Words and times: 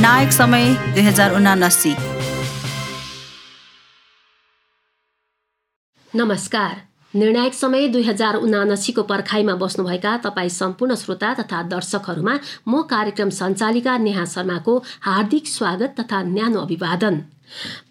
निर्णायक 0.00 0.30
समय 0.32 0.64
दुई 0.94 1.02
हजार 1.02 1.34
उनासी। 1.34 1.90
नमस्कार। 6.14 6.76
निर्णायक 7.14 7.54
समय 7.54 7.88
दुई 7.88 8.02
हजार 8.02 8.34
उनासीको 8.36 9.02
पर्खाइमा 9.02 9.54
बस्नुभएका 9.54 10.16
तपाईँ 10.16 10.48
सम्पूर्ण 10.48 10.94
श्रोता 10.94 11.34
तथा 11.34 11.62
दर्शकहरूमा 11.68 12.34
म 12.68 12.82
कार्यक्रम 12.82 13.30
सञ्चालिका 13.30 13.98
नेहा 13.98 14.24
शर्माको 14.24 14.78
हार्दिक 15.02 15.46
स्वागत 15.46 15.94
तथा 16.00 16.22
न्यानो 16.22 16.60
अभिवादन। 16.60 17.20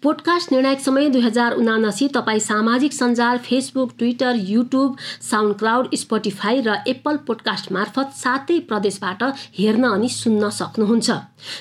पोडकास्ट 0.02 0.52
निर्णायक 0.52 0.80
समय 0.80 1.08
दुई 1.08 1.20
हजार 1.20 1.52
उनासी 1.52 2.08
तपाईँ 2.08 2.40
सामाजिक 2.40 2.92
सञ्जाल 2.92 3.38
Facebook 3.38 3.92
Twitter 3.98 4.36
YouTube 4.36 4.96
SoundCloud 5.58 5.94
Spotify 5.94 6.60
र 6.60 6.76
एप्पल 6.88 7.16
पोडकास्ट 7.16 7.72
मार्फत 7.72 8.12
सातै 8.16 8.58
प्रदेशबाट 8.58 9.22
हेर्न 9.58 9.84
अनि 9.84 10.08
सुन्न 10.08 10.50
सक्नुहुन्छ। 10.50 11.10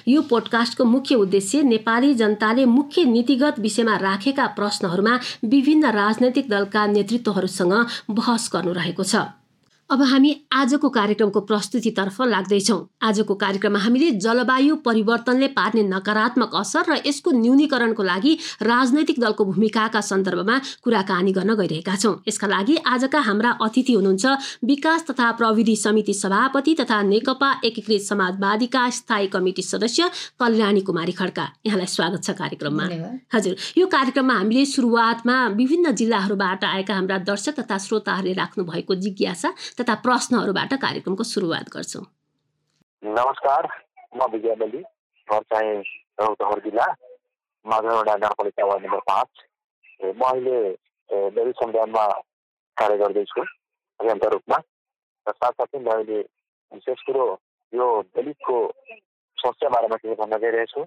यो 0.07 0.21
पोडकास्टको 0.21 0.83
मुख्य 0.83 1.15
उद्देश्य 1.15 1.61
नेपाली 1.63 2.13
जनताले 2.13 2.65
मुख्य 2.65 3.03
नीतिगत 3.05 3.59
विषयमा 3.59 3.95
राखेका 3.97 4.47
प्रश्नहरूमा 4.47 5.19
विभिन्न 5.45 5.91
राजनैतिक 5.91 6.49
दलका 6.49 6.85
नेतृत्वहरूसँग 6.87 7.73
बहस 8.09 8.49
गर्नु 8.53 8.73
रहेको 8.73 9.03
छ। 9.03 9.15
अब 9.89 10.01
हामी 10.01 10.31
आजको 10.53 10.89
कार्यक्रमको 10.95 11.41
प्रस्तुतितर्फ 11.41 12.21
लाग्दैछौँ। 12.23 12.77
आजको 13.01 13.35
कार्यक्रममा 13.35 13.79
हामीले 13.79 14.09
जलवायु 14.21 14.75
परिवर्तनले 14.85 15.47
पार्ने 15.49 15.83
नकारात्मक 15.83 16.51
असर 16.55 16.83
र 16.89 16.97
यसको 17.05 17.31
न्यूनीकरणको 17.33 18.03
लागि 18.03 18.33
राजनैतिक 18.61 19.19
दलको 19.19 19.45
भूमिकाका 19.45 20.01
सन्दर्भमा 20.01 20.57
कुराकानी 20.83 21.31
गर्न 21.33 21.55
गइरहेका 21.55 21.95
छौँ। 21.95 22.13
यसका 22.29 22.47
लागि 22.47 22.75
आजका 22.85 23.19
हाम्रा 23.19 23.51
अतिथि 23.59 23.93
हुनुहुन्छ 23.93 24.25
विकास 24.63 25.05
तथा 25.09 25.31
प्रविधि 25.41 25.75
समिति 25.75 26.13
सभापति 26.13 26.75
तथा 26.81 27.01
नेकपा 27.09 27.49
एकीकृत 27.65 28.01
समाजवादीका 28.03 28.89
स्थायी 28.99 29.27
कमिटी 29.33 29.63
सदस्य 29.63 30.09
कल्याणी 30.39 30.81
कुमारी 30.85 31.17
खड्का। 31.17 31.47
यहाँलाई 31.65 31.89
स्वागत 31.89 32.23
छ 32.23 32.37
कार्यक्रममा। 32.37 32.85
हजुर 33.33 33.55
यो 33.77 33.87
कार्यक्रममा 33.89 34.37
हामीले 34.37 34.65
सुरुवातमा 34.67 35.39
विभिन्न 35.57 35.95
जिल्लाहरूबाट 35.95 36.63
आएका 36.75 36.93
हाम्रा 36.93 37.17
दर्शक 37.25 37.59
तथा 37.59 37.77
श्रोताहरूले 37.79 38.37
राख्नु 38.37 38.69
भएको 38.69 39.01
जिज्ञासा 39.01 39.53
तथा 39.79 39.95
प्रश्नहरूबाट 40.05 40.73
कार्यक्रमको 40.81 41.23
सुरुवात 41.25 41.69
गर्छौँ। 41.73 42.05
नमस्कार 43.03 43.67
म 44.15 44.25
विजय 44.31 44.55
बली 44.61 44.81
घर 45.27 45.41
चाहिँ 45.51 45.75
रौतहर 46.19 46.59
जिल्ला 46.59 46.87
माझावडा 47.65 48.15
नगरपालिका 48.15 48.65
वार्ड 48.65 48.85
नम्बर 48.85 48.99
पाँच। 49.09 49.29
म 50.03 50.21
अहिले 50.21 50.57
दलित 51.35 51.55
समुदायमा 51.61 52.05
कार्य 52.77 52.97
गर्दैछु 52.97 53.41
अभियन्ता 53.41 54.27
रूपमा। 54.33 54.57
र 55.27 55.31
साथसाथै 55.31 55.79
म 55.79 55.87
अहिले 55.91 56.19
विशेष 56.71 56.99
कुरो 57.07 57.25
यो 57.73 57.87
दलितको 58.15 58.57
समस्या 59.37 59.69
बारेमा 59.69 59.95
केही 60.03 60.15
भन्न 60.21 60.37
गइरहेछु। 60.43 60.81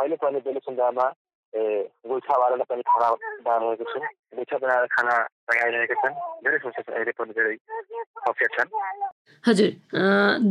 अहिले 0.00 0.16
पनि 0.22 0.40
दलित 0.44 0.64
समुदायमा 0.68 1.06
ए 1.52 1.62
गोइठावालालाई 2.04 2.68
पनि 2.68 2.82
खाना 2.90 3.08
बनाइरहेको 3.46 3.84
छु। 3.92 4.00
बनाएर 4.34 4.86
खाना 4.86 5.14
लगाइरहेका 5.50 5.94
छन् 5.94 6.14
धेरै 6.44 6.58
अहिले 6.96 7.12
पनि 7.18 7.32
धेरै 7.38 7.56
हजुर 9.46 9.70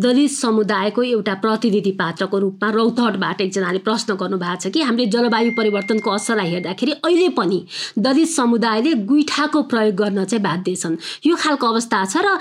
दलित 0.04 0.32
समुदायको 0.32 1.04
एउटा 1.04 1.34
प्रतिनिधि 1.44 1.92
पात्रको 1.92 2.38
रूपमा 2.40 2.70
रौतहटबाट 2.72 3.42
एकजनाले 3.42 3.80
प्रश्न 3.88 4.16
गर्नु 4.16 4.38
भएको 4.38 4.62
छ 4.62 4.72
कि 4.72 4.82
हामीले 4.82 5.06
जलवायु 5.12 5.52
परिवर्तनको 5.58 6.12
असरलाई 6.12 6.50
हेर्दाखेरि 6.50 6.92
अहिले 6.92 7.30
पनि 7.30 7.59
दलित 8.00 8.30
समुदायले 8.30 8.94
गुइठाको 9.12 9.62
प्रयोग 9.73 9.95
गर्न 9.95 10.23
चाहिँ 10.26 10.44
बाध्य 10.44 10.76
छन्। 10.76 10.95
यो 11.28 11.36
खालको 11.36 11.67
अवस्था 11.67 12.06
छ 12.06 12.23
र 12.23 12.39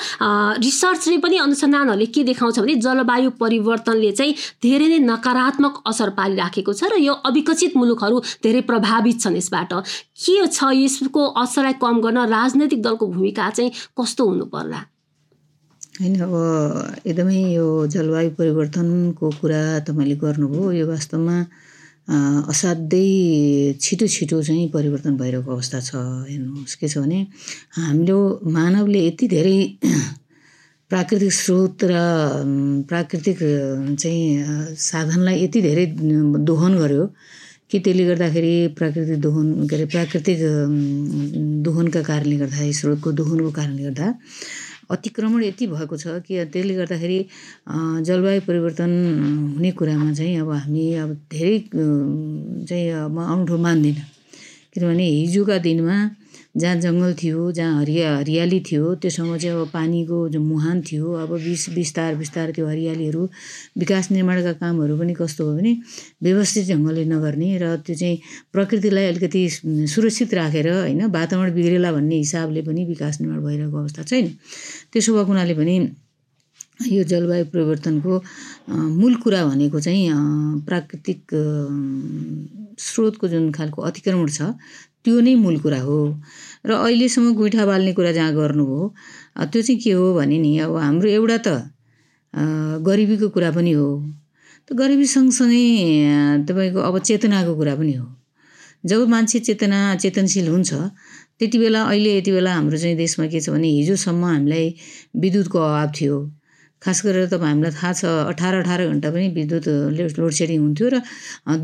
रिसर्चले 0.62 1.18
पनि 1.18 1.36
अनुसन्धानहरूले 1.38 2.06
के 2.06 2.22
देखाउँछ 2.22 2.58
भने 2.60 2.74
जलवायु 2.86 3.30
परिवर्तनले 3.42 4.12
चाहिँ 4.12 4.34
धेरै 4.62 4.88
नै 4.88 4.98
नकारात्मक 5.10 5.82
असर 5.86 6.10
पारिराखेको 6.14 6.72
छ 6.72 6.92
र 6.94 7.02
यो 7.02 7.14
अविकसित 7.26 7.76
मुलुकहरू 7.76 8.20
धेरै 8.46 8.60
प्रभावित 8.70 9.20
छन् 9.20 9.36
यसबाट। 9.36 9.72
के 10.22 10.46
छ 10.46 10.70
यसको 10.72 11.23
असरलाई 11.42 11.72
कम 11.80 12.00
गर्न 12.04 12.18
राजनैतिक 12.30 12.80
दलको 12.82 13.06
भूमिका 13.14 13.50
चाहिँ 13.50 13.70
कस्तो 13.98 14.22
हुनु 14.28 14.44
पर्ला? 14.54 14.80
होइन 16.00 16.14
अब 16.26 16.34
एकदमै 17.06 17.40
यो 17.54 17.66
जलवायु 17.86 18.30
परिवर्तनको 18.38 19.30
कुरा 19.40 19.62
तपाईँले 19.86 20.16
गर्नुभयो 20.24 20.70
यो 20.80 20.86
वास्तवमा 20.88 21.36
असाध्यै 22.50 23.78
छिटो 23.80 24.06
छिटो 24.14 24.42
चाहिँ 24.42 24.68
परिवर्तन 24.74 25.16
भइरहेको 25.16 25.50
अवस्था 25.50 25.78
छ। 25.80 25.90
हेर्नुहोस् 26.30 26.76
के 26.80 26.88
छ 26.88 26.98
भने 26.98 27.20
हाम्रो 27.78 28.18
मानवले 28.56 29.00
यति 29.06 29.26
धेरै 29.28 29.58
प्राकृतिक 30.90 31.32
स्रोत 31.32 31.84
र 31.90 31.94
प्राकृतिक 32.90 33.38
चाहिँ 34.00 34.76
साधनलाई 34.76 35.36
यति 35.44 35.60
धेरै 35.62 35.86
दोहन 36.50 36.72
गर्यो 36.78 37.04
कि 37.74 37.78
त्यसले 37.82 38.04
गर्दाखेरि 38.06 38.54
प्राकृतिक 38.78 39.18
दोहन 39.20 39.66
के 39.66 39.74
अरे 39.76 39.86
प्राकृतिक 39.90 40.38
दोहनका 41.66 42.02
कारणले 42.06 42.36
गर्दाखेरि 42.38 42.72
स्रोतको 42.78 43.10
दोहनको 43.18 43.50
कारणले 43.50 43.82
गर्दा 43.82 44.06
अतिक्रमण 44.94 45.42
यति 45.42 45.66
भएको 45.74 45.96
छ 45.98 46.22
कि 46.22 46.44
त्यसले 46.54 46.74
गर्दाखेरि 46.78 47.18
जलवायु 48.06 48.40
परिवर्तन 48.46 48.90
हुने 49.58 49.70
कुरामा 49.74 50.12
चाहिँ 50.14 50.38
अब 50.38 50.50
हामी 50.54 50.84
अब 51.02 51.10
धेरै 51.34 51.58
चाहिँ 51.74 52.86
अब 53.10 53.18
अनौठो 53.26 53.58
मान्दिनँ। 53.66 54.06
किनभने 54.70 55.06
हिजोका 55.10 55.58
दिनमा 55.66 55.96
जहाँ 56.54 56.76
जङ्गल 56.76 57.14
थियो 57.14 57.50
जहाँ 57.52 57.80
हरिया 57.80 58.16
हरियाली 58.16 58.58
थियो 58.60 58.94
त्योसँग 58.94 59.36
चाहिँ 59.38 59.56
अब 59.56 59.68
पानीको 59.68 60.18
मुहान 60.40 60.82
थियो 60.82 61.12
अब 61.14 61.32
बिस 61.36 61.68
बिस्तार 61.70 62.14
बिस्तार 62.14 62.50
त्यो 62.52 62.66
हरियालीहरू 62.68 63.22
विकास 63.78 64.10
निर्माणका 64.10 64.52
कामहरू 64.62 64.98
पनि 64.98 65.14
कस्तो 65.14 65.44
भयो 65.44 65.56
भने 65.56 65.72
व्यवस्थित 66.22 66.68
ढङ्गले 66.68 67.04
नगर्ने 67.04 67.50
र 67.58 67.74
त्यो 67.82 67.96
चाहिँ 67.96 68.18
प्रकृतिलाई 68.52 69.06
अलिकति 69.06 69.42
सुरक्षित 69.90 70.34
राखेर 70.34 70.68
होइन 70.72 71.04
वातावरण 71.10 71.54
बिग्रेला 71.54 71.92
भन्ने 71.92 72.16
हिसाबले 72.16 72.62
पनि 72.62 72.84
विकास 72.84 73.20
निर्माण 73.20 73.42
भइरहेको 73.42 73.76
अवस्था 73.76 74.02
छैन। 74.04 74.26
त्यसो 74.92 75.10
भएको 75.14 75.26
हुनाले 75.26 75.54
पनि 75.54 75.74
यो 76.86 77.02
जलवायु 77.04 77.44
परिवर्तनको 77.50 78.22
मूल 78.94 79.14
कुरा 79.22 79.44
भनेको 79.46 79.80
चाहिँ 79.80 80.10
प्राकृतिक 80.66 81.20
स्रोतको 82.78 83.28
जुन 83.28 83.50
खालको 83.52 83.82
अतिक्रमण 83.82 84.28
छ 84.28 84.54
त्यो 85.04 85.20
नै 85.20 85.34
मूल 85.44 85.56
कुरा 85.64 85.80
हो। 85.86 85.98
र 86.66 86.70
अहिलेसम्म 86.72 87.34
गुइठा 87.36 87.64
बाल्ने 87.66 87.92
कुरा 87.92 88.12
जहाँ 88.18 88.32
गर्नुभयो 88.34 88.80
त्यो 89.52 89.60
चाहिँ 89.62 89.80
के 89.84 89.92
हो 89.92 90.04
भने 90.16 90.38
नि 90.40 90.50
अब 90.64 90.76
हाम्रो 90.76 91.08
एउटा 91.18 91.38
त 91.46 91.48
गरिबीको 92.86 93.28
कुरा 93.34 93.50
पनि 93.56 93.72
हो। 93.78 93.88
त 94.66 94.72
गरिबी 94.72 95.06
सँगसँगै 95.14 95.64
तपाईँको 96.48 96.80
अब 96.88 96.98
चेतनाको 97.08 97.52
कुरा 97.56 97.74
पनि 97.76 97.92
हो। 98.00 98.06
जब 98.84 99.08
मान्छे 99.08 99.38
चेतना 99.48 99.78
चेतनशील 100.02 100.48
हुन्छ 100.48 100.72
त्यति 101.38 101.58
बेला 101.58 101.80
अहिले 101.84 102.10
यति 102.16 102.32
बेला 102.32 102.52
हाम्रो 102.54 102.76
चाहिँ 102.78 102.96
देशमा 102.96 103.26
के 103.32 103.40
छ 103.40 103.50
भने 103.52 103.68
हिजोसम्म 103.68 104.24
हामीलाई 104.24 104.66
विद्युतको 105.20 105.58
अभाव 105.58 105.92
थियो। 106.00 106.16
खास 106.84 106.98
गरेर 107.06 107.26
तपाईँ 107.32 107.50
हामीलाई 107.50 107.72
थाहा 107.80 107.92
छ 107.96 108.04
अठार 108.30 108.54
अठार 108.60 108.80
घन्टा 108.92 109.08
पनि 109.10 109.28
विद्युत 109.38 109.66
लोड 110.20 110.32
सेडिङ 110.38 110.60
हुन्थ्यो 110.60 110.86
र 110.92 110.96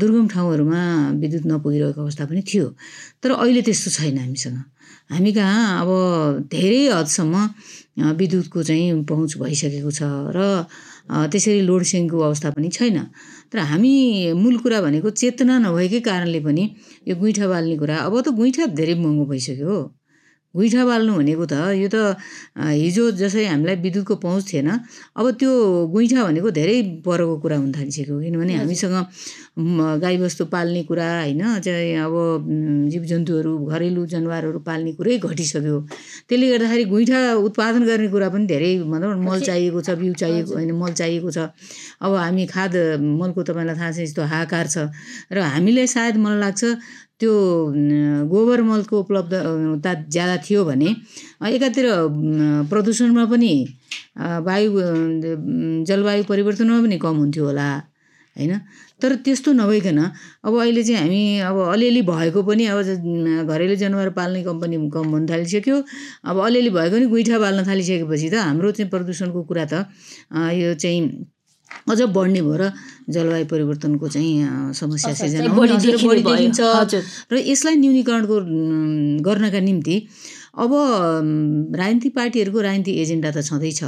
दुर्गम 0.01 0.27
ठाउँहरूमा 0.33 0.81
विद्युत 1.21 1.45
नपुगिरहेको 1.51 2.01
अवस्था 2.01 2.25
पनि 2.25 2.41
थियो। 2.49 2.67
तर 3.21 3.29
अहिले 3.37 3.61
त्यस्तो 3.61 3.89
छैन 3.97 4.17
हामीसँग। 4.17 4.57
हामी 5.13 5.31
कहाँ 5.37 5.81
अब 5.81 5.89
धेरै 6.51 6.81
हदसम्म 6.97 7.35
विद्युतको 8.17 8.59
चाहिँ 8.63 9.03
पहुँच 9.05 9.31
भइसकेको 9.37 9.91
छ 9.91 10.01
र 10.33 10.39
त्यसरी 11.31 11.61
लोड 11.69 11.83
सेडिङको 11.83 12.17
अवस्था 12.17 12.49
पनि 12.57 12.69
छैन। 12.71 12.97
तर 13.51 13.57
हामी 13.69 13.93
मूल 14.33 14.57
कुरा 14.63 14.81
भनेको 14.81 15.09
चेतना 15.21 15.57
नभएकै 15.59 15.99
कारणले 16.01 16.39
पनि 16.41 16.63
यो 17.07 17.15
गुइठा 17.21 17.45
बाल्ने 17.51 17.75
कुरा 17.77 17.97
अब 18.07 18.13
त 18.21 18.27
गुइठा 18.39 18.65
धेरै 18.79 18.95
महँगो 18.95 19.25
भइसक्यो 19.29 19.69
हो। 19.69 19.81
गुइठा 20.55 20.83
बाल्नु 20.85 21.13
भनेको 21.15 21.45
त 21.47 21.53
यो 21.79 21.87
त 21.87 22.19
हिजो 22.59 23.03
जसरी 23.15 23.45
हामीलाई 23.47 23.75
विद्युतको 23.85 24.15
पहुँच 24.19 24.43
थिएन 24.51 24.69
अब 25.15 25.25
त्यो 25.39 25.51
गुइठा 25.95 26.19
भनेको 26.27 26.49
धेरै 26.51 26.77
परको 27.07 27.35
कुरा 27.39 27.57
हुन 27.57 27.71
थालिसक्यो 27.71 28.19
किनभने 28.19 28.53
हामीसँग 28.59 28.95
गाईबस्तु 30.03 30.45
पाल्ने 30.51 30.83
कुरा 30.91 31.07
होइन 31.19 31.41
चाहिँ 31.63 31.95
अब 32.03 32.13
जीव 32.91 33.03
जन्तुहरू 33.11 33.51
घरेलु 33.71 34.05
जनावरहरू 34.11 34.59
पाल्ने 34.67 34.91
कुरै 34.99 35.17
घटिसक्यो। 35.23 35.79
त्यसले 36.27 36.47
गर्दाखेरि 36.51 36.85
गुइठा 36.91 37.19
उत्पादन 37.47 37.83
गर्ने 37.87 38.07
कुरा 38.11 38.29
पनि 38.35 38.45
धेरै 38.47 38.71
भनौँ 38.91 39.15
मल 39.23 39.39
चाहिएको 39.47 39.79
छ 39.87 39.89
बिउ 39.99 40.13
चाहिएको 40.19 40.51
होइन 40.55 40.71
मल 40.75 40.91
चाहिएको 40.99 41.29
छ। 41.31 41.51
अब 42.03 42.11
हामी 42.15 42.45
खाद 42.51 42.75
मलको 43.19 43.43
तपाईँलाई 43.43 43.75
थाहा 43.75 43.91
छ 43.91 43.99
यस्तो 44.07 44.21
हाहाकार 44.23 44.67
छ। 44.67 44.77
र 45.31 45.37
हामीलाई 45.55 45.87
सायद 45.95 46.15
मलाई 46.23 46.39
लाग्छ 46.39 46.63
त्यो 47.21 47.33
गोबर 48.31 48.61
मलको 48.69 48.99
उपलब्धता 48.99 49.93
ज्यादा 50.09 50.35
थियो 50.45 50.65
भने 50.65 50.89
एकातिर 51.53 51.85
प्रदूषणमा 52.71 53.25
पनि 53.31 53.53
वायु 54.47 54.69
जलवायु 55.87 56.23
परिवर्तनमा 56.31 56.81
पनि 56.81 56.97
कम 57.05 57.15
हुन्थ्यो 57.23 57.45
होला 57.45 57.69
होइन? 58.35 58.53
तर 59.01 59.15
त्यस्तो 59.25 59.51
नभइकन 59.53 59.97
अब 60.45 60.53
अहिले 60.59 60.83
चाहिँ 60.83 60.99
हामी 61.01 61.21
अब 61.49 61.57
अलिअलि 61.73 62.01
भएको 62.09 62.41
पनि 62.49 62.65
अब 62.71 63.47
घरेलु 63.49 63.75
जनावर 63.75 64.09
पाल्ने 64.17 64.43
कम्पनी 64.43 64.77
कम 64.93 65.07
हुन 65.13 65.25
थालिसक्यो। 65.29 65.77
अब 66.29 66.37
अलिअलि 66.45 66.69
भएको 66.69 66.95
पनि 66.95 67.05
गुइठा 67.13 67.39
बाल्न 67.39 67.65
थालिसकेपछि 67.67 68.29
त 68.29 68.33
हाम्रो 68.47 68.71
चाहिँ 68.71 68.89
प्रदूषणको 68.89 69.41
कुरा 69.49 69.65
त 69.73 69.73
यो 70.61 70.73
चाहिँ 70.73 71.01
अझ 71.89 72.01
बढ्ने 72.15 72.41
भयो 72.41 72.55
र 72.61 72.71
जलवायु 73.09 73.45
परिवर्तनको 73.51 74.07
चाहिँ 74.07 74.73
समस्या 74.73 75.13
सिर्जना 75.13 75.53
बढी 75.53 75.75
देखिन्छ। 75.81 76.59
र 77.31 77.35
यसलाई 77.51 77.75
न्यूनीकरणको 77.75 78.35
गर्नका 79.27 79.59
निम्ति 79.59 79.95
अब 80.57 80.71
राजनीतिक 81.75 82.11
पार्टीहरूको 82.15 82.59
राजनीतिक 82.61 82.95
एजेन्डा 82.97 83.29
त 83.31 83.43
छँदैछ। 83.49 83.81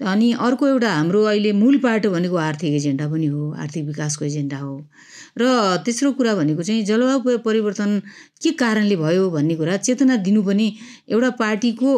अनि 0.00 0.28
अर्को 0.46 0.66
एउटा 0.68 0.90
हाम्रो 0.90 1.22
अहिले 1.26 1.52
मूल 1.52 1.76
पाटो 1.82 2.10
भनेको 2.10 2.36
आर्थिक 2.38 2.72
एजेन्डा 2.74 3.06
पनि 3.10 3.26
हो 3.26 3.42
आर्थिक 3.58 3.84
विकासको 3.86 4.24
एजेन्डा 4.24 4.58
हो। 4.58 4.74
र 5.40 5.76
तेस्रो 5.86 6.12
कुरा 6.12 6.34
भनेको 6.34 6.62
चाहिँ 6.62 6.84
जलवायु 6.84 7.38
परिवर्तन 7.38 8.00
के 8.42 8.50
कारणले 8.52 8.96
भयो 8.96 9.30
भन्ने 9.30 9.54
कुरा 9.56 9.76
चेतना 9.76 10.16
दिनु 10.26 10.42
पनि 10.42 10.66
एउटा 11.08 11.30
पार्टीको 11.40 11.88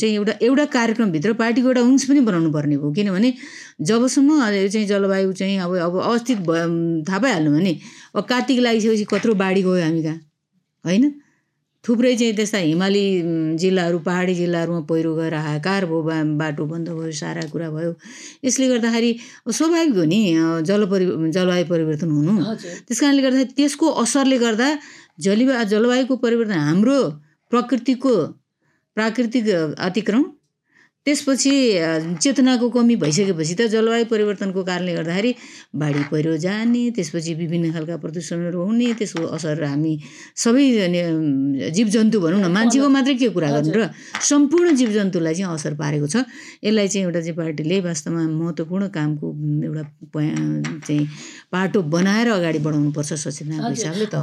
चाहिँ 0.00 0.14
एउटा 0.14 0.32
एउटा 0.42 0.64
कार्यक्रमभित्र 0.76 1.32
पार्टीको 1.42 1.68
एउटा 1.68 1.80
अंश 1.80 2.04
पनि 2.08 2.20
बनाउनु 2.20 2.50
पर्ने 2.52 2.74
हो। 2.74 2.92
किनभने 2.92 3.34
जबसम्म 3.80 4.28
चाहिँ 4.68 4.86
जलवायु 4.86 5.32
चाहिँ 5.32 5.58
अब 5.58 5.76
अब 5.78 6.00
अवस्थित 6.00 6.38
भयो 6.48 7.02
थाहा 7.08 7.18
पाइहाल्नु 7.18 7.50
भने 7.56 7.78
अब 8.16 8.24
कार्तिक 8.24 8.58
लागिसकेपछि 8.60 9.04
कत्रो 9.04 9.34
बाढी 9.34 9.62
गयो 9.62 9.82
हामी 9.82 10.02
कहाँ? 10.02 10.20
होइन? 10.84 11.12
थुप्रै 11.84 12.14
चाहिँ 12.20 12.34
त्यस्ता 12.36 12.58
हिमाली 12.58 13.04
जिल्लाहरू 13.56 13.98
पहाडी 14.04 14.34
जिल्लाहरूमा 14.34 14.80
पहिरो 14.90 15.14
गएर 15.16 15.34
हाहाकार 15.34 15.84
भयो 15.90 16.00
बाटो 16.40 16.64
बन्द 16.72 16.88
भयो 16.92 17.12
सारा 17.20 17.42
कुरा 17.52 17.68
भयो। 17.72 17.92
यसले 18.44 18.66
गर्दाखेरि 18.68 19.10
स्वाभाविक 19.48 19.94
हो 19.96 20.04
नि 20.04 20.20
जल 20.68 20.84
परि 20.92 21.06
जलवायु 21.36 21.64
परिवर्तन 21.72 22.10
हुनु। 22.10 22.34
त्यस 22.86 23.00
कारणले 23.00 23.22
गर्दाखेरि 23.22 23.52
त्यसको 23.56 23.86
असरले 24.02 24.36
गर्दा 24.44 24.68
जलवायु 25.24 25.64
जलवायुको 25.72 26.16
परिवर्तन 26.24 26.58
हाम्रो 26.68 26.98
प्रकृतिको 27.52 28.14
प्राकृतिक 28.96 29.48
अतिक्रम 29.88 30.22
त्यसपछि 31.06 31.52
चेतनाको 32.22 32.68
कमी 32.76 32.96
भइसकेपछि 33.00 33.54
त 33.56 33.66
जलवायु 33.72 34.04
परिवर्तनको 34.12 34.62
कारणले 34.68 34.92
गर्दाखेरि 34.94 35.32
बाढी 35.80 36.02
पहिरो 36.12 36.36
जाने 36.44 36.82
त्यसपछि 36.96 37.32
विभिन्न 37.40 37.72
खालका 37.72 37.96
प्रदूषणहरू 38.04 38.60
हुने 38.60 38.92
त्यसको 39.00 39.24
असर 39.36 39.62
हामी 39.64 39.92
सबै 40.36 40.64
जीवजन्तु 41.72 42.20
भनौँ 42.20 42.40
न 42.40 42.52
मान्छेको 42.52 42.88
मात्रै 42.96 43.14
के 43.16 43.28
कुरा 43.32 43.48
गर्नु 43.56 43.72
र 43.80 43.88
सम्पूर्ण 44.28 44.74
जीवजन्तुलाई 44.76 45.34
चाहिँ 45.40 45.54
असर 45.56 45.72
पारेको 45.80 46.06
छ। 46.12 46.16
यसलाई 46.68 46.88
चाहिँ 46.92 47.04
एउटा 47.08 47.20
चाहिँ 47.24 47.36
पार्टीले 47.40 47.80
वास्तवमा 47.88 48.22
महत्त्वपूर्ण 48.36 48.88
कामको 48.92 49.26
एउटा 49.68 49.84
चाहिँ 50.84 51.06
पाटो 51.48 51.82
बनाएर 51.96 52.28
अगाडि 52.36 52.58
बढाउनुपर्छ 52.66 53.12
सचेतनाको 53.24 53.72
हिसाबले 53.72 54.06
त 54.12 54.20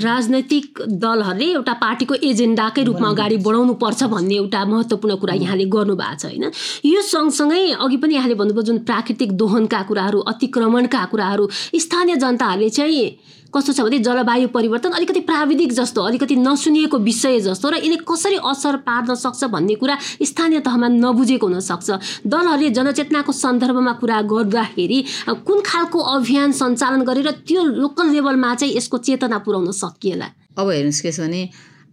राजनैतिक 0.00 0.64
दलहरूले 1.04 1.46
एउटा 1.60 1.74
पार्टीको 1.84 2.14
एजेन्डाकै 2.30 2.82
रूपमा 2.88 3.08
अगाडि 3.14 3.36
बढाउनु 3.46 3.74
पर्छ 3.84 4.00
भन्ने 4.16 4.34
एउटा 4.42 4.64
महत्त्वपूर्ण 4.72 5.14
कुरा 5.20 5.34
यहाँले 5.44 5.68
गर्नु 5.76 5.89
गर्नु 5.90 5.96
भएको 5.96 6.16
छ 6.16 6.24
होइन? 6.24 6.44
यो 6.86 7.02
सँगसँगै 7.02 7.82
अघि 7.82 7.96
पनि 7.96 8.14
यहाँले 8.14 8.34
भन्नुभयो 8.34 8.62
जुन 8.62 8.78
प्राकृतिक 8.86 9.32
दोहनका 9.32 9.82
कुराहरू 9.82 10.18
अतिक्रमणका 10.30 11.04
कुराहरू 11.10 11.48
स्थानीय 11.74 12.16
जनताहरूले 12.16 12.70
चाहिँ 12.70 13.04
कस्तो 13.50 13.72
छ 13.72 13.80
भने 13.82 13.98
जलवायु 13.98 14.48
परिवर्तन 14.54 14.90
अलिकति 14.94 15.20
प्राविधिक 15.26 15.72
जस्तो 15.74 16.02
अलिकति 16.02 16.36
नसुनिएको 16.38 16.98
विषय 17.02 17.40
जस्तो 17.42 17.70
र 17.70 17.74
यसले 17.76 17.96
कसरी 18.06 18.36
असर 18.38 18.76
पार्न 18.86 19.14
सक्छ 19.14 19.44
भन्ने 19.50 19.74
कुरा 19.74 19.96
स्थानीय 20.22 20.60
तहमा 20.62 20.88
नबुझेको 21.02 21.46
हुनसक्छ। 21.46 21.90
दलहरूले 22.30 22.70
जनचेतनाको 22.70 23.32
सन्दर्भमा 23.34 23.92
कुरा 23.98 24.20
गर्दाखेरि 24.30 24.98
कुन 25.42 25.58
खालको 25.66 25.98
अभियान 25.98 26.52
सञ्चालन 26.52 27.02
गरेर 27.02 27.30
त्यो 27.42 27.64
लोकल 27.82 28.06
लेभलमा 28.14 28.54
चाहिँ 28.54 28.76
यसको 28.76 28.98
चेतना 28.98 29.38
पुर्याउन 29.42 29.70
सकिएला? 29.74 30.26
अब 30.54 30.70
हेर्नुहोस् 30.70 31.02
के 31.02 31.10
छ 31.10 31.20
भने 31.20 31.42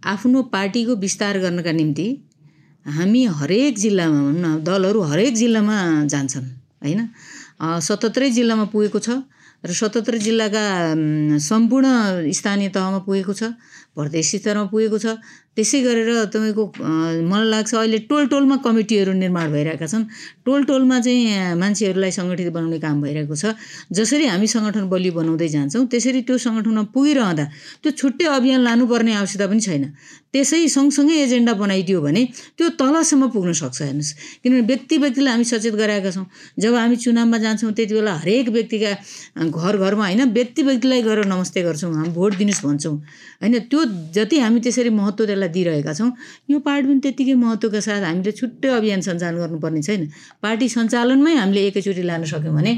आफ्नो 0.06 0.42
पार्टीको 0.54 0.94
विस्तार 0.94 1.38
गर्नका 1.42 1.72
निम्ति 1.72 2.06
हामी 2.86 3.24
हरेक 3.26 3.78
जिल्लामा 3.78 4.20
भनौँ 4.22 4.32
न 4.32 4.64
दलहरू 4.64 5.00
हरेक 5.02 5.34
जिल्लामा 5.34 5.76
जान्छन् 6.06 6.46
होइन? 6.82 7.00
सतहत्तरै 7.58 8.30
जिल्लामा 8.30 8.64
पुगेको 8.72 8.98
छ 8.98 9.10
र 9.64 9.70
सतहत्तर 9.74 10.16
जिल्लाका 10.18 10.62
सम्पूर्ण 11.42 11.86
स्थानीय 12.32 12.68
तहमा 12.68 12.98
पुगेको 13.04 13.32
छ 13.34 13.42
प्रदेश 13.92 14.30
स्तरमा 14.34 14.64
पुगेको 14.72 14.98
छ 14.98 15.18
त्यसै 15.58 15.78
गरेर 15.82 16.30
तपाईँको 16.30 16.64
मलाई 17.26 17.48
लाग्छ 17.50 17.72
अहिले 17.74 17.98
टोल 18.06 18.24
टोलमा 18.30 18.56
कमिटीहरू 18.62 19.12
निर्माण 19.18 19.46
भइरहेका 19.50 19.86
छन्। 19.90 20.04
टोल 20.46 20.60
टोलमा 20.70 20.96
चाहिँ 21.02 21.58
मान्छेहरूलाई 21.58 22.12
सङ्गठित 22.14 22.48
बनाउने 22.54 22.78
काम 22.78 22.96
भइरहेको 23.02 23.34
छ। 23.34 23.58
जसरी 23.90 24.24
हामी 24.30 24.46
सङ्गठन 24.54 24.86
बलियो 24.86 25.12
बनाउँदै 25.18 25.48
जान्छौँ 25.50 25.82
त्यसरी 25.90 26.20
त्यो 26.30 26.36
सङ्गठनमा 26.46 26.84
पुगिरहँदा 26.94 27.44
त्यो 27.82 27.90
छुट्टै 27.90 28.26
अभियान 28.38 28.60
लानुपर्ने 28.62 29.12
आवश्यकता 29.18 29.46
पनि 29.50 29.62
छैन। 29.66 29.84
त्यसै 30.28 30.68
सँगसँगै 30.68 31.16
एजेन्डा 31.24 31.52
बनाइदियो 31.56 31.98
भने 32.06 32.22
त्यो 32.54 32.66
तलसम्म 32.78 33.32
पुग्न 33.34 33.50
सक्छ 33.58 33.78
हेर्नुहोस्। 33.82 34.44
किनभने 34.44 34.62
व्यक्ति 34.70 34.94
व्यक्तिलाई 35.02 35.32
हामी 35.34 35.44
सचेत 35.50 35.74
गराएका 35.74 36.10
छौँ। 36.14 36.26
जब 36.62 36.72
हामी 36.78 36.96
चुनावमा 37.02 37.38
जान्छौँ 37.44 37.72
त्यति 37.72 37.94
बेला 37.98 38.12
हरेक 38.22 38.46
व्यक्तिका 38.54 38.92
घर 39.48 39.74
घरमा 39.82 40.04
होइन 40.06 40.22
व्यक्ति 40.38 40.62
व्यक्तिलाई 40.68 41.02
गएर 41.02 41.24
नमस्ते 41.32 41.60
गर्छौँ 41.64 41.92
हामी 41.96 42.12
भोट 42.12 42.36
दिनुहोस् 42.38 42.64
भन्छौँ। 42.64 42.96
होइन 43.40 43.54
त्यो 43.72 43.80
जति 44.14 44.36
हामी 44.38 44.60
त्यसरी 44.60 44.90
महत्त्व 45.00 45.24
त्यसलाई 45.26 45.47
दिइरहेका 45.54 45.92
छौँ। 45.98 46.10
यो 46.50 46.58
पार्टी 46.66 46.86
पनि 46.88 47.00
त्यत्तिकै 47.04 47.34
महत्त्वका 47.44 47.80
साथ 47.80 48.02
हामीले 48.08 48.32
छुट्टै 48.40 48.68
अभियान 48.78 49.00
सञ्चालन 49.06 49.38
गर्नुपर्ने 49.42 49.82
छैन। 49.88 50.02
पार्टी 50.42 50.66
सञ्चालनमै 50.68 51.34
हामीले 51.40 51.60
एकैचोटि 51.68 52.02
लान 52.10 52.22
सक्यौँ 52.32 52.54
भने 52.58 52.72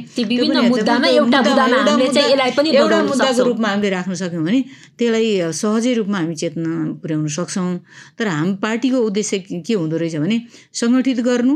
एउटा 2.70 2.99
मुद्दाको 3.02 3.43
रूपमा 3.44 3.69
हामीले 3.69 3.90
राख्न 3.90 4.12
सक्यौँ 4.22 4.44
भने 4.44 4.61
त्यसलाई 4.99 5.28
सहजै 5.61 5.93
रूपमा 6.00 6.19
हामी 6.19 6.34
चेतना 6.43 6.70
पुर्याउन 7.02 7.26
सक्छौँ। 7.38 7.70
तर 8.19 8.26
हामी 8.28 8.55
पार्टीको 8.62 8.99
उद्देश्य 9.08 9.38
के 9.66 9.75
हुँदो 9.75 9.96
रहेछ 9.96 10.16
भने 10.25 10.37
सङ्गठित 10.81 11.20
गर्नु 11.28 11.55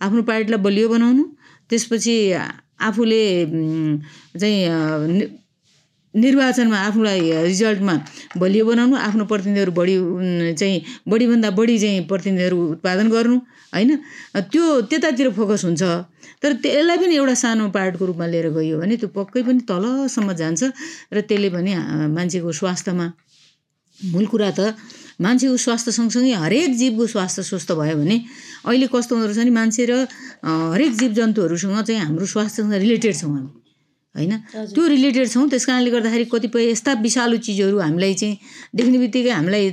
आफ्नो 0.00 0.22
पार्टीलाई 0.30 0.60
बलियो 0.66 0.88
बनाउनु 0.88 1.24
त्यसपछि 1.70 2.14
आफूले 2.88 3.22
चाहिँ 4.40 4.60
निर्वाचनमा 6.14 6.78
आफूलाई 6.88 7.20
रिजल्टमा 7.50 7.94
बलियो 8.38 8.64
बनाउनु 8.66 8.96
आफ्नो 8.96 9.24
प्रतिनिधिहरू 9.30 9.72
बढी 9.78 9.94
चाहिँ 10.54 10.78
बढीभन्दा 11.10 11.50
बढी 11.58 11.78
चाहिँ 11.78 12.00
प्रतिनिधिहरू 12.10 12.58
उत्पादन 12.74 13.06
गर्नु 13.10 13.36
होइन? 13.74 13.90
त्यो 14.52 14.64
त्यतातिर 14.90 15.30
फोकस 15.34 15.64
हुन्छ। 15.64 15.82
तर 16.42 16.52
त्यसलाई 16.62 16.96
पनि 17.02 17.14
एउटा 17.16 17.34
सानो 17.34 17.68
पार्टको 17.74 18.04
रूपमा 18.06 18.26
लिएर 18.30 18.48
गयो 18.54 18.78
भने 18.78 18.96
त्यो 19.02 19.08
पक्कै 19.10 19.42
पनि 19.42 19.60
तलसम्म 19.66 20.32
जान्छ 20.38 20.62
र 21.10 21.20
त्यसले 21.26 21.48
पनि 21.50 21.72
मान्छेको 22.14 22.50
स्वास्थ्यमा 22.60 23.06
मूल 23.98 24.26
कुरा 24.30 24.50
त 24.58 24.60
मान्छेको 25.24 25.56
स्वास्थ्य 25.56 25.90
सँगसँगै 25.98 26.32
हरेक 26.44 26.70
जीवको 26.78 27.04
स्वास्थ्य 27.14 27.42
स्वस्थ 27.50 27.70
भयो 27.80 27.96
भने 27.98 28.16
अहिले 28.66 28.86
कस्तो 28.92 29.12
हुँदो 29.14 29.26
रहेछ 29.26 29.38
भने 29.42 29.52
मान्छे 29.58 29.82
र 29.90 29.92
हरेक 30.44 30.92
जीव 31.00 31.10
जन्तुहरूसँग 31.18 31.82
चाहिँ 31.82 32.00
हाम्रो 32.02 32.26
स्वास्थ्यसँग 32.26 32.74
रिलेटेड 32.84 33.14
छौँ 33.16 33.32
हामी। 33.34 33.63
होइन? 34.14 34.32
त्यो 34.74 34.82
रिलेटेड 34.88 35.26
छौँ 35.28 35.48
त्यस 35.50 35.64
कारणले 35.66 35.90
गर्दाखेरि 35.90 36.24
कतिपय 36.30 36.70
यस्ता 36.70 36.92
विषालु 37.02 37.36
चिजहरू 37.42 37.78
हामीलाई 37.78 38.14
चाहिँ 38.14 38.36
देख्ने 38.78 38.98
बित्तिकै 38.98 39.30
हामीलाई 39.30 39.64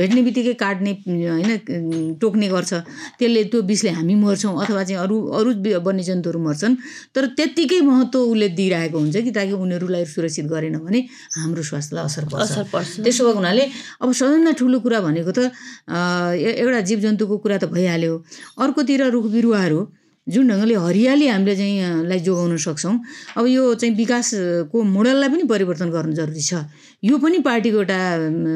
भेट्ने 0.00 0.20
बित्तिकै 0.22 0.54
काट्ने 0.56 0.92
होइन 1.04 2.16
टोक्ने 2.16 2.48
गर्छ। 2.48 2.72
त्यसले 3.20 3.42
त्यो 3.52 3.60
विषले 3.68 3.90
हामी 3.92 4.14
मर्छौँ 4.16 4.54
अथवा 4.64 4.82
चाहिँ 4.88 5.00
अरू 5.04 5.16
अरू 5.38 5.50
वन्यजन्तुहरू 5.84 6.40
मर्छन्। 6.40 6.74
तर 7.14 7.26
त्यत्तिकै 7.36 7.80
महत्त्व 7.84 8.18
उसले 8.32 8.48
दिइरहेको 8.56 8.98
हुन्छ 8.98 9.16
कि 9.16 9.30
ताकि 9.30 9.52
उनीहरूलाई 9.52 10.04
सुरक्षित 10.08 10.46
गरेन 10.48 10.76
भने 10.80 11.00
हाम्रो 11.36 11.62
स्वास्थ्यलाई 11.62 12.04
असर 12.04 12.24
पर्छ। 12.32 13.04
त्यसो 13.04 13.22
भएको 13.24 13.38
हुनाले 13.38 13.64
अब 14.00 14.08
सबैभन्दा 14.12 14.52
ठुलो 14.56 14.78
कुरा 14.80 14.98
भनेको 15.04 15.32
त 15.36 15.52
एउटा 15.92 16.80
जीव 16.88 16.98
जन्तुको 17.04 17.36
कुरा 17.44 17.56
त 17.60 17.64
भइहाल्यो। 17.68 18.14
अर्कोतिर 18.56 19.00
रुख 19.12 19.26
बिरुवाहरू 19.32 19.80
जुन 20.22 20.48
ढङ्गले 20.48 20.74
हरियाली 20.78 21.26
हामीले 21.26 21.54
चाहिँ 21.56 22.06
लाई 22.06 22.18
जोगाउन 22.22 22.56
सक्छौँ 22.56 22.94
अब 23.38 23.46
यो 23.46 23.74
चाहिँ 23.74 23.94
विकासको 23.96 24.82
मोडललाई 24.86 25.28
पनि 25.28 25.42
परिवर्तन 25.50 25.90
गर्नु 25.90 26.14
जरुरी 26.14 26.42
छ। 26.42 26.62
यो 27.02 27.18
पनि 27.18 27.38
पार्टीको 27.42 27.78
एउटा 27.82 27.98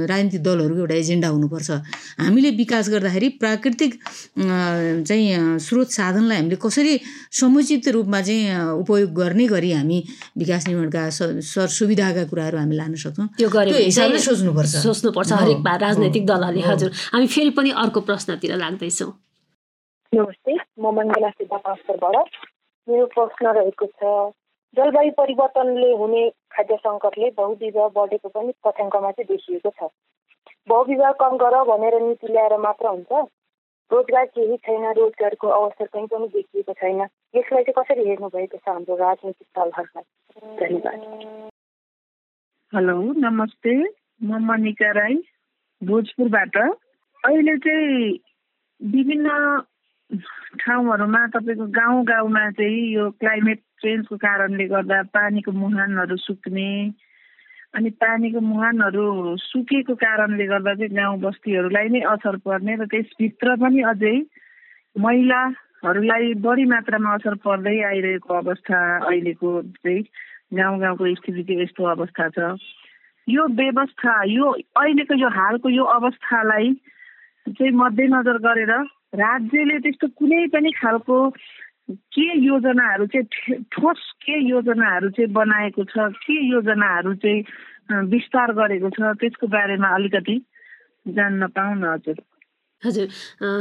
राजनीतिक 0.07 0.43
दलहरूको 0.47 0.81
एउटा 0.87 0.95
एजेन्डा 0.95 1.29
हुनुपर्छ। 1.29 1.71
हामीले 2.23 2.51
विकास 2.63 2.89
गर्दाखेरि 2.91 3.29
प्राकृतिक 3.43 3.93
चाहिँ 4.39 5.59
स्रोत 5.59 5.91
साधनलाई 5.91 6.39
हामीले 6.39 6.57
कसरी 6.63 6.95
समुचित 7.35 7.89
रूपमा 7.99 8.21
चाहिँ 8.23 8.87
उपयोग 8.87 9.11
गर्ने 9.19 9.47
गरी 9.51 9.73
हामी 9.73 9.99
विकास 10.39 10.69
निर्माणका 10.71 11.03
सर 11.11 11.67
सुविधाका 11.67 12.25
कुराहरू 12.31 12.59
हामी 12.63 12.77
लान 12.77 12.95
सक्छौँ। 12.95 13.27
त्यो 13.43 13.51
हिसाबले 13.75 14.19
सोच्नुपर्छ। 14.23 14.75
सोच्नुपर्छ 14.87 15.33
हरेक 15.33 15.59
राजनैतिक 15.67 16.27
दलहरूले। 16.27 16.63
हजुर 16.63 16.91
हामी 17.13 17.27
फेरि 17.27 17.51
पनि 17.59 17.71
अर्को 17.75 18.01
प्रश्नतिर 18.07 18.57
लाग्दैछौँ। 18.57 19.26
नमस्ते 20.17 20.53
म 20.81 20.91
मङ्गला 20.97 21.29
सिद्धा 21.31 21.57
पास्टरबाट 21.65 22.37
मेरो 22.89 23.07
प्रश्न 23.15 23.51
रहेको 23.57 23.87
छ 23.87 24.13
जलवायु 24.77 25.13
परिवर्तनले 25.19 25.91
हुने 25.93 26.23
खाद्य 26.55 26.77
सङ्कटले 26.77 27.29
बहुविवाह 27.41 27.89
बढेको 27.97 28.29
पनि 28.37 28.53
तथ्याङ्कमा 28.67 29.11
चाहिँ 29.11 29.29
देखिएको 29.33 29.71
छ। 29.71 29.91
बहुविवाह 30.69 31.13
कम 31.23 31.37
गर 31.37 31.57
भनेर 31.73 31.99
नीति 32.03 32.33
ल्याएर 32.33 32.57
मात्र 32.57 32.87
हुन्छ। 32.87 33.13
रोजगार 33.91 34.25
केही 34.33 34.57
छैन 34.65 34.89
रोजगारको 35.01 35.53
अवसर 35.59 35.93
कहीँ 35.93 36.07
पनि 36.07 36.29
देखिएको 36.29 36.73
छैन। 36.81 37.01
यसलाई 37.37 37.69
चाहिँ 37.69 37.77
कसरी 37.79 38.09
हेर्नु 38.09 38.29
भएको 38.29 38.59
छ 38.59 38.69
हाम्रो 38.69 38.97
राजनीतिक 38.97 39.49
दलहरूलाई? 39.59 40.07
धन्यवाद। 40.65 40.99
हेलो 42.73 42.99
नमस्ते। 43.29 43.79
म 44.25 44.45
मनिका 44.49 44.91
राई 44.99 45.23
भोजपुरबाट। 45.83 46.57
अहिले 46.57 47.57
चाहिँ 47.69 48.13
विभिन्न 48.81 49.41
ठाउँहरूमा 50.11 51.27
तपाईँको 51.27 51.67
गाउँ 51.67 52.05
गाउँमा 52.05 52.51
चाहिँ 52.51 52.95
यो 52.95 53.11
क्लाइमेट 53.11 53.59
चेन्जको 53.83 54.17
कारणले 54.17 54.65
गर्दा 54.65 55.03
पानीको 55.03 55.53
मुहानहरू 55.53 56.17
सुक्ने 56.17 56.71
अनि 57.75 57.91
पानीको 57.91 58.41
मुहानहरू 58.41 59.37
सुकेको 59.37 59.95
कारणले 59.95 60.47
गर्दा 60.47 60.75
चाहिँ 60.75 60.95
गाउँ 60.95 61.19
बस्तीहरूलाई 61.21 61.89
नै 61.89 62.01
असर 62.07 62.37
पर्ने 62.39 62.75
र 62.77 62.87
त्यसभित्र 62.87 63.57
पनि 63.59 63.83
अझै 63.83 64.17
महिलाहरूलाई 64.97 66.35
बढी 66.39 66.65
मात्रामा 66.65 67.15
असर 67.15 67.35
पर्दै 67.43 67.79
आइरहेको 67.83 68.35
अवस्था 68.35 68.79
अहिलेको 69.07 69.51
चाहिँ 69.83 70.03
गाउँ 70.55 70.81
गाउँको 70.81 71.15
स्थिति 71.15 71.43
चाहिँ 71.43 71.63
यस्तो 71.63 71.85
अवस्था 71.85 72.29
छ। 72.29 72.55
यो 73.29 73.47
व्यवस्था 73.59 74.23
यो 74.31 74.51
अहिलेको 74.77 75.15
यो 75.15 75.29
हालको 75.29 75.69
यो 75.69 75.85
अवस्थालाई 75.99 76.75
चाहिँ 77.47 77.73
मध्यनजर 77.75 78.39
गरेर 78.39 78.73
राज्यले 79.17 79.79
त्यस्तो 79.79 80.07
कुनै 80.09 80.47
पनि 80.47 80.71
खालको 80.71 81.19
के 82.15 82.27
योजनाहरू 82.45 83.07
चाहिँ 83.07 83.63
ठोस 83.73 84.01
के 84.23 84.37
योजनाहरू 84.49 85.11
चाहिँ 85.11 85.33
बनाएको 85.33 85.85
छ 85.85 86.09
के 86.25 86.37
योजनाहरू 86.47 87.15
चाहिँ 87.15 88.05
विस्तार 88.13 88.53
गरेको 88.53 88.91
छ 88.91 89.15
त्यसको 89.21 89.47
बारेमा 89.47 89.89
अलिकति 89.95 90.37
जान्न 91.09 91.47
पाउँ 91.47 91.77
न 91.77 91.85
हजुर। 91.85 92.19
हजुर 92.87 93.07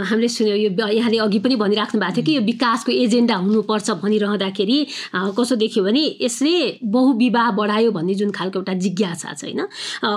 हामीले 0.09 0.27
सुन्यौँ 0.29 0.57
यो 0.57 0.69
यहाँले 0.89 1.17
अघि 1.17 1.39
पनि 1.39 1.55
भनिराख्नु 1.55 2.01
भएको 2.01 2.15
थियो 2.15 2.25
कि 2.25 2.35
यो 2.35 2.41
विकासको 2.45 2.91
एजेन्डा 2.91 3.35
हुनुपर्छ 3.35 3.91
भनिरहँदाखेरि 4.03 4.77
कसो 5.37 5.55
देख्यो 5.55 5.83
भने 5.83 6.03
यसले 6.21 6.55
बहुविवाह 6.83 7.51
बढायो 7.57 7.91
भन्ने 7.91 8.13
जुन 8.15 8.31
खालको 8.31 8.59
एउटा 8.59 8.73
जिज्ञासा 8.85 9.33
छ 9.33 9.43
होइन? 9.43 9.61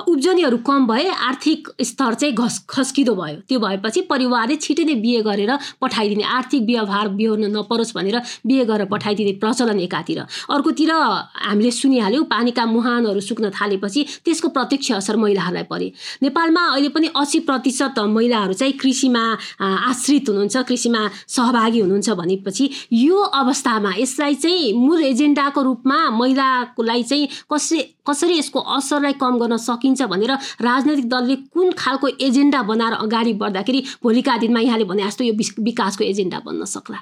उब्जनीहरू 0.09 0.57
कम 0.67 0.87
भए 0.87 1.09
आर्थिक 1.29 1.69
स्तर 1.83 2.15
चाहिँ 2.15 2.35
घस 2.35 2.65
खस्किँदो 2.69 3.15
भयो। 3.15 3.41
त्यो 3.49 3.59
भएपछि 3.59 4.01
परिवारले 4.11 4.57
छिटै 4.57 4.85
नै 4.85 4.95
बिहे 5.01 5.21
गरेर 5.23 5.53
पठाइदिने 5.81 6.25
आर्थिक 6.39 6.63
व्यवहार 6.67 7.09
बिहोर्न 7.19 7.45
नपरोस् 7.57 7.95
भनेर 7.97 8.17
बिहे 8.47 8.65
गरेर 8.65 8.87
पठाइदिने 8.89 9.33
प्रचलन 9.43 9.81
एकातिर। 9.81 10.19
अर्कोतिर 10.51 10.93
हामीले 10.93 11.71
सुनिहाल्यौँ 11.71 12.25
पानीका 12.31 12.65
मुहानहरू 12.67 13.21
सुक्न 13.21 13.51
थालेपछि 13.51 14.05
त्यसको 14.25 14.49
प्रत्यक्ष 14.49 14.93
असर 14.93 15.17
महिलाहरूलाई 15.17 15.67
परे। 15.71 15.89
नेपालमा 16.23 16.63
अहिले 16.75 16.89
पनि 16.95 17.09
असी 17.17 17.39
प्रतिशत 17.49 17.99
महिलाहरू 17.99 18.53
चाहिँ 18.53 18.73
कृषिमा 18.99 19.23
आश्रित 19.61 20.29
हुनुहुन्छ 20.29 20.57
कृषिमा 20.69 21.01
सहभागी 21.29 21.81
हुनुहुन्छ 21.81 22.11
भनेपछि 22.11 22.71
यो 22.93 23.17
अवस्थामा 23.41 23.93
यसलाई 23.99 24.35
चाहिँ 24.35 24.73
मूल 24.75 25.03
एजेन्डाको 25.05 25.63
रूपमा 25.63 25.99
महिलाकोलाई 26.11 27.03
चाहिँ 27.03 27.29
कसरी 27.53 27.81
कसरी 28.09 28.39
यसको 28.39 28.61
असरलाई 28.77 29.13
कम 29.23 29.39
गर्न 29.39 29.57
सकिन्छ 29.57 30.03
भनेर 30.03 30.33
राजनैतिक 30.67 31.09
दलले 31.09 31.37
कुन 31.55 31.71
खालको 31.79 32.09
एजेन्डा 32.27 32.63
बनाएर 32.63 32.95
अगाडि 32.99 33.33
बढ्दाखेरि 33.39 33.81
भोलिका 34.03 34.37
दिनमा 34.39 34.61
यहाँले 34.61 34.85
भने 34.85 35.07
जस्तो 35.07 35.25
यो 35.25 35.35
विकासको 35.63 36.05
एजेन्डा 36.05 36.39
बन्न 36.47 36.65
सक्ला? 36.65 36.99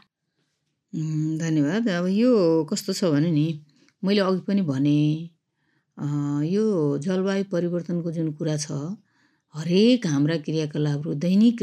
धन्यवाद। 1.41 1.89
अब 1.89 2.07
यो 2.13 2.33
कस्तो 2.71 2.93
छ 2.93 3.05
भने 3.17 3.31
नि 3.31 3.47
मैले 4.05 4.21
अघि 4.21 4.41
पनि 4.45 4.63
भने 4.69 5.01
यो 6.53 6.65
जलवायु 7.01 7.45
परिवर्तनको 7.53 8.11
जुन 8.13 8.33
कुरा 8.33 8.57
छ 8.57 8.73
हरेक 9.57 10.07
हाम्रा 10.07 10.37
क्रियाकलापहरू 10.47 11.15
दैनिक 11.25 11.63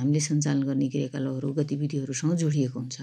हामीले 0.00 0.20
सञ्चालन 0.20 0.62
गर्ने 0.64 0.88
क्रियाकलापहरू 0.88 1.48
गतिविधिहरूसँग 1.60 2.32
जोडिएको 2.40 2.78
हुन्छ। 2.80 2.96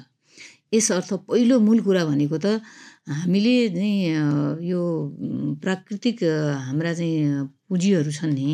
यस 0.73 0.91
अर्थ 0.91 1.13
पहिलो 1.29 1.59
मूल 1.59 1.79
कुरा 1.85 2.03
भनेको 2.05 2.37
त 2.41 2.57
हामीले 3.21 3.55
चाहिँ 3.69 4.65
यो 4.65 4.81
प्राकृतिक 5.61 6.23
हाम्रा 6.67 6.93
चाहिँ 6.93 7.45
पुँजीहरू 7.69 8.11
छन् 8.11 8.33
नि। 8.33 8.49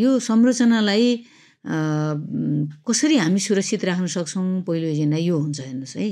यो 0.00 0.10
संरचनालाई 0.24 1.06
कसरी 2.88 3.16
हामी 3.18 3.40
सुरक्षित 3.42 3.84
राख्न 3.84 4.06
सक्छौँ? 4.06 4.62
पहिलो 4.62 4.86
एजेन्डा 4.86 5.18
यो 5.18 5.36
हुन्छ 5.36 5.60
हेर्नुहोस् 5.60 5.96
है। 5.98 6.08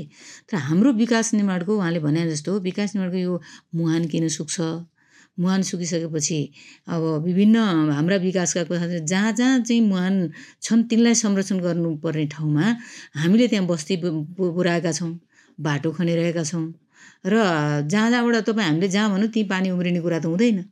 तर 0.51 0.57
हाम्रो 0.67 0.91
विकास 1.01 1.33
निर्माणको 1.33 1.71
उहाँले 1.77 1.99
भने 2.05 2.29
जस्तो 2.29 2.59
विकास 2.59 2.95
निर्माणको 2.95 3.17
यो 3.17 3.33
मुहान 3.73 4.05
किन 4.11 4.27
सुक्छ? 4.27 4.55
मुहान 5.37 5.61
सुकिसकेपछि 5.69 6.39
अब 6.87 7.03
विभिन्न 7.25 7.57
हाम्रा 7.91 8.17
विकासका 8.27 8.63
कुरा 8.63 8.87
जहाँ 9.11 9.31
जहाँ 9.33 9.59
चाहिँ 9.59 9.81
मुहान 9.81 10.31
छन् 10.61 10.83
तिनलाई 10.89 11.13
संरक्षण 11.23 11.59
गर्नुपर्ने 11.59 12.25
ठाउँमा 12.33 12.65
हामीले 13.21 13.47
त्यहाँ 13.47 13.67
बस्ती 13.67 13.95
पुऱ्याएका 14.03 14.91
छौँ 14.91 15.13
बाटो 15.59 15.91
खनिरहेका 15.91 16.43
छौँ 16.43 16.65
र 17.25 17.35
जहाँ 17.89 18.09
जहाँबाट 18.11 18.35
तपाईँ 18.45 18.67
हामीले 18.67 18.87
जहाँ 18.87 19.09
भनौँ 19.11 19.27
त्यहीँ 19.27 19.47
पानी 19.49 19.69
उम्रिने 19.71 19.99
कुरा 20.01 20.19
त 20.19 20.25
हुँदैन। 20.25 20.63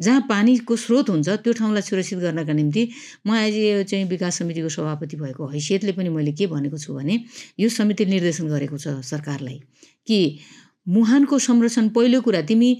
जहाँ 0.00 0.20
पानीको 0.28 0.76
स्रोत 0.76 1.08
हुन्छ 1.08 1.28
त्यो 1.40 1.52
ठाउँलाई 1.52 1.82
सुरक्षित 1.82 2.18
गर्नका 2.18 2.52
निम्ति 2.52 2.82
म 3.26 3.30
आज 3.32 3.54
यो 3.56 3.82
चाहिँ 3.82 4.04
विकास 4.08 4.38
समितिको 4.38 4.68
सभापति 4.68 5.16
भएको 5.16 5.46
हैसियतले 5.48 5.92
पनि 5.92 6.08
मैले 6.08 6.32
के 6.36 6.46
भनेको 6.52 6.78
छु 6.78 6.94
भने 6.94 7.16
यो 7.60 7.68
समितिले 7.68 8.10
निर्देशन 8.10 8.48
गरेको 8.48 8.76
छ 8.78 9.00
सरकारलाई 9.00 9.58
कि 10.06 10.20
मुहानको 10.88 11.38
संरक्षण 11.38 11.88
पहिलो 11.88 12.20
कुरा 12.20 12.40
तिमी 12.42 12.70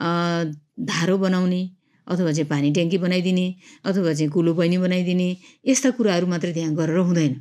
धारो 0.00 1.18
बनाउने 1.18 1.62
अथवा 2.06 2.32
चाहिँ 2.32 2.48
पानी 2.48 2.72
ट्याङ्की 2.72 2.98
बनाइदिने 2.98 3.46
अथवा 3.84 4.12
चाहिँ 4.12 4.30
कुलो 4.30 4.54
बहिनी 4.54 4.78
बनाइदिने 4.78 5.28
यस्ता 5.66 5.90
कुराहरू 5.90 6.26
मात्रै 6.26 6.52
त्यहाँ 6.52 6.74
गरेर 6.74 6.98
हुँदैन। 6.98 7.34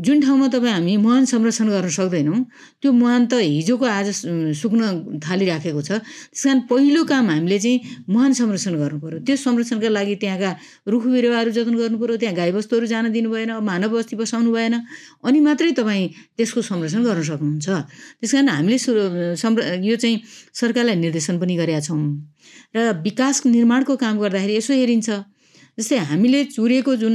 जुन 0.00 0.20
ठाउँमा 0.20 0.46
तपाईँ 0.48 0.72
हामी 0.72 0.96
मुहान 0.96 1.24
संरक्षण 1.28 1.68
गर्न 1.68 1.88
सक्दैनौँ 1.92 2.38
त्यो 2.80 2.90
मुहान 2.92 3.26
त 3.28 3.44
हिजोको 3.44 3.84
आज 3.84 4.08
सुक्न 4.56 5.20
थालिराखेको 5.20 5.80
छ। 5.80 6.00
त्यस 6.00 6.44
कारण 6.44 6.60
पहिलो 6.72 7.04
काम 7.04 7.28
हामीले 7.30 7.58
चाहिँ 7.60 8.08
मुहान 8.08 8.32
संरक्षण 8.32 8.74
गर्नु 8.80 8.98
पऱ्यो 9.04 9.18
त्यो 9.28 9.36
संरक्षणका 9.36 9.88
लागि 9.92 10.14
त्यहाँका 10.24 10.50
रुख 10.88 11.04
बिरुवाहरू 11.04 11.50
जतन 11.52 11.74
गर्नु 11.76 11.96
पऱ्यो 12.00 12.16
त्यहाँ 12.16 12.36
गाईबस्तुहरू 12.36 12.86
जान 12.88 13.12
दिनु 13.12 13.28
भएन 13.28 13.52
मानव 13.60 13.92
बस्ती 13.92 14.16
बसाउनु 14.16 14.50
भएन 14.56 14.74
अनि 15.20 15.38
मात्रै 15.44 15.70
तपाईँ 15.76 16.08
त्यसको 16.36 16.60
संरक्षण 16.64 17.00
गर्न 17.04 17.20
सक्नुहुन्छ। 17.20 17.68
त्यस 18.24 18.32
कारण 18.32 18.48
हामीले 18.48 18.76
यो 19.84 19.96
चाहिँ 20.00 20.16
सरकारलाई 20.56 20.96
निर्देशन 20.96 21.36
पनि 21.40 21.54
गरेका 21.60 21.80
छौँ। 21.84 22.00
र 22.72 22.78
विकास 23.04 23.36
निर्माणको 23.46 23.96
काम 24.00 24.14
गर्दाखेरि 24.16 24.56
यसो 24.56 24.72
हेरिन्छ। 24.80 25.08
जस्तै 25.76 25.96
हामीले 26.08 26.44
चुरेको 26.56 26.92
जुन 26.96 27.14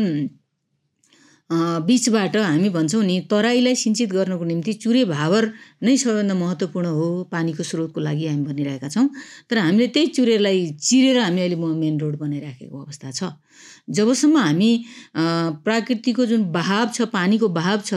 बिचबाट 1.50 2.36
हामी 2.38 2.70
भन्छौँ 2.70 3.04
नि 3.06 3.20
तराईलाई 3.30 3.76
सिन्चित 3.76 4.10
गर्नको 4.10 4.44
निम्ति 4.44 4.74
चुरे 4.82 5.04
भावर 5.06 5.46
नै 5.84 5.96
सबैभन्दा 5.98 6.34
महत्त्वपूर्ण 6.36 6.88
हो 6.90 7.08
पानीको 7.32 7.64
स्रोतको 7.64 8.02
लागि 8.02 8.28
हामी 8.28 8.44
भनिरहेका 8.46 8.88
छौँ। 8.90 9.10
तर 9.50 9.58
हामीले 9.58 9.88
त्यही 9.94 10.08
चुरेलाई 10.18 10.66
चिरेर 10.82 11.18
हामी 11.20 11.42
अहिले 11.42 11.56
मेन 11.56 12.00
रोड 12.00 12.18
बनाइराखेको 12.18 12.82
अवस्था 12.82 13.12
छ। 13.12 13.30
जबसम्म 13.90 14.38
हामी 14.38 14.72
प्राकृतिकको 15.62 16.26
जुन 16.26 16.44
बहाव 16.50 16.90
छ 16.90 17.02
पानीको 17.14 17.48
बहाव 17.54 17.80
छ 17.86 17.94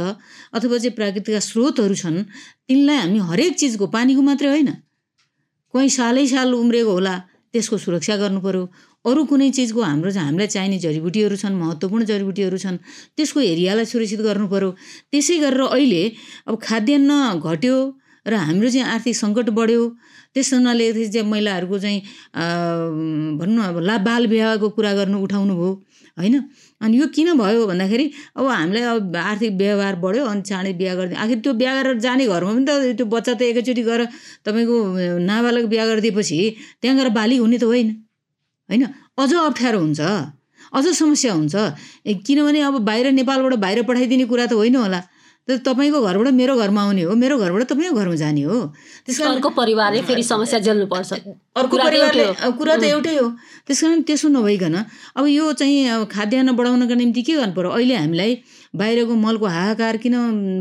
अथवा 0.53 0.79
चाहिँ 0.79 0.95
प्राकृतिक 0.95 1.41
स्रोतहरू 1.41 1.95
छन् 1.95 2.23
तिनलाई 2.69 2.97
हामी 2.97 3.19
हरेक 3.33 3.57
चिजको 3.57 3.87
पानीको 3.97 4.23
मात्रै 4.29 4.49
होइन। 4.49 4.71
कहीँ 5.75 5.89
सालै 5.89 6.27
साल 6.29 6.53
उम्रेको 6.55 6.93
होला 6.93 7.17
त्यसको 7.55 7.77
सुरक्षा 7.81 8.17
गर्नु 8.21 8.41
पऱ्यो 8.45 8.63
अरू 9.05 9.25
कुनै 9.31 9.49
चिजको 9.57 9.81
हाम्रो 9.83 10.11
हामीलाई 10.19 10.49
चाहिने 10.55 10.79
जडीबुटीहरू 10.85 11.37
छन् 11.43 11.55
महत्त्वपूर्ण 11.63 12.05
जडीबुटीहरू 12.11 12.59
छन् 12.65 12.79
त्यसको 13.17 13.41
एरियालाई 13.53 13.87
सुरक्षित 13.93 14.21
गर्नु 14.27 14.47
पऱ्यो 14.55 14.71
त्यसै 15.13 15.37
गरेर 15.45 15.63
अहिले 15.69 16.03
अब 16.49 16.55
खाद्यान्न 16.67 17.13
घट्यो 17.39 17.77
र 18.27 18.35
हाम्रो 18.35 18.69
चाहिँ 18.69 18.87
आर्थिक 18.95 19.15
सङ्कट 19.17 19.49
बढ्यो। 19.59 19.83
त्यस 20.35 20.53
हुनाले 20.55 20.87
चाहिँ 20.93 21.29
महिलाहरूको 21.31 21.79
चाहिँ 21.79 22.01
भनौँ 23.41 23.65
अब 23.69 23.77
ला 23.89 23.97
बाल 24.05 24.27
विवाहको 24.29 24.69
कुरा 24.77 24.93
गर्नु 24.99 25.17
उठाउनु 25.25 25.55
भयो 25.57 25.73
होइन? 26.19 26.35
अनि 26.83 26.95
यो 26.99 27.07
किन 27.15 27.29
भयो 27.39 27.67
भन्दाखेरि 27.71 28.07
अब 28.37 28.47
हामीलाई 28.47 28.83
अब 28.83 29.17
आर्थिक 29.17 29.53
व्यवहार 29.57 29.95
बढ्यो 30.05 30.25
अनि 30.27 30.43
चाँडै 30.51 30.73
बिहा 30.81 30.95
गरिदियो। 30.99 31.19
आखिर 31.25 31.39
त्यो 31.45 31.53
बिहा 31.61 31.73
गरेर 31.79 31.99
जाने 32.05 32.27
घरमा 32.27 32.53
पनि 32.53 32.65
त 32.69 32.71
त्यो 32.99 33.07
बच्चा 33.15 33.33
त 33.33 33.43
एकैचोटि 33.49 33.83
गएर 33.89 34.03
तपाईँको 34.45 34.77
नाबालक 35.31 35.65
बिहा 35.73 35.85
गरिदिएपछि 35.87 36.39
त्यहाँ 36.83 36.97
गएर 36.99 37.09
बाली 37.17 37.37
हुने 37.41 37.59
त 37.59 37.65
होइन। 37.65 37.89
होइन? 38.69 38.85
अझ 39.19 39.35
अप्ठ्यारो 39.35 39.79
हुन्छ। 39.81 40.01
अझ 40.73 40.85
समस्या 40.87 41.33
हुन्छ। 41.33 41.55
किनभने 42.27 42.61
अब 42.61 42.79
बाहिर 42.85 43.13
नेपालबाट 43.13 43.55
बाहिर 43.55 43.83
पठाइदिने 43.83 44.25
कुरा 44.25 44.47
त 44.47 44.53
होइन 44.53 44.77
होला। 44.77 45.01
तर 45.49 45.57
तपाईँको 45.65 46.01
घरबाट 46.05 46.29
मेरो 46.37 46.55
घरमा 46.61 46.83
आउने 46.83 47.03
हो 47.09 47.15
मेरो 47.17 47.39
घरबाट 47.39 47.63
तपाईँको 47.73 47.97
घरमा 47.97 48.15
जाने 48.21 48.43
हो। 48.45 48.59
त्यस 49.07 49.19
कारण 49.19 49.35
अर्को 49.35 49.49
परिवारले 49.57 50.01
फेरि 50.05 50.23
समस्या 50.23 50.59
झेल्नुपर्छ। 50.61 51.13
अर्को 51.57 51.77
परिवारले 51.77 52.25
कुरा 52.59 52.77
त 52.77 52.85
एउटै 52.85 53.17
हो। 53.17 53.29
त्यस 53.65 53.81
कारण 53.83 54.03
त्यसो 54.05 54.29
नभइकन 54.29 54.77
अब 55.17 55.25
यो 55.27 55.53
चाहिँ 55.57 55.89
अब 55.89 56.09
खाद्यान्न 56.13 56.53
बढाउनको 56.53 56.95
निम्ति 56.95 57.23
के 57.25 57.33
गर्नु 57.41 57.55
पऱ्यो 57.57 57.71
अहिले 57.81 57.97
हामीलाई 57.97 58.33
बाहिरको 58.77 59.15
मलको 59.17 59.47
हाहाकार 59.49 59.97
किन 60.05 60.15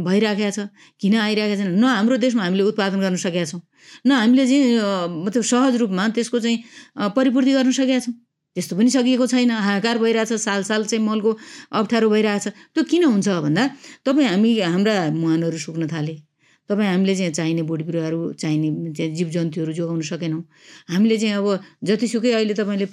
भइराखेको 0.08 0.52
छ? 0.56 0.72
किन 1.02 1.14
आइरहेको 1.20 1.56
छैन? 1.60 1.76
न 1.76 1.84
हाम्रो 1.84 2.18
देशमा 2.24 2.44
हामीले 2.48 2.64
उत्पादन 2.72 3.00
गर्न 3.04 3.16
सकेका 3.20 3.46
छौँ। 3.52 3.62
न 4.08 4.12
हामीले 4.12 4.48
चाहिँ 4.48 4.80
मतलब 5.28 5.44
सहज 5.44 5.76
रूपमा 5.84 6.08
त्यसको 6.16 6.40
चाहिँ 6.40 7.12
परिपूर्ति 7.12 7.52
गर्न 7.52 7.72
सकेका 7.76 8.00
छौँ। 8.08 8.16
त्यस्तो 8.58 8.74
पनि 8.74 8.90
सकिएको 8.90 9.26
छैन। 9.30 9.52
हाहाकार 9.54 9.98
भइरहेछ 10.02 10.34
साल 10.42 10.66
साल 10.66 10.90
चाहिँ 10.90 11.04
मलको 11.06 11.38
अप्ठ्यारो 11.78 12.10
भइरहेछ। 12.10 12.74
त्यो 12.74 12.84
किन 12.90 13.04
हुन्छ 13.06 13.28
भन्दा 13.46 13.64
तपाईँ 14.02 14.28
हामी 14.34 14.52
हाम्रा 14.66 14.96
मुहानहरू 15.14 15.58
सुक्न 15.62 15.86
थाले। 15.94 16.26
तपाईँ 16.70 16.90
हामीले 16.90 17.14
चाहिँ 17.16 17.32
चाहिने 17.32 17.62
बोट 17.64 17.82
बिरुवाहरू 17.88 18.20
चाहिने 18.42 18.92
चाहिँ 18.92 19.14
जीव 19.16 19.30
जन्तुहरू 19.30 19.72
जोगाउन 19.72 20.02
सकेनौँ। 20.02 20.42
हामीले 20.90 21.18
चाहिँ 21.22 21.36
अब 21.38 21.48
जतिसुकै 21.80 22.32
अहिले 22.34 22.54
तपाईँले 22.60 22.88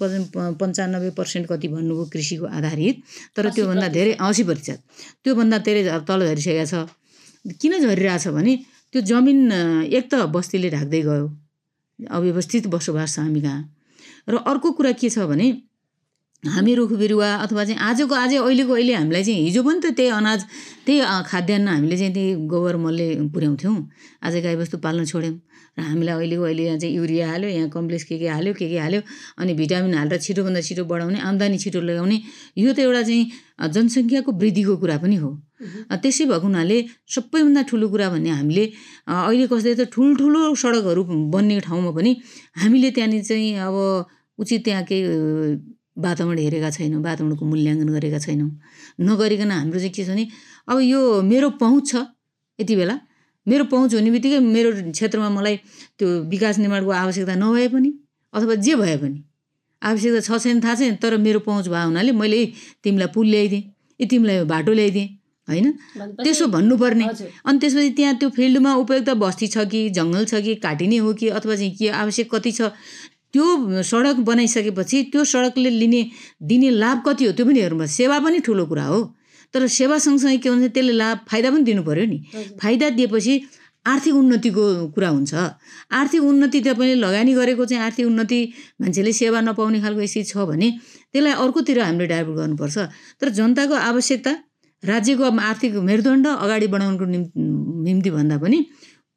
पन्चानब्बे 0.61 1.11
पर्सेन्ट 1.18 1.49
कति 1.49 1.68
भन्नुभयो 1.75 2.04
कृषिको 2.12 2.47
आधारित 2.47 2.97
तर 3.35 3.50
त्योभन्दा 3.50 3.88
धेरै 3.88 4.12
असी 4.21 4.42
प्रतिशत। 4.44 4.78
त्योभन्दा 5.25 5.59
धेरै 5.64 5.83
तल 6.06 6.21
झरिसकेको 6.28 6.66
छ। 6.71 6.75
किन 7.56 7.73
झरिरहेछ 7.83 8.28
भने 8.30 8.54
त्यो 8.92 9.00
जमिन 9.11 9.40
एक 9.90 10.04
त 10.06 10.28
बस्तीले 10.30 10.68
ढाक्दै 10.71 11.00
गयो। 11.02 11.26
अव्यवस्थित 11.99 12.66
बसोबास 12.71 13.14
छ 13.14 13.26
हामी 13.26 13.40
कहाँ। 13.42 13.62
र 14.28 14.37
अर्को 14.50 14.73
कुरा 14.73 14.93
के 15.00 15.11
छ 15.11 15.19
भने 15.28 15.49
हामी 16.45 16.75
रुख 16.75 16.93
बिरुवा 17.00 17.28
अथवा 17.45 17.64
चाहिँ 17.64 17.81
आजको 17.81 18.14
आज 18.14 18.35
अहिलेको 18.37 18.73
अहिले 18.73 18.95
हामीलाई 18.95 19.25
चाहिँ 19.25 19.43
हिजो 19.45 19.62
पनि 19.64 19.81
त 19.81 19.93
त्यही 19.97 20.09
अनाज 20.12 20.40
त्यही 20.87 21.00
खाद्यान्न 21.26 21.69
हामीले 21.69 21.97
चाहिँ 21.97 22.12
त्यही 22.12 22.35
गोबर 22.52 22.76
मलले 22.76 23.07
पुर्याउँथ्यौँ। 23.33 23.76
आज 24.25 24.35
गाईबस्तु 24.45 24.76
पाल्न 24.85 25.04
छोड्यौँ 25.09 25.37
र 25.78 25.83
हामीलाई 25.88 26.14
अहिलेको 26.14 26.43
अहिले 26.45 26.64
यहाँ 26.64 26.78
चाहिँ 26.78 26.95
युरिया 26.97 27.28
हाल्यो 27.31 27.50
यहाँ 27.50 27.69
कम्प्लेक्स 27.73 28.04
के 28.04 28.19
के 28.19 28.28
हाल्यो 28.28 28.52
के 28.61 28.69
के 28.69 28.78
हाल्यो 28.78 29.00
अनि 29.40 29.54
भिटामिन 29.57 29.95
हालेर 29.95 30.19
छिटोभन्दा 30.21 30.61
छिटो 30.69 30.85
बढाउने 30.85 31.21
आम्दानी 31.33 31.59
छिटो 31.64 31.81
लगाउने 31.81 32.21
यो 32.61 32.73
त 32.73 32.78
एउटा 32.85 33.02
चाहिँ 33.09 33.25
जनसङ्ख्याको 33.73 34.33
वृद्धिको 34.33 34.76
कुरा 34.76 34.97
पनि 35.00 35.16
हो। 35.16 35.31
त्यसै 36.03 36.25
भएको 36.31 36.47
हुनाले 36.47 36.77
सबैभन्दा 37.15 37.63
ठुलो 37.71 37.87
कुरा 37.93 38.09
भन्ने 38.15 38.31
हामीले 38.39 38.65
अहिले 39.07 39.47
कसै 39.53 39.75
त 39.79 39.83
ठुल्ठुलो 39.95 40.41
सडकहरू 40.63 41.03
बन्ने 41.35 41.61
ठाउँमा 41.67 41.91
पनि 41.99 42.13
हामीले 42.63 42.91
त्यहाँनिर 42.97 43.23
चाहिँ 43.31 43.51
अब 43.67 43.77
उचित 44.39 44.61
त्यहाँ 44.67 44.83
केही 44.89 45.03
वातावरण 46.05 46.39
हेरेका 46.39 46.71
छैनौँ 46.77 47.01
वातावरणको 47.07 47.45
मूल्याङ्कन 47.47 47.89
गरेका 47.95 48.19
छैनौँ। 48.27 48.51
नगरिकन 48.99 49.51
हाम्रो 49.51 49.79
चाहिँ 49.79 49.93
के 49.95 50.03
छ 50.05 50.09
भने 50.11 50.27
अब 50.69 50.79
यो 50.83 51.01
मेरो 51.23 51.49
पहुँच 51.63 51.85
छ 51.91 51.95
यति 52.59 52.75
बेला। 52.77 52.97
मेरो 53.47 53.65
पहुँच 53.71 53.95
हुने 53.95 54.11
बित्तिकै 54.11 54.39
मेरो 54.43 54.71
क्षेत्रमा 54.91 55.29
मलाई 55.39 55.57
त्यो 55.99 56.09
विकास 56.33 56.59
निर्माणको 56.59 56.91
आवश्यकता 56.91 57.35
नभए 57.39 57.69
पनि 57.75 57.91
अथवा 58.35 58.55
जे 58.67 58.75
भए 58.83 58.97
पनि 59.03 59.19
आवश्यकता 59.83 60.21
छ 60.27 60.43
छैन 60.43 60.61
थाहा 60.65 60.75
छैन 60.81 60.97
तर 61.03 61.17
मेरो 61.27 61.41
पहुँच 61.47 61.69
भएको 61.69 61.87
हुनाले 61.87 62.13
मैले 62.13 62.37
"ए, 62.43 62.53
तिमीलाई 62.83 63.09
पुल 63.15 63.27
ल्याइदिएँ 63.35 63.63
ए 64.01 64.05
तिमीलाई 64.11 64.45
बाटो 64.51 64.73
ल्याइदिएँ। 64.73 65.09
होइन? 65.49 65.71
त्यसो 66.25 66.47
भन्नुपर्ने। 66.49 67.05
अनि 67.45 67.59
त्यसपछि 67.59 67.91
त्यहाँ 67.97 68.15
त्यो 68.19 68.29
फिल्डमा 68.37 68.75
उपयुक्त 68.83 69.11
बस्ती 69.23 69.47
छ 69.49 69.65
कि 69.71 69.81
जङ्गल 69.97 70.25
छ 70.25 70.41
कि 70.45 70.55
काटिने 70.65 70.97
हो 71.05 71.13
कि 71.15 71.29
अथवा 71.39 71.55
चाहिँ 71.57 71.75
के 71.77 71.89
आवश्यक 72.03 72.35
कति 72.35 72.53
छ 72.53 72.71
त्यो 73.35 73.83
सडक 73.83 74.17
बनाइसकेपछि 74.25 75.03
त्यो 75.13 75.25
सडकले 75.25 75.71
लिने 75.71 76.03
दिने 76.49 76.71
लाभ 76.71 77.03
कति 77.07 77.25
हो 77.25 77.33
त्यो 77.33 77.45
पनि 77.47 77.61
हेर्नुपर्छ। 77.61 77.91
सेवा 77.91 78.19
पनि 78.25 78.39
ठुलो 78.47 78.65
कुरा 78.67 78.85
हो। 78.85 79.01
तर 79.55 79.67
सेवा 79.71 79.99
सँगसँगै 79.99 80.39
के 80.39 80.49
हुन्छ 80.49 80.71
त्यसले 80.73 80.93
लाभ 80.93 81.19
फाइदा 81.31 81.51
पनि 81.51 81.63
दिनु 81.63 81.83
पऱ्यो 81.83 82.07
नि 82.07 82.19
फाइदा 82.63 82.89
दिएपछि 82.99 83.35
आर्थिक 83.87 84.15
उन्नतिको 84.15 84.65
कुरा 84.95 85.09
हुन्छ। 85.09 85.35
आर्थिक 85.93 86.23
उन्नति 86.25 86.61
तपाईँले 86.61 86.95
लगानी 86.95 87.33
गरेको 87.35 87.65
चाहिँ 87.65 87.83
आर्थिक 87.85 88.07
उन्नति 88.07 88.41
मान्छेले 88.81 89.13
सेवा 89.13 89.41
नपाउने 89.45 89.81
खालको 89.83 90.07
स्थिति 90.07 90.25
छ 90.31 90.47
भने 90.49 90.71
त्यसलाई 91.13 91.33
अर्कोतिर 91.45 91.79
हामीले 91.85 92.07
डाइभर्ट 92.07 92.37
गर्नुपर्छ। 92.39 92.77
तर 93.21 93.29
जनताको 93.29 93.75
आवश्यकता 93.75 94.33
राज्यको 94.85 95.31
आर्थिक 95.41 95.75
मेरुदण्ड 95.88 96.26
अगाडि 96.26 96.67
बढाउनुको 96.67 97.05
निम्ति 97.85 98.11
भन्दा 98.11 98.38
पनि 98.38 98.59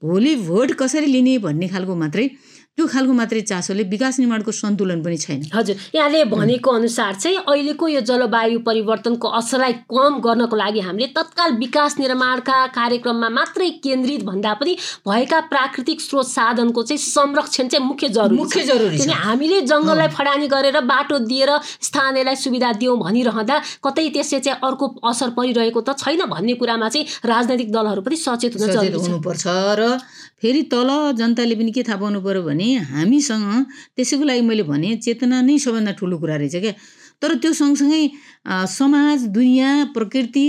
भोलि 0.01 0.35
भोट 0.47 0.71
कसरी 0.79 1.05
लिने 1.05 1.37
भन्ने 1.45 1.67
खालको 1.67 1.95
मात्रै 1.95 2.29
त्यो 2.77 2.85
खालको 2.87 3.13
मात्रै 3.17 3.41
चासोले 3.41 3.83
विकास 3.89 4.19
निर्माणको 4.19 4.51
सन्तुलन 4.53 4.99
पनि 5.01 5.17
छैन 5.17 5.39
हजुर 5.53 5.75
यहाँले 5.95 6.23
भनेको 6.29 6.71
अनुसार 6.71 7.13
चाहिँ 7.15 7.37
अहिलेको 7.43 7.87
यो 7.89 8.01
जलवायु 8.09 8.59
परिवर्तनको 8.67 9.27
असरलाई 9.39 9.73
कम 9.89 10.19
गर्नको 10.21 10.55
लागि 10.55 10.81
हामीले 10.87 11.07
तत्काल 11.15 11.55
विकास 11.57 11.95
निर्माणका 11.99 12.57
कार्यक्रममा 12.75 13.29
मात्रै 13.37 13.69
केन्द्रित 13.85 14.23
भन्दा 14.29 14.53
पनि 14.59 14.75
भएका 15.09 15.39
प्राकृतिक 15.53 16.01
स्रोत 16.01 16.27
साधनको 16.27 16.83
चाहिँ 16.83 17.01
संरक्षण 17.05 17.67
चाहिँ 17.67 17.85
मुख्य 17.87 18.09
जरुरी 18.19 18.37
मुख्य 18.37 18.61
छ। 18.61 18.67
जरुरी। 18.69 18.97
किनभने 18.97 19.17
हामीले 19.23 19.61
जङ्गललाई 19.73 20.13
फडानी 20.13 20.47
गरेर 20.53 20.79
बाटो 20.93 21.19
दिएर 21.25 21.51
स्थानीयलाई 21.89 22.35
सुविधा 22.45 22.71
दियौँ 22.77 22.97
भनिरहँदा 22.99 23.57
कतै 23.85 24.07
त्यसले 24.13 24.39
चाहिँ 24.45 24.59
अर्को 24.61 24.93
असर 25.09 25.33
परिरहेको 25.33 25.81
त 25.81 25.97
छैन 25.97 26.29
भन्ने 26.29 26.53
कुरामा 26.61 26.93
चाहिँ 26.93 27.25
राजनैतिक 27.25 27.73
दलहरू 27.73 28.05
पनि 28.05 28.21
सचेत 28.21 28.61
हुन 28.61 28.69
जरुरी 28.69 28.93
छ 28.93 29.09
हुनुपर्छ 29.09 29.45
र 29.81 29.91
फेरि 30.41 30.61
तल 30.71 30.89
जनताले 31.17 31.55
पनि 31.57 31.71
के 31.73 31.81
थाहा 31.83 31.97
पाउनु 31.97 32.19
पऱ्यो 32.21 32.41
भने 32.45 32.66
हामीसँग 32.91 33.45
त्यसैको 33.95 34.23
लागि 34.29 34.41
मैले 34.49 34.63
भने 34.63 34.95
चेतना 35.05 35.41
नै 35.41 35.57
सबभन्दा 35.65 35.91
ठुलो 35.99 36.17
कुरा 36.17 36.35
रहेछ 36.41 36.55
क्या। 36.55 36.73
तर 37.21 37.35
त्यो 37.41 37.51
सँगसँगै 37.53 38.01
समाज 38.77 39.17
दुनियाँ 39.37 39.73
प्रकृति 39.93 40.47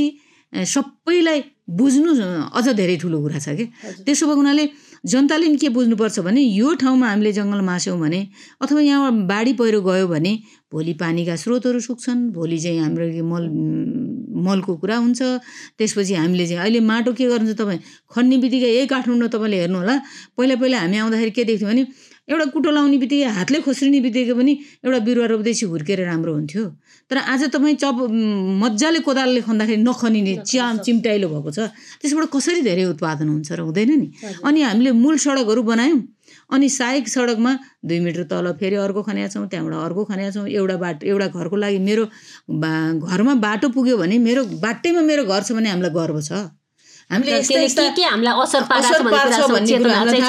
सबैलाई 0.52 1.40
बुझ्नु 1.68 2.12
अझ 2.58 2.66
धेरै 2.76 2.96
ठुलो 2.96 3.18
कुरा 3.22 3.38
छ 3.38 3.48
क्या। 3.56 3.92
त्यसो 4.04 4.26
भएको 4.26 4.40
हुनाले 4.40 4.64
जनताले 5.06 5.46
पनि 5.46 5.56
के 5.56 5.68
बुझ्नुपर्छ 5.68 6.18
भने 6.26 6.40
यो 6.40 6.74
ठाउँमा 6.80 7.06
हामीले 7.08 7.32
जङ्गल 7.32 7.60
मास्यौँ 7.60 7.98
भने 8.00 8.20
अथवा 8.62 8.80
यहाँ 8.80 9.12
बाढी 9.28 9.52
पहिरो 9.60 9.80
गयो 9.84 10.06
भने 10.08 10.32
भोलि 10.72 10.92
पानीका 11.00 11.36
स्रोतहरू 11.36 11.80
सुक्छन् 11.80 12.20
भोलि 12.32 12.58
चाहिँ 12.58 12.80
हाम्रो 12.80 13.06
मल 13.24 13.44
मलको 14.48 14.76
कुरा 14.80 14.96
हुन्छ। 14.96 15.20
त्यसपछि 15.78 16.14
हामीले 16.14 16.46
चाहिँ 16.46 16.60
अहिले 16.62 16.80
माटो 16.80 17.12
के 17.12 17.24
गर्नुहुन्छ 17.28 17.58
तपाईँ? 17.60 17.80
खन्ने 18.10 18.36
बित्तिकै 18.42 18.70
यही 18.74 18.86
काठमाडौँ 18.88 19.28
तपाईँले 19.28 19.56
हेर्नु 19.60 19.78
होला 19.78 19.96
पहिला 20.36 20.54
पहिला 20.56 20.78
हामी 20.80 20.96
आउँदाखेरि 20.96 21.30
के 21.36 21.44
देख्थ्यौँ 21.44 21.70
भने 21.72 21.84
एउटा 22.28 22.44
कुटो 22.52 22.70
लाउने 22.70 22.96
बित्तिकै 23.02 23.28
हातले 23.38 23.58
खोस्रिने 23.64 24.00
बित्तिकै 24.04 24.34
पनि 24.36 24.52
एउटा 24.84 24.98
बिरुवा 25.06 25.26
रोप्दैछ 25.32 25.60
हुर्केर 25.64 26.00
राम्रो 26.04 26.32
हुन्थ्यो। 26.34 26.64
तर 27.10 27.16
आज 27.24 27.42
तपाईँ 27.52 27.76
चप 27.80 27.96
मजाले 28.62 29.00
कोदालले 29.00 29.40
खन्दाखेरि 29.48 29.80
नखनिने 29.82 30.34
च्या 30.44 30.64
चिम्टाइलो 30.84 31.28
भएको 31.28 31.50
छ। 31.56 31.58
त्यसबाट 32.00 32.28
कसरी 32.28 32.60
धेरै 32.68 32.84
उत्पादन 32.92 33.28
हुन्छ 33.32 33.48
र 33.52 33.60
हुँदैन 33.64 33.90
नि? 33.96 34.08
अनि 34.44 34.60
हामीले 34.60 34.90
मूल 34.92 35.16
सडकहरू 35.16 35.62
बनायौँ। 35.64 36.00
अनि 36.52 36.68
सहायक 36.68 37.08
सडकमा 37.08 37.52
दुई 37.88 37.98
मिटर 38.04 38.22
तल 38.28 38.46
फेरि 38.60 38.76
अर्को 38.76 39.00
खनेका 39.08 39.28
छौँ 39.32 39.48
त्यहाँबाट 39.48 39.74
अर्को 39.88 40.04
खनेका 40.04 40.30
छौँ। 40.36 40.46
एउटा 40.48 40.76
बाटो 40.84 41.06
एउटा 41.08 41.26
घरको 41.32 41.56
लागि 41.56 41.78
मेरो 41.80 42.04
बा 42.60 42.72
घरमा 43.08 43.34
बाटो 43.40 43.68
पुग्यो 43.72 43.96
भने 43.96 44.18
मेरो 44.20 44.44
बाटैमा 44.60 45.00
मेरो 45.00 45.24
घर 45.24 45.42
छ 45.48 45.52
भने 45.56 45.68
हामीलाई 45.72 45.92
गर्व 45.96 46.20
छ। 46.20 46.32
हामीले 47.10 47.40
के 47.96 48.02
हामीलाई 48.04 48.34
असर 48.42 48.62
थाहा 48.68 48.80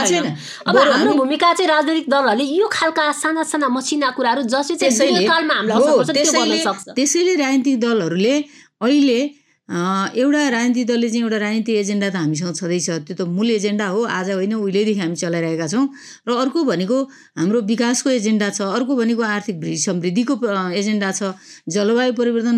छैन। 0.08 0.26
अब 0.68 0.78
हाम्रो 0.78 0.92
हामी- 0.94 1.18
भूमिका 1.18 1.54
चाहिँ 1.54 1.68
राजनैतिक 1.70 2.06
दलहरूले 2.10 2.44
यो 2.60 2.68
खालका 2.72 3.12
साना 3.22 3.44
साना 3.52 3.68
मसिना 3.78 4.10
कुराहरू 4.18 4.42
जसले 4.54 4.76
चाहिँ 4.76 4.80
त्यसैले 4.80 5.20
दीर्घकालमा 5.20 5.54
हामीलाई 5.60 6.14
त्यसैले 6.14 6.58
सक्छ 6.64 6.96
त्यसैले 6.96 7.34
राजनीतिक 7.44 7.76
दलहरूले 7.84 8.36
अहिले 8.82 9.20
एउटा 9.70 10.42
राजनीतिक 10.50 10.86
दलले 10.88 11.10
चाहिँ 11.10 11.24
एउटा 11.24 11.38
राजनीतिक 11.38 11.76
एजेन्डा 11.78 12.10
त 12.10 12.16
हामीसँग 12.18 12.54
छँदैछ। 12.58 12.90
त्यो 13.06 13.16
त 13.16 13.22
मूल 13.30 13.50
एजेन्डा 13.54 13.86
हो। 13.94 14.02
आज 14.02 14.30
होइन 14.34 14.54
उहिलेदेखि 14.58 15.00
हामी 15.00 15.16
चलाइरहेका 15.16 15.68
छौँ। 15.70 15.86
र 16.26 16.30
अर्को 16.42 16.60
भनेको 16.66 16.98
हाम्रो 17.38 17.60
विकासको 17.70 18.10
एजेन्डा 18.10 18.50
छ। 18.50 18.66
अर्को 18.66 18.94
भनेको 18.98 19.22
आर्थिक 19.22 19.62
समृद्धिको 19.62 20.34
एजेन्डा 20.74 21.10
छ। 21.14 21.22
जलवायु 21.70 22.14
परिवर्तन 22.18 22.58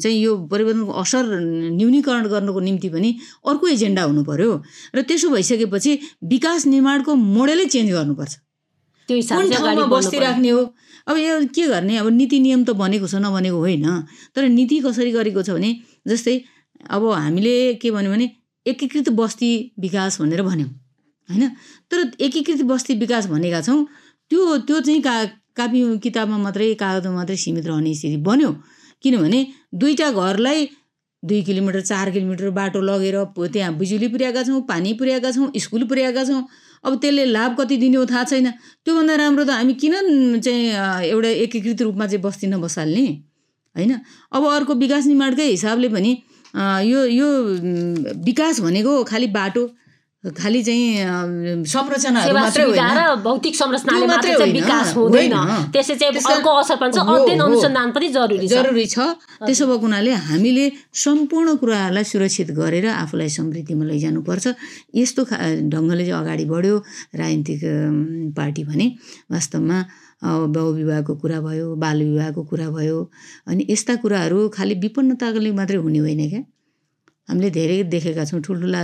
चाहिँ 0.00 0.16
यो 0.16 0.32
परिवर्तनको 0.48 0.92
असर 0.96 1.24
न्यूनीकरण 1.76 2.24
गर्नको 2.32 2.60
निम्ति 2.60 2.88
पनि 2.88 3.10
अर्को 3.44 3.64
एजेन्डा 3.76 4.02
हुनु 4.08 4.24
पर्यो 4.24 4.50
र 4.96 4.98
त्यसो 5.04 5.28
भइसकेपछि 5.28 5.92
विकास 6.24 6.66
निर्माणको 6.72 7.12
मोडेलै 7.14 7.66
चेन्ज 7.68 7.92
गर्नुपर्छ। 7.92 8.32
त्यो 9.08 9.20
ठाउँमा 9.28 9.84
बस्ती 9.92 10.18
राख्ने 10.18 10.50
हो? 10.56 10.62
अब 11.04 11.16
यो 11.20 11.52
के 11.52 11.64
गर्ने? 11.68 12.00
अब 12.00 12.08
नीति 12.08 12.40
नियम 12.40 12.64
त 12.64 12.72
बनेको 12.72 13.06
छ 13.12 13.20
नबनेको 13.20 13.58
होइन। 13.60 13.84
तर 14.32 14.48
नीति 14.48 14.80
कसरी 14.88 15.12
गरेको 15.12 15.42
छ 15.44 15.60
भने 15.60 15.92
जस्तै 16.06 16.36
अब 16.90 17.10
हामीले 17.12 17.54
के 17.82 17.90
भन्यो 17.90 18.10
भने 18.12 18.30
एकीकृत 18.66 19.08
बस्ती 19.20 19.50
विकास 19.80 20.20
भनेर 20.20 20.42
भन्यौँ 20.42 20.68
होइन? 21.28 21.48
तर 21.90 21.98
एकीकृत 22.20 22.62
बस्ती 22.70 22.94
विकास 23.00 23.26
भनेका 23.28 23.60
छौँ 23.62 23.84
त्यो 24.30 24.56
त्यो 24.68 24.80
चाहिँ 24.80 25.00
का 25.02 25.14
कापी 25.56 25.80
किताबमा 26.02 26.38
मात्रै 26.38 26.72
कागजमा 26.74 27.14
मात्रै 27.14 27.36
सीमित 27.36 27.66
रहने 27.66 27.94
स्थिति 27.94 28.16
बन्यो। 28.28 28.50
किनभने 29.04 29.40
दुईवटा 29.74 30.10
घरलाई 30.10 30.68
दुई 31.22 31.42
किलोमिटर 31.42 31.80
चार 31.80 32.10
किलोमिटर 32.10 32.50
बाटो 32.56 32.80
लगेर 32.80 33.16
त्यहाँ 33.38 33.72
बिजुली 33.78 34.08
पुर्याएका 34.08 34.42
छौँ 34.42 34.60
पानी 34.68 34.92
पुर्याएका 35.00 35.30
छौँ 35.32 35.50
स्कुल 35.56 35.84
पुर्याएका 35.88 36.24
छौँ 36.24 36.42
अब 36.84 36.98
त्यसले 37.00 37.24
लाभ 37.24 37.56
कति 37.60 37.76
दिने 37.76 37.96
हो 37.96 38.04
थाहा 38.06 38.24
छैन। 38.24 38.50
त्योभन्दा 38.84 39.14
राम्रो 39.16 39.44
त 39.44 39.50
हामी 39.50 39.74
किन 39.80 40.40
चाहिँ 40.40 41.08
एउटा 41.08 41.28
एकीकृत 41.44 41.82
रूपमा 41.82 42.06
चाहिँ 42.06 42.22
बस्ती 42.22 42.46
नबसाल्ने? 42.46 43.06
होइन? 43.76 43.92
अब 44.32 44.42
अर्को 44.46 44.72
विकास 44.74 45.06
निर्माणकै 45.06 45.46
हिसाबले 45.50 45.88
पनि 45.88 46.12
यो 46.90 47.00
यो 47.20 47.28
विकास 48.24 48.60
भनेको 48.60 48.92
खालि 49.04 49.26
बाटो 49.34 49.64
खालि 50.24 50.62
चाहिँ 50.64 51.04
र 51.04 51.04
भौतिक 53.20 53.54
संरचनाले 53.54 54.06
मात्र 54.08 54.28
चाहिँ 54.40 54.52
विकास 54.52 54.94
हुँदैन। 54.96 55.36
त्यसले 55.68 55.96
चाहिँ 56.00 56.16
अर्को 56.16 56.50
असर 56.64 56.76
पर्छ 56.80 56.96
अध्ययन। 56.96 57.40
अनुसन्धान 57.44 57.90
पनि 57.92 58.08
जरुरी 58.08 58.48
छ। 58.48 58.50
जरुरी 58.56 58.86
छ। 58.88 58.98
त्यसो 59.44 59.64
भएको 59.68 59.84
हुनाले 59.84 60.12
हामीले 60.16 60.64
सम्पूर्ण 60.96 61.48
कुराहरूलाई 61.60 62.04
सुरक्षित 62.08 62.56
गरेर 62.56 62.86
आफूलाई 63.04 63.28
समृद्धिमा 63.36 63.84
लैजानुपर्छ। 63.84 64.46
यस्तो 64.96 65.24
खा 65.28 65.36
ढङ्गले 65.68 66.04
चाहिँ 66.08 66.20
अगाडि 66.24 66.44
बढ्यो 66.48 66.76
राजनीतिक 67.20 67.60
पार्टी 68.32 68.62
भने 68.64 68.86
वास्तवमा 69.28 69.78
बहुविवाहको 70.24 71.14
कुरा 71.20 71.40
भयो 71.40 71.74
बाल 71.76 71.98
विवाहको 72.02 72.42
कुरा 72.50 72.68
भयो 72.70 72.98
अनि 73.48 73.66
यस्ता 73.70 73.94
कुराहरू 74.02 74.48
खालि 74.56 74.74
विपन्नताले 74.80 75.50
मात्रै 75.52 75.78
हुने 75.84 75.98
होइन 75.98 76.28
क्या? 76.28 76.42
हामीले 77.28 77.50
धेरै 77.50 77.76
देखेका 77.88 78.24
छौँ 78.28 78.40
ठुल्ठुला 78.44 78.80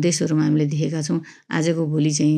देशहरूमा 0.00 0.44
हामीले 0.44 0.66
देखेका 0.72 1.00
छौँ। 1.02 1.20
आजको 1.52 1.82
भोलि 1.92 2.10
चाहिँ 2.10 2.32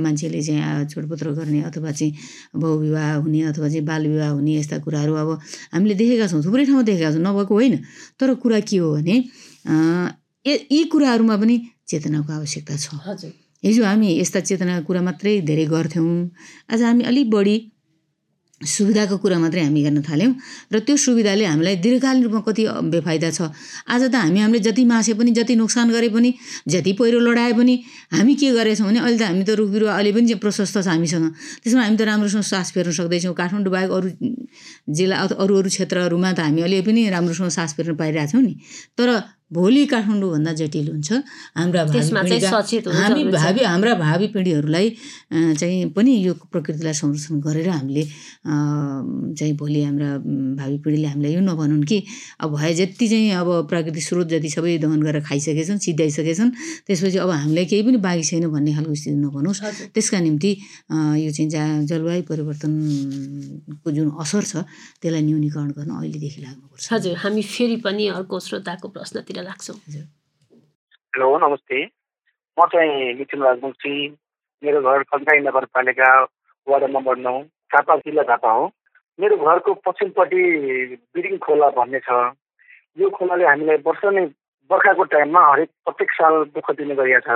मान्छेले 0.00 0.40
चाहिँ 0.42 0.84
छोडपत्र 0.88 1.30
गर्ने 1.36 1.60
अथवा 1.68 1.90
चाहिँ 1.92 2.12
बहुविवाह 2.56 3.14
हुने 3.20 3.40
अथवा 3.52 3.68
चाहिँ 3.68 3.84
बालविवाह 3.84 4.30
हुने 4.40 4.52
यस्ता 4.56 4.78
कुराहरू 4.80 5.12
अब 5.12 5.30
हामीले 5.76 5.94
देखेका 5.94 6.26
छौँ 6.32 6.40
थुप्रै 6.44 6.64
ठाउँमा 6.64 6.82
देखेका 6.88 7.10
छौँ 7.12 7.20
नभएको 7.20 7.54
होइन। 7.54 7.74
तर 8.20 8.34
कुरा 8.40 8.60
के 8.64 8.76
हो 8.80 8.96
भने 8.96 9.16
यी 10.44 10.84
कुराहरूमा 10.92 11.36
पनि 11.36 11.56
चेतनाको 11.88 12.32
आवश्यकता 12.32 12.76
छ। 12.76 12.96
हजुर। 13.04 13.43
हिजो 13.64 13.84
हामी 13.84 14.08
यस्ता 14.20 14.40
चेतनाको 14.44 14.84
कुरा 14.86 15.02
मात्रै 15.08 15.40
धेरै 15.48 15.66
गर्थ्यौँ। 15.72 16.30
आज 16.72 16.82
हामी 16.82 17.02
अलिक 17.10 17.30
बढी 17.30 17.56
सुविधाको 18.60 19.16
कुरा 19.20 19.38
मात्रै 19.38 19.62
हामी 19.66 19.80
गर्न 19.84 20.00
थाल्यौँ 20.08 20.32
र 20.72 20.78
त्यो 20.86 20.96
सुविधाले 20.96 21.44
हामीलाई 21.44 21.76
दीर्घकालीन 21.84 22.22
रूपमा 22.24 22.40
कति 22.48 22.62
बेफाइदा 22.92 23.30
छ। 23.36 23.52
आज 23.92 24.02
त 24.08 24.14
हामी 24.14 24.40
हामीले 24.40 24.60
जति 24.64 24.84
मासे 24.84 25.12
पनि 25.20 25.30
जति 25.36 25.54
नोक्सान 25.60 25.90
गरे 25.92 26.08
पनि 26.08 26.30
जति 26.72 26.92
पहिरो 26.96 27.18
लडाए 27.28 27.52
पनि 27.60 27.74
हामी 28.14 28.34
के 28.40 28.48
गरेछौँ 28.56 28.86
भने 28.88 29.00
अहिले 29.04 29.18
त 29.18 29.22
हामी 29.28 29.44
त 29.44 29.50
रुख 29.58 29.68
बिरुवा 29.68 29.92
अहिले 29.96 30.12
पनि 30.16 30.34
प्रशस्त 30.40 30.80
छ 30.80 30.86
हामीसँग। 30.86 31.26
त्यसमा 31.60 31.82
हामी 31.84 31.96
त 31.96 32.02
राम्रोसँग 32.08 32.44
सास 32.52 32.72
फेर्न 32.72 32.92
सक्दैछौँ। 32.94 33.34
काठमाडौँ 33.36 33.72
बाहेक 33.74 33.90
अरू 33.90 34.08
जिल्ला 34.88 35.16
अरू 35.24 35.54
अरू 35.60 35.68
क्षेत्रहरूमा 35.68 36.30
त 36.32 36.40
हामी 36.48 36.60
अहिले 36.64 36.80
पनि 36.88 37.00
राम्रोसँग 37.10 37.50
सास 37.52 37.74
फेर्न 37.76 37.96
पाइरहेछौँ 38.00 38.42
नि। 38.42 38.54
तर 38.96 39.08
भोलि 39.54 39.84
काठमाडौँभन्दा 39.86 40.52
जटिल 40.60 40.88
हुन्छ। 40.90 41.12
हाम्रा 41.56 41.82
हामी। 41.84 43.24
भावी 43.30 43.62
हाम्रा 43.64 43.94
भावी 43.94 44.26
पिँढीहरूलाई 44.34 44.86
चाहिँ 45.30 45.90
पनि 45.96 46.12
यो 46.26 46.32
प्रकृतिलाई 46.52 46.94
संरक्षण 46.94 47.40
गरेर 47.40 47.68
हामीले 47.68 48.04
चाहिँ 49.38 49.54
भोलि 49.56 49.82
हाम्रा 49.84 50.10
भावी 50.58 50.76
पिँढीले 50.84 51.08
हामीलाई 51.08 51.32
यो 51.34 51.40
नभनुन् 51.40 51.84
कि। 51.84 51.98
अब 52.40 52.50
भए 52.56 52.72
जति 52.74 53.08
चाहिँ 53.08 53.30
अब 53.40 53.48
प्राकृतिक 53.68 54.02
स्रोत 54.02 54.26
जति 54.28 54.48
सबै 54.50 54.78
दहन 54.82 55.00
गरेर 55.02 55.22
खाइसकेछन् 55.22 55.78
सिद्धाइसकेछन् 55.78 56.50
त्यसपछि 56.86 57.18
अब 57.18 57.30
हामीलाई 57.30 57.64
केही 57.70 57.82
पनि 57.82 57.98
बाँकी 58.02 58.24
छैन 58.24 58.46
भन्ने 58.50 58.72
खालको 58.74 58.94
स्थिति 58.94 59.16
नभनोस् 59.16 59.60
त्यसका 59.94 60.18
निम्ति 60.20 60.50
यो 61.24 61.30
चाहिँ 61.30 61.48
जा 61.50 61.62
जलवायु 61.90 62.22
परिवर्तनको 62.30 63.90
जुन 63.90 64.08
असर 64.20 64.42
छ 64.42 64.56
त्यसलाई 65.02 65.22
न्यूनीकरण 65.22 65.70
गर्न 65.78 65.90
अहिलेदेखि 66.00 66.40
लाग्नुपर्छ। 66.42 66.92
हजुर 66.92 67.14
हामी 67.22 67.42
फेरि 67.44 67.76
पनि 67.84 68.04
अर्को 68.18 68.40
श्रोताको 68.40 68.88
प्रश्नतिर 68.88 69.42
लाग्छौँ 69.44 69.76
हेलो 71.14 71.26
नमस्ते। 71.38 71.78
म 72.56 72.66
चाहिँ 72.72 73.14
मिथुन 73.18 73.42
राजवंशी 73.42 73.94
मेरो 74.62 74.80
घर 74.82 75.02
कन्काई 75.10 75.38
नगरपालिका 75.40 76.10
वार्ड 76.66 76.84
नम्बर 76.90 77.16
नौ 77.18 77.34
झापा 77.72 77.96
जिल्ला 78.04 78.22
झापा 78.22 78.50
हो। 78.52 78.64
मेरो 79.18 79.36
घरको 79.36 79.74
पश्चिमपट्टि 79.86 80.42
बिरिङ 81.14 81.36
खोला 81.44 81.68
भन्ने 81.76 82.00
छ। 82.06 82.10
यो 82.98 83.10
खोलाले 83.10 83.44
हामीलाई 83.46 83.78
वर्ष 83.86 84.04
नै 84.16 84.24
बर्खाको 84.70 85.04
टाइममा 85.12 85.40
हरेक 85.50 85.70
प्रत्येक 85.84 86.10
साल 86.18 86.34
दुःख 86.54 86.70
दिने 86.78 86.94
गरिएको 86.94 87.20
छ। 87.26 87.30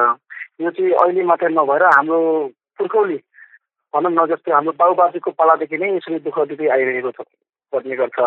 यो 0.63 0.71
चाहिँ 0.71 0.93
अहिले 1.03 1.23
मात्रै 1.31 1.51
नभएर 1.55 1.85
हाम्रो 1.95 2.19
पुर्खौली 2.79 3.19
भनौँ 3.95 4.13
न 4.13 4.27
जस्तै 4.31 4.53
हाम्रो 4.53 4.73
बाबुबाजेको 4.81 5.31
पालादेखि 5.39 5.77
नै 5.79 5.89
यसरी 5.97 6.19
दुःख 6.27 6.39
दिँदै 6.51 6.69
आइरहेको 6.75 7.11
छ 7.17 7.27
पर्ने 7.73 7.97
गर्छ। 8.01 8.19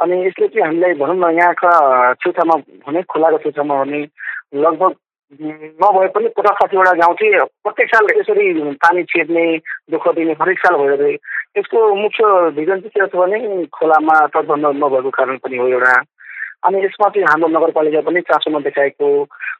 अनि 0.00 0.26
यसले 0.26 0.48
चाहिँ 0.48 0.66
हामीलाई 0.66 0.94
भनौँ 0.94 1.16
न 1.16 1.34
यहाँका 1.38 1.72
छेउछाउमा 2.22 2.54
हुने 2.86 3.02
खोलाको 3.02 3.38
छेउछाउमा 3.38 3.78
हुने 3.78 4.00
लगभग 4.54 4.94
नभए 5.32 6.06
पनि 6.08 6.28
पचास 6.36 6.56
साठीवटा 6.60 6.92
गाउँ 6.98 7.14
चाहिँ 7.14 7.44
प्रत्येक 7.64 7.88
साल 7.88 8.06
यसरी 8.18 8.52
पानी 8.84 9.02
छिर्ने 9.12 9.44
दुःख 9.90 10.08
दिने 10.16 10.32
हरेक 10.40 10.58
साल 10.58 10.76
भइरहे 10.76 11.12
यसको 11.58 11.94
मुख्य 11.94 12.24
भिजन 12.56 12.80
चाहिँ 12.80 12.90
के 12.90 13.06
छ 13.06 13.16
भने 13.16 13.66
खोलामा 13.66 14.14
तटबन्ध 14.26 14.66
नभएको 14.84 15.10
कारण 15.10 15.36
पनि 15.44 15.56
हो 15.56 15.68
एउटा। 15.68 15.94
अनि 16.66 16.84
यसमा 16.84 17.08
चाहिँ 17.08 17.26
हाम्रो 17.28 17.48
नगरपालिका 17.48 18.00
पनि 18.08 18.20
चासो 18.30 18.58
नदेखाएको 18.58 19.08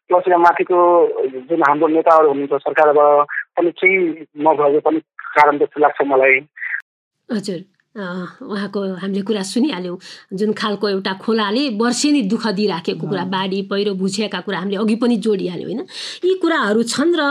प्लस 0.09 0.29
यहाँ 0.29 0.40
माथिको 0.40 0.79
जुन 1.51 1.62
हाम्रो 1.68 1.88
नेताहरू 1.88 2.29
हुनुहुन्छ 2.29 2.62
सरकारबाट 2.62 3.27
पनि 3.59 3.70
केही 3.70 3.98
नभएको 4.46 4.81
पनि 4.81 4.98
कारण 5.37 5.59
जस्तो 5.59 5.81
लाग्छ 5.81 6.07
मलाई। 6.07 6.38
हजुर। 7.33 7.61
उहाँको 7.98 8.80
हामीले 9.02 9.22
कुरा 9.22 9.42
सुनिहाल्यौँ। 9.42 9.98
जुन 10.32 10.52
खालको 10.54 10.88
एउटा 10.88 11.12
खोलाले 11.18 11.68
वर्षेनी 11.76 12.22
दुःख 12.30 12.46
दिइराखेको 12.54 13.06
कुरा 13.08 13.24
बाढी 13.26 13.62
पहिरो 13.66 13.94
भुजियाका 13.94 14.40
कुरा 14.46 14.58
हामीले 14.58 14.76
अघि 14.78 14.96
पनि 15.02 15.16
जोडिहाल्यौँ 15.18 15.70
होइन? 15.70 15.82
यी 16.24 16.34
कुराहरू 16.38 16.82
छन् 16.87 17.14
र 17.18 17.22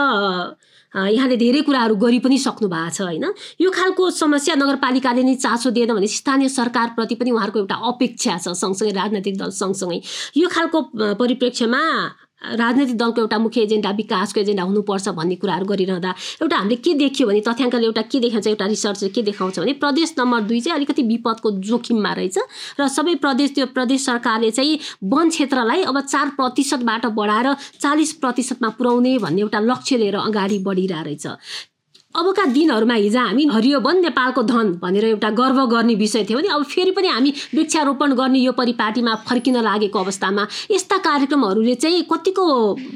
यहाँले 0.94 1.36
धेरै 1.36 1.60
कुराहरू 1.62 1.94
गरि 1.96 2.18
पनि 2.24 2.38
सक्नु 2.38 2.68
भएको 2.68 2.90
छ 2.96 3.00
होइन? 3.02 3.24
यो 3.60 3.70
खालको 3.70 4.10
समस्या 4.10 4.54
नगरपालिकाले 4.56 5.22
नै 5.22 5.34
चासो 5.36 5.70
दिएन 5.70 5.92
भने 5.92 6.06
स्थानीय 6.08 6.48
सरकारप्रति 6.48 7.14
पनि 7.14 7.30
उहाँहरूको 7.30 7.58
एउटा 7.58 7.76
अपेक्षा 7.92 8.36
छ 8.38 8.56
सँगसँगै 8.56 8.92
राजनैतिक 8.92 9.36
दल 9.36 9.50
सँगसँगै। 9.52 10.00
यो 10.36 10.48
खालको 10.48 10.78
परिप्रेक्ष्यमा 11.20 11.82
राजनैतिक 12.42 12.96
दलको 12.96 13.20
एउटा 13.20 13.38
मुख्य 13.38 13.60
एजेन्डा 13.60 13.90
विकासको 13.92 14.40
एजेन्डा 14.40 14.62
हुनुपर्छ 14.62 15.08
भन्ने 15.10 15.34
कुराहरू 15.36 15.66
गरिरहँदा 15.66 16.10
एउटा 16.42 16.56
हामीले 16.56 16.76
के 16.78 16.94
देख्यो 16.96 17.26
भने 17.26 17.40
तथ्याङ्कले 17.42 17.86
एउटा 17.86 18.02
के 18.04 18.20
देखाउँछ 18.20 18.46
एउटा 18.46 18.66
रिसर्चले 18.68 19.08
के 19.10 19.22
देखाउँछ 19.22 19.58
भने 19.58 19.72
प्रदेश 19.80 20.14
नम्बर 20.18 20.40
दुई 20.42 20.60
चाहिँ 20.60 20.76
अलिकति 20.76 21.02
विपदको 21.04 21.50
जोखिममा 21.62 22.12
रहेछ 22.12 22.38
र 22.80 22.88
सबै 22.88 23.14
प्रदेश 23.18 23.54
त्यो 23.54 23.66
प्रदेश 23.72 24.04
सरकारले 24.04 24.50
चाहिँ 24.50 24.78
वन 25.06 25.28
क्षेत्रलाई 25.30 25.82
अब 25.84 26.00
चार 26.02 26.28
प्रतिशतबाट 26.36 27.06
बढाएर 27.14 27.54
चालिस 27.80 28.12
प्रतिशतमा 28.18 28.68
पुर्याउने 28.78 29.18
भन्ने 29.18 29.40
एउटा 29.40 29.60
लक्ष्य 29.62 29.98
लिएर 29.98 30.16
अगाडि 30.18 30.58
बढिरहेको 30.60 31.04
रहेछ 31.04 31.26
अबका 32.16 32.44
दिनहरूमा 32.52 32.94
हिजो 32.94 33.20
हामी 33.20 33.44
हरियो 33.52 33.78
वन 33.80 34.00
नेपालको 34.00 34.42
धन 34.42 34.68
भनेर 34.82 35.04
एउटा 35.04 35.30
गर्व 35.40 35.58
गर्ने 35.68 35.94
विषय 35.94 36.24
थियो 36.24 36.38
भने 36.38 36.48
अब 36.48 36.62
फेरि 36.64 36.90
पनि 36.96 37.08
हामी 37.08 37.30
वृक्षारोपण 37.54 38.12
गर्ने 38.16 38.38
यो 38.38 38.52
परिपाटीमा 38.52 39.14
फर्किन 39.28 39.56
लागेको 39.62 39.98
अवस्थामा 39.98 40.46
यस्ता 40.70 40.96
कार्यक्रमहरूले 41.04 41.74
चाहिँ 41.74 42.02
कतिको 42.12 42.46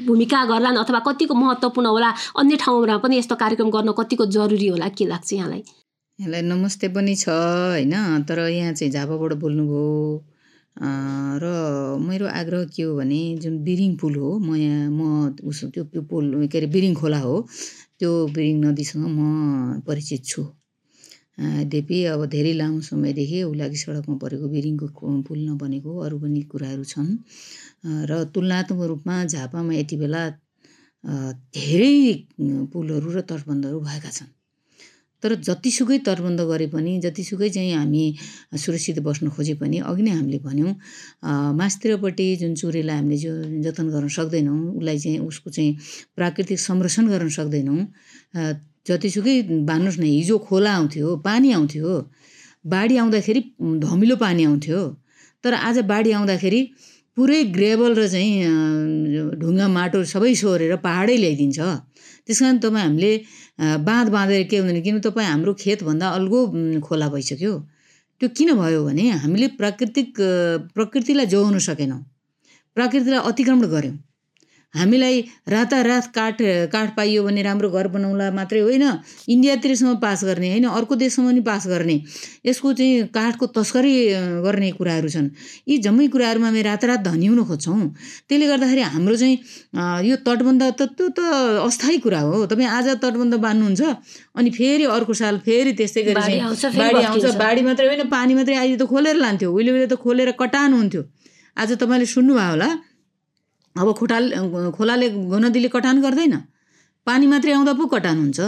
भूमिका 0.07 0.43
गर्लान् 0.45 0.77
अथवा 0.77 0.99
कतिको 1.07 1.33
महत्त्वपूर्ण 1.35 1.87
होला? 1.87 2.09
अन्य 2.41 2.55
ठाउँमा 2.57 2.97
पनि 3.05 3.17
यस्तो 3.17 3.35
कार्यक्रम 3.37 3.69
गर्न 3.69 3.91
कतिको 3.99 4.25
जरुरी 4.33 4.67
होला? 4.67 4.87
के 4.97 5.05
लाग्छ 5.05 5.33
यहाँलाई? 5.33 5.63
यसलाई 6.19 6.41
नमस्ते 6.41 6.87
पनि 6.97 7.15
छ 7.15 7.29
होइन? 7.29 7.93
तर 8.25 8.39
यहाँ 8.49 8.73
चाहिँ 8.73 8.91
झापाबाट 8.91 9.33
बोल्नुभयो। 9.45 10.32
र 10.77 11.45
मेरो 12.01 12.27
आग्रह 12.27 12.63
के 12.75 12.83
हो 12.83 12.95
भने 12.97 13.21
जुन 13.41 13.57
बिरिङ 13.63 13.95
पुल 14.01 14.15
हो 14.15 14.37
म 14.39 14.55
यहाँ 14.55 14.89
म 14.89 15.35
उस 15.49 15.63
त्यो 15.73 16.01
पुल 16.09 16.47
के 16.51 16.57
अरे 16.57 16.67
बिरिङ 16.75 16.93
खोला 17.01 17.19
हो 17.19 17.35
त्यो 17.99 18.11
बिरिङ 18.35 18.55
नदीसँग 18.65 19.05
म 19.07 19.81
परिचित 19.87 20.25
छु। 20.25 20.41
यद्यपि 21.61 22.03
अब 22.13 22.25
धेरै 22.33 22.53
लामो 22.53 22.81
समयदेखि 22.89 23.41
उलाकी 23.43 23.77
सडकमा 23.83 24.15
परेको 24.23 24.47
बिरिङको 24.55 24.87
पुल 25.27 25.39
नबनेको 25.49 25.91
अरू 26.05 26.17
पनि 26.23 26.41
कुराहरू 26.51 26.83
छन्। 26.93 27.09
र 28.09 28.23
तुलनात्मक 28.33 28.81
रूपमा 28.91 29.15
झापामा 29.25 29.73
यति 29.81 29.95
बेला 30.03 30.23
धेरै 31.57 31.95
पुलहरू 32.73 33.09
र 33.17 33.21
तटबन्धहरू 33.29 33.79
भएका 33.89 34.11
छन्। 34.17 34.32
तर 35.23 35.35
जतिसुकै 35.47 35.97
तटबन्ध 36.07 36.41
गरे 36.51 36.67
पनि 36.75 36.91
जतिसुकै 37.05 37.49
चाहिँ 37.55 37.73
हामी 37.73 38.03
सुरक्षित 38.63 38.99
बस्न 39.07 39.29
खोजे 39.35 39.53
पनि 39.61 39.77
अघि 39.89 40.03
नै 40.03 40.11
हामीले 40.17 40.39
भन्यौँ 40.47 40.73
मास्तिरपट्टि 41.59 42.27
जुन 42.41 42.53
चुरेलाई 42.61 42.97
हामीले 42.99 43.17
जो 43.23 43.33
जतन 43.65 43.87
गर्न 43.95 44.07
सक्दैनौँ 44.17 44.59
उसलाई 44.77 44.97
चाहिँ 45.03 45.19
उसको 45.29 45.49
चाहिँ 45.55 45.71
प्राकृतिक 46.15 46.59
संरक्षण 46.59 47.07
गर्न 47.13 47.29
सक्दैनौँ। 47.39 47.79
जतिसुकै 48.87 49.35
भन्नुहोस् 49.69 49.99
न 49.99 50.03
हिजो 50.03 50.37
खोला 50.47 50.71
आउँथ्यो 50.79 51.15
पानी 51.23 51.51
आउँथ्यो 51.57 51.91
बाढी 52.73 52.95
आउँदाखेरि 52.97 53.41
धमिलो 53.85 54.15
पानी 54.25 54.43
आउँथ्यो। 54.43 54.79
तर 55.43 55.53
आज 55.53 55.77
बाढी 55.91 56.11
आउँदाखेरि 56.11 56.61
पुरै 57.17 57.39
ग्रेभल 57.55 57.91
र 57.95 58.07
चाहिँ 58.11 59.39
ढुङ्गा 59.39 59.67
माटो 59.77 60.03
सबै 60.03 60.33
सोहोरेर 60.35 60.75
पाहाडै 60.83 61.15
ल्याइदिन्छ। 61.23 61.59
त्यस 62.27 62.39
कारण 62.39 62.57
तपाईँ 62.63 62.83
हामीले 62.83 63.11
बाँध 63.87 64.09
बाँधेर 64.11 64.43
के 64.51 64.57
हुँदैन 64.57 64.81
किन 64.83 64.99
तपाईँ 65.05 65.27
हाम्रो 65.27 65.53
खेतभन्दा 65.59 66.09
अल्गो 66.17 66.39
खोला 66.87 67.07
भइसक्यो? 67.15 67.53
त्यो 68.21 68.29
किन 68.37 68.49
भयो 68.59 68.83
भने 68.85 69.09
हामीले 69.23 69.47
प्राकृतिक 69.59 70.09
प्रकृतिलाई 70.75 71.25
जोगाउन 71.33 71.57
सकेनौँ। 71.67 72.01
प्रकृतिलाई 72.77 73.19
अतिक्रमण 73.29 73.65
गऱ्यौँ 73.73 73.97
हामीलाई 74.73 75.21
रातारात 75.47 76.05
काठ 76.15 76.37
काठ 76.73 76.95
पाइयो 76.97 77.23
भने 77.23 77.41
राम्रो 77.43 77.69
घर 77.69 77.87
बनाउला 77.93 78.29
मात्रै 78.31 78.59
होइन। 78.59 78.83
इन्डियातिरसम्म 79.29 79.95
पास 80.01 80.23
गर्ने 80.25 80.49
होइन? 80.49 80.65
अर्को 80.67 80.95
देशसम्म 80.95 81.29
पनि 81.29 81.41
पास 81.41 81.67
गर्ने। 81.67 81.95
यसको 82.45 82.73
चाहिँ 82.73 83.07
काठको 83.13 83.45
तस्करी 83.53 83.93
गर्ने 84.43 84.71
कुराहरू 84.73 85.09
छन्। 85.09 85.29
यी 85.69 85.77
जम्मै 85.85 86.07
कुराहरूमा 86.09 86.47
हामी 86.47 86.61
रातारात 86.61 86.99
धनी 87.05 87.25
हुन 87.27 87.43
खोज्छौँ। 87.45 87.87
त्यसले 88.29 88.45
गर्दाखेरि 88.47 88.81
हाम्रो 88.93 89.15
चाहिँ 89.15 89.37
यो 90.09 90.15
तटबन्ध 90.25 90.63
त 90.73 90.81
त्यो 90.97 91.07
त 91.13 91.19
अस्थायी 91.69 91.97
कुरा 92.01 92.19
हो। 92.19 92.45
तपाईँ 92.49 92.67
आज 92.67 92.87
तटबन्ध 93.03 93.33
बाँध्नुहुन्छ 93.45 93.81
अनि 94.35 94.49
फेरि 94.49 94.85
अर्को 94.89 95.13
साल 95.13 95.37
फेरि 95.45 95.71
त्यस्तै 95.77 96.01
गरी 96.03 96.39
बाढी 96.73 97.03
आउँछ। 97.05 97.25
बाढी 97.37 97.61
मात्रै 97.61 97.87
होइन 97.87 98.07
पानी 98.09 98.33
मात्रै 98.33 98.55
अहिले 98.55 98.77
त 98.77 98.89
खोलेर 98.89 99.15
लान्थ्यो। 99.15 99.49
उहिले 99.53 99.71
उहिले 99.71 99.87
त 99.87 99.95
खोलेर 100.01 100.31
कटान 100.33 100.73
हुन्थ्यो। 100.73 101.01
आज 101.57 101.71
तपाईँले 101.77 102.05
सुन्नुभयो 102.09 102.49
होला 102.49 102.69
अब 103.73 103.87
खोटाल 103.97 104.23
खोलाले 104.77 105.07
नदीले 105.43 105.69
कटान 105.75 106.01
गर्दैन। 106.01 106.35
पानी 107.07 107.25
मात्रै 107.27 107.51
आउँदा 107.57 107.73
पो 107.73 107.85
कटान 107.93 108.17
हुन्छ। 108.23 108.39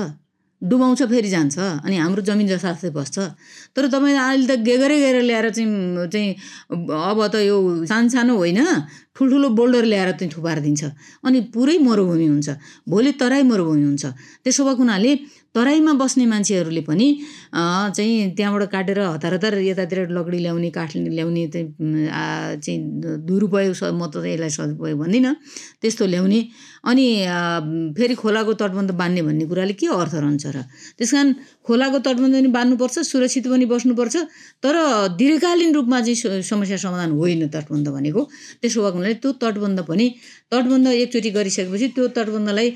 डुबाउँछ 0.61 1.01
फेरि 1.11 1.29
जान्छ। 1.29 1.57
अनि 1.85 1.95
हाम्रो 1.97 2.21
जमिन 2.23 2.47
जसास्तै 2.47 2.89
बस्छ। 2.95 3.17
तर 3.75 3.83
तपाईँ 3.91 4.15
अहिले 4.15 4.45
त 4.47 4.51
गेगरै 4.63 4.97
गेर 5.03 5.17
ल्याएर 5.27 5.47
चाहिँ 5.51 6.07
चाहिँ 6.07 6.29
अब 6.71 7.19
त 7.27 7.35
यो 7.43 7.85
सानो 7.85 8.09
सानो 8.09 8.33
होइन 8.39 8.59
ठुल्ठुलो 9.15 9.47
बोल्डर 9.59 9.85
ल्याएर 9.91 10.09
चाहिँ 10.15 10.31
थुपारिदिन्छ। 10.31 10.83
अनि 11.25 11.39
पुरै 11.53 11.77
मरुभूमि 11.83 12.27
हुन्छ। 12.33 12.49
भोलि 12.89 13.11
तराई 13.19 13.43
मरुभूमि 13.51 13.83
हुन्छ। 13.83 14.05
त्यसो 14.43 14.61
भएको 14.65 14.81
हुनाले 14.81 15.11
तराईमा 15.55 15.93
बस्ने 15.95 16.25
मान्छेहरूले 16.25 16.81
पनि 16.83 17.07
चाहिँ 17.95 18.35
त्यहाँबाट 18.37 18.63
काटेर 18.71 18.99
हतार 18.99 19.33
हतार 19.33 19.53
यतातिर 19.63 19.99
लकडी 20.11 20.39
ल्याउने 20.43 20.69
काठ 20.75 20.91
ल्याउने 20.95 21.43
चाहिँ 21.47 22.79
दुरुपयोग 23.27 23.73
म 23.95 24.03
त 24.11 24.15
यसलाई 24.25 24.49
सदुपयोग 24.51 24.99
भन्दिनँ। 24.99 25.33
त्यस्तो 25.81 26.05
ल्याउने 26.11 26.39
अनि 26.85 27.07
फेरि 27.97 28.15
खोलाको 28.15 28.53
तटबन्ध 28.61 28.91
बाँध्ने 28.93 29.21
भन्ने 29.25 29.45
कुराले 29.49 29.73
के 29.73 29.87
अर्थ 29.89 30.13
रहन्छ 30.15 30.45
र? 30.55 30.57
त्यस 30.97 31.11
कारण 31.11 31.33
खोलाको 31.65 31.97
तटबन्ध 32.05 32.33
पनि 32.35 32.49
बाँध्नुपर्छ 32.53 32.95
सुरक्षित 33.09 33.47
पनि 33.49 33.65
बस्नुपर्छ 33.65 34.15
तर 34.61 34.75
दीर्घकालीन 35.17 35.73
रूपमा 35.73 35.99
चाहिँ 36.05 36.41
समस्या 36.45 36.77
समाधान 36.77 37.11
होइन 37.17 37.47
तटबन्ध 37.49 37.87
भनेको। 37.89 38.21
त्यसो 38.61 38.81
भएको 38.81 38.97
हुनाले 38.97 39.13
त्यो 39.17 39.31
तटबन्ध 39.41 39.79
पनि 39.89 40.05
तटबन्ध 40.53 40.87
एकचोटि 40.87 41.29
गरिसकेपछि 41.33 41.87
त्यो 41.95 42.07
तटबन्धलाई 42.13 42.69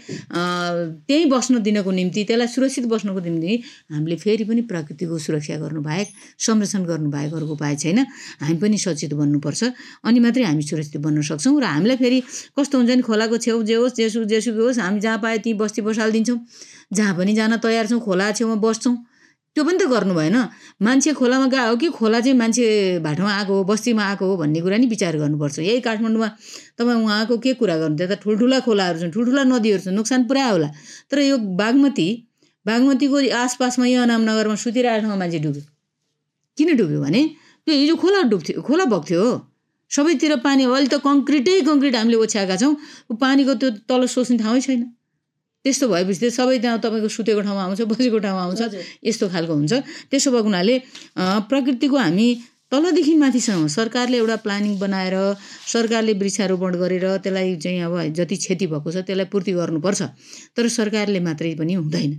त्यहीँ 1.06 1.26
बस्न 1.30 1.62
दिनको 1.62 1.92
निम्ति 1.92 2.24
त्यसलाई 2.26 2.48
सुरक्षित 2.50 2.86
बस्नको 2.90 3.20
निम्ति 3.30 3.54
हामीले 3.94 4.16
फेरि 4.26 4.44
पनि 4.50 4.62
प्रकृतिको 4.66 5.18
सुरक्षा 5.22 5.56
गर्नु 5.62 5.82
बाहेक 5.86 6.08
संरक्षण 6.42 6.82
गर्नु 6.90 7.10
बाहेक 7.14 7.34
अरूको 7.38 7.54
उपाय 7.54 7.76
छैन। 7.78 8.00
हामी 8.42 8.58
पनि 8.58 8.78
सचेत 8.78 9.14
बन्नुपर्छ 9.14 9.62
अनि 10.02 10.20
मात्रै 10.20 10.44
हामी 10.50 10.64
सुरक्षित 10.66 10.98
बन्न 10.98 11.22
सक्छौँ 11.30 11.62
र 11.62 11.66
हामीलाई 11.78 11.98
फेरि 12.02 12.20
कस्तो 12.58 12.76
हुन्छ 12.78 12.90
नि 12.90 13.04
खोलाको 13.06 13.38
छेउ 13.38 13.62
जे 13.70 13.76
होस् 13.78 13.98
जेसु 14.00 14.24
जेसुकै 14.32 14.62
होस् 14.66 14.80
हामी 14.80 15.00
जहाँ 15.00 15.18
पायो 15.24 15.38
त्यहीँ 15.44 15.58
बस्ती 15.60 15.82
बसालिदिन्छौँ। 15.88 16.40
जहाँ 16.94 17.14
पनि 17.18 17.34
जान 17.36 17.58
तयार 17.64 17.86
छौँ 17.88 18.00
खोला 18.00 18.32
छेउमा 18.38 18.56
बस्छौँ। 18.66 18.96
त्यो 19.56 19.64
पनि 19.66 19.78
त 19.82 19.84
गर्नु 19.90 20.14
भएन। 20.14 20.38
मान्छे 20.86 21.12
खोलामा 21.20 21.48
गएको 21.50 21.70
हो 21.70 21.76
कि 21.82 21.88
खोला 21.90 22.20
चाहिँ 22.22 22.38
मान्छे 22.38 22.66
भाटोमा 23.02 23.32
आएको 23.34 23.54
हो 23.58 23.64
बस्तीमा 23.66 24.04
आएको 24.06 24.26
हो 24.30 24.38
भन्ने 24.38 24.62
कुरा 24.62 24.78
नि 24.78 24.88
विचार 24.88 25.18
गर्नुपर्छ। 25.18 25.60
यही 25.60 25.82
काठमाडौँमा 25.82 26.30
तपाईँ 26.78 26.98
उहाँको 27.04 27.38
के 27.44 27.54
कुरा 27.60 27.76
गर्नु? 27.82 27.98
त्यता 27.98 28.16
ठुल्ठुला 28.24 28.60
खोलाहरू 28.62 28.98
छन् 29.02 29.12
ठुल्ठुला 29.12 29.44
नदीहरू 29.50 29.82
छन् 29.84 29.96
नोक्सान 29.98 30.22
पुरा 30.30 30.46
होला। 30.54 30.70
तर 31.10 31.18
यो 31.20 31.38
बागमती 31.58 32.08
बागमतीको 32.66 33.18
आसपासमा 33.34 33.86
यहाँ 33.90 34.06
अनामनगरमा 34.06 34.56
सुतिरहेको 34.64 35.02
ठाउँमा 35.02 35.18
मान्छे 35.18 35.40
डुब्यो। 35.42 35.64
किन 36.58 36.70
डुब्यो 36.78 37.00
भने? 37.02 37.22
त्यो 37.66 37.74
हिजो 37.74 37.96
खोला 37.98 38.22
डुब्थ्यो 38.32 38.62
खोला 38.62 38.86
बग्थ्यो 38.94 39.20
हो। 39.24 39.34
सबैतिर 39.90 40.36
पानी 40.46 40.64
अहिले 40.70 40.88
त 40.88 41.02
कङ्क्रिटै 41.02 41.62
कङ्क्रिट 41.70 41.96
हामीले 41.96 42.18
ओछ्याएका 42.24 42.56
छौँ। 42.62 42.74
पानीको 43.18 43.54
त्यो 43.62 43.70
तल 43.90 44.06
सोच्ने 44.06 44.38
ठाउँै 44.38 44.62
छैन। 44.62 44.82
त्यस्तो 45.66 45.86
भएपछि 45.92 46.20
चाहिँ 46.20 46.36
सबै 46.40 46.58
त्यहाँ 46.64 46.80
तपाईँको 46.80 47.10
सुतेको 47.10 47.42
ठाउँमा 47.44 47.64
आउँछ 47.68 47.82
बसेको 47.92 48.20
ठाउँमा 48.24 48.44
आउँछ 48.48 48.62
यस्तो 49.04 49.26
खालको 49.34 49.54
हुन्छ। 49.60 49.74
त्यसो 50.08 50.30
भएको 50.32 50.48
हुनाले 50.48 50.76
प्रकृतिको 51.50 51.98
हामी 51.98 52.28
तलदेखि 52.72 53.16
माथिसम्म 53.18 53.68
सरकारले 53.68 54.18
एउटा 54.18 54.36
प्लानिङ 54.46 54.78
बनाएर 54.80 55.16
सरकारले 55.68 56.14
वृक्षारोपण 56.22 56.72
गरेर 56.80 57.06
त्यसलाई 57.26 57.56
चाहिँ 57.58 57.82
अब 57.82 58.14
जति 58.14 58.36
क्षति 58.38 58.66
भएको 58.72 58.90
छ 58.94 58.98
त्यसलाई 59.10 59.26
पूर्ति 59.34 59.52
गर्नुपर्छ। 59.58 60.02
तर 60.56 60.68
सरकारले 60.70 61.20
मात्रै 61.20 61.54
पनि 61.60 61.74
हुँदैन। 61.82 62.12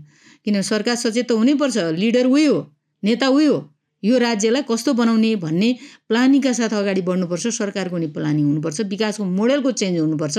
किन 0.45 0.61
सरकार 0.67 0.97
सचेत 0.97 1.31
त 1.31 1.39
हुनैपर्छ। 1.39 1.77
लिडर 2.03 2.27
उही 2.27 2.45
हो 2.51 2.59
नेता 3.03 3.29
उही 3.31 3.47
हो। 3.47 3.59
यो 4.03 4.19
राज्यलाई 4.19 4.63
कस्तो 4.71 4.93
बनाउने 4.93 5.35
भन्ने 5.37 5.69
प्लानिङका 6.09 6.53
साथ 6.53 6.73
अगाडि 6.73 7.03
बढ्नुपर्छ 7.09 7.47
सरकारको 7.55 7.97
नि 7.97 8.07
प्लानिङ 8.17 8.45
हुनुपर्छ 8.47 8.81
विकासको 8.91 9.25
मोडेलको 9.25 9.71
चेन्ज 9.81 9.99
हुनुपर्छ 10.01 10.39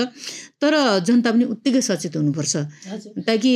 तर 0.62 0.74
जनता 1.06 1.32
पनि 1.32 1.46
उत्तिकै 1.54 1.82
सचेत 1.82 2.16
हुनुपर्छ। 2.18 2.56
ताकि 3.28 3.52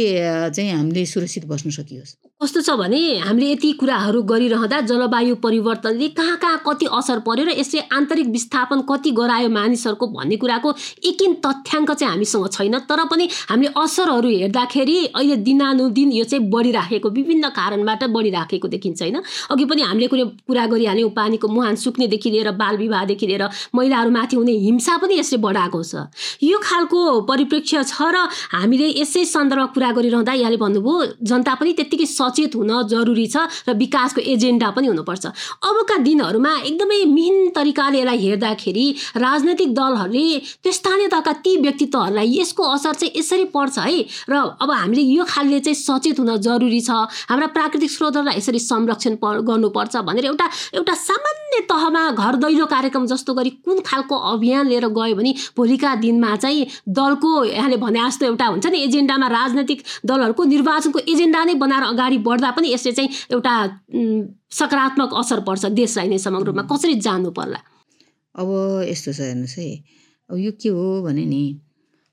चाहिँ 0.55 0.71
हामीले 0.71 1.05
सुरक्षित 1.05 1.45
बस्न 1.45 1.69
सकियोस्। 1.71 2.13
कस्तो 2.41 2.61
छ 2.61 2.69
भने 2.77 3.01
हामीले 3.19 3.51
यति 3.51 3.71
कुराहरू 3.79 4.21
गरिरहँदा 4.23 4.79
जलवायु 4.91 5.35
परिवर्तनले 5.41 6.07
कहाँ 6.13 6.37
कहाँ 6.37 6.61
कति 6.67 6.85
असर 6.93 7.19
पर्यो 7.27 7.45
र 7.45 7.57
यसले 7.59 7.79
आन्तरिक 7.89 8.27
विस्थापन 8.29 8.81
कति 8.89 9.11
गरायो 9.11 9.49
मानिसहरूको 9.49 10.07
भन्ने 10.07 10.35
कुराको 10.37 10.69
एकिन 11.09 11.33
तथ्याङ्क 11.45 11.91
चाहिँ 11.91 12.11
हामीसँग 12.11 12.47
छैन 12.51 12.77
तर 12.85 13.03
पनि 13.11 13.29
हामीले 13.49 13.73
असरहरू 13.73 14.29
हेर्दाखेरि 14.29 14.97
अहिले 15.15 15.35
दिनानुदिन 15.47 16.11
यो 16.11 16.23
चाहिँ 16.25 16.43
बढिराखेको 16.51 17.09
विभिन्न 17.09 17.49
कारणबाट 17.55 18.03
बढिराखेको 18.15 18.67
देखिन्छ 18.67 19.01
होइन? 19.01 19.21
अघि 19.51 19.65
पनि 19.65 19.81
हामीले 19.95 20.07
कुरो 20.11 20.25
कुरा 20.43 20.65
गरिहाल्यौँ 20.67 21.09
पानीको 21.15 21.47
मुहान 21.47 21.75
सुक्नेदेखि 21.79 22.29
लिएर 22.29 22.51
बाल 22.59 22.75
विवाहदेखि 22.77 23.27
लिएर 23.27 23.43
महिलाहरूमाथि 23.75 24.35
हुने 24.35 24.51
हिंसा 24.67 24.97
पनि 24.99 25.19
यसले 25.19 25.37
बढाएको 25.39 25.79
छ। 25.83 26.11
यो 26.43 26.57
खालको 26.59 26.99
परिप्रेक्ष्य 27.23 27.83
छ 27.87 28.11
र 28.11 28.27
हामीले 28.51 28.87
यसै 28.99 29.23
सन्दर्भमा 29.23 29.71
कुरा 29.71 29.91
गरिरहँदा 29.95 30.33
यहाँले 30.35 30.57
भन्नुभयो 30.59 31.23
जनता 31.23 31.53
पनि 31.55 31.71
त्यत्तिकै 31.79 32.05
सचेत 32.11 32.55
हुन 32.59 32.71
जरुरी 32.91 33.27
छ 33.31 33.47
र 33.67 33.73
विकासको 33.79 34.19
एजेन्डा 34.19 34.69
पनि 34.75 34.87
हुनुपर्छ। 34.91 35.25
अबका 35.63 35.97
दिनहरूमा 36.03 36.53
एकदमै 36.67 36.99
मिहिन 37.15 37.55
तरिकाले 37.55 37.99
यसलाई 38.03 38.17
हेर्दाखेरि 38.19 38.85
राजनैतिक 39.15 39.69
दलहरूले 39.79 40.25
त्यो 40.63 40.71
स्थानीय 40.75 41.07
तहका 41.07 41.33
ती 41.39 41.51
व्यक्तित्वहरूलाई 41.63 42.27
यसको 42.39 42.63
असर 42.75 42.93
चाहिँ 42.99 43.11
यसरी 43.15 43.45
पर्छ 43.55 43.79
है 43.79 43.99
र 44.27 44.33
अब 44.59 44.69
हामीले 44.71 45.03
यो 45.15 45.23
खालले 45.23 45.59
चाहिँ 45.63 45.79
सचेत 45.79 46.19
हुन 46.19 46.35
जरुरी 46.43 46.81
छ। 46.83 47.07
हाम्रा 47.31 47.47
प्राकृतिक 47.55 47.91
स्रोतहरूलाई 47.91 48.37
यसरी 48.37 48.59
संरक्षण 48.59 49.15
प- 49.23 49.43
गर्नुपर्छ 49.85 50.05
भनेर 50.05 50.25
एउटा 50.25 50.49
एउटा 50.73 50.93
सामान्य 50.93 51.59
तहमा 51.69 52.03
घर 52.11 52.35
दैलो 52.35 52.65
कार्यक्रम 52.65 53.05
जस्तो 53.07 53.33
गरी 53.33 53.49
कुन 53.65 53.79
खालको 53.85 54.15
अभियान 54.33 54.67
लिएर 54.67 54.87
गयो 54.89 55.15
भने 55.15 55.33
भोलिका 55.57 55.95
दिनमा 55.95 56.35
चाहिँ 56.35 56.65
दलको 56.89 57.31
यहाँले 57.45 57.77
भने 57.77 57.99
जस्तो 57.99 58.25
एउटा 58.25 58.45
हुन्छ 58.45 58.65
नि 58.67 58.79
एजेन्डामा 58.83 59.27
राजनैतिक 59.27 59.83
दलहरूको 60.05 60.43
निर्वाचनको 60.43 60.99
एजेन्डा 61.07 61.43
नै 61.45 61.53
बनाएर 61.55 61.83
अगाडि 61.93 62.17
बढ्दा 62.25 62.51
पनि 62.51 62.73
यसले 62.73 62.91
चाहिँ 62.91 63.09
एउटा 63.31 63.53
सकारात्मक 64.51 65.13
असर 65.13 65.39
पर्छ 65.47 65.65
देशलाई 65.75 66.07
नै 66.07 66.17
समग्र 66.17 66.45
रूपमा। 66.47 66.63
कसरी 66.71 66.95
जान्नु 67.05 67.31
पर्ला? 67.31 67.59
अब 68.35 68.47
यस्तो 68.89 69.11
छ 69.13 69.19
हेर्नुहोस् 69.21 69.57
है। 69.59 69.69
अब 70.29 70.37
यो 70.37 70.51
के 70.61 70.69
हो 70.69 71.01
भने 71.05 71.25
नि 71.25 71.43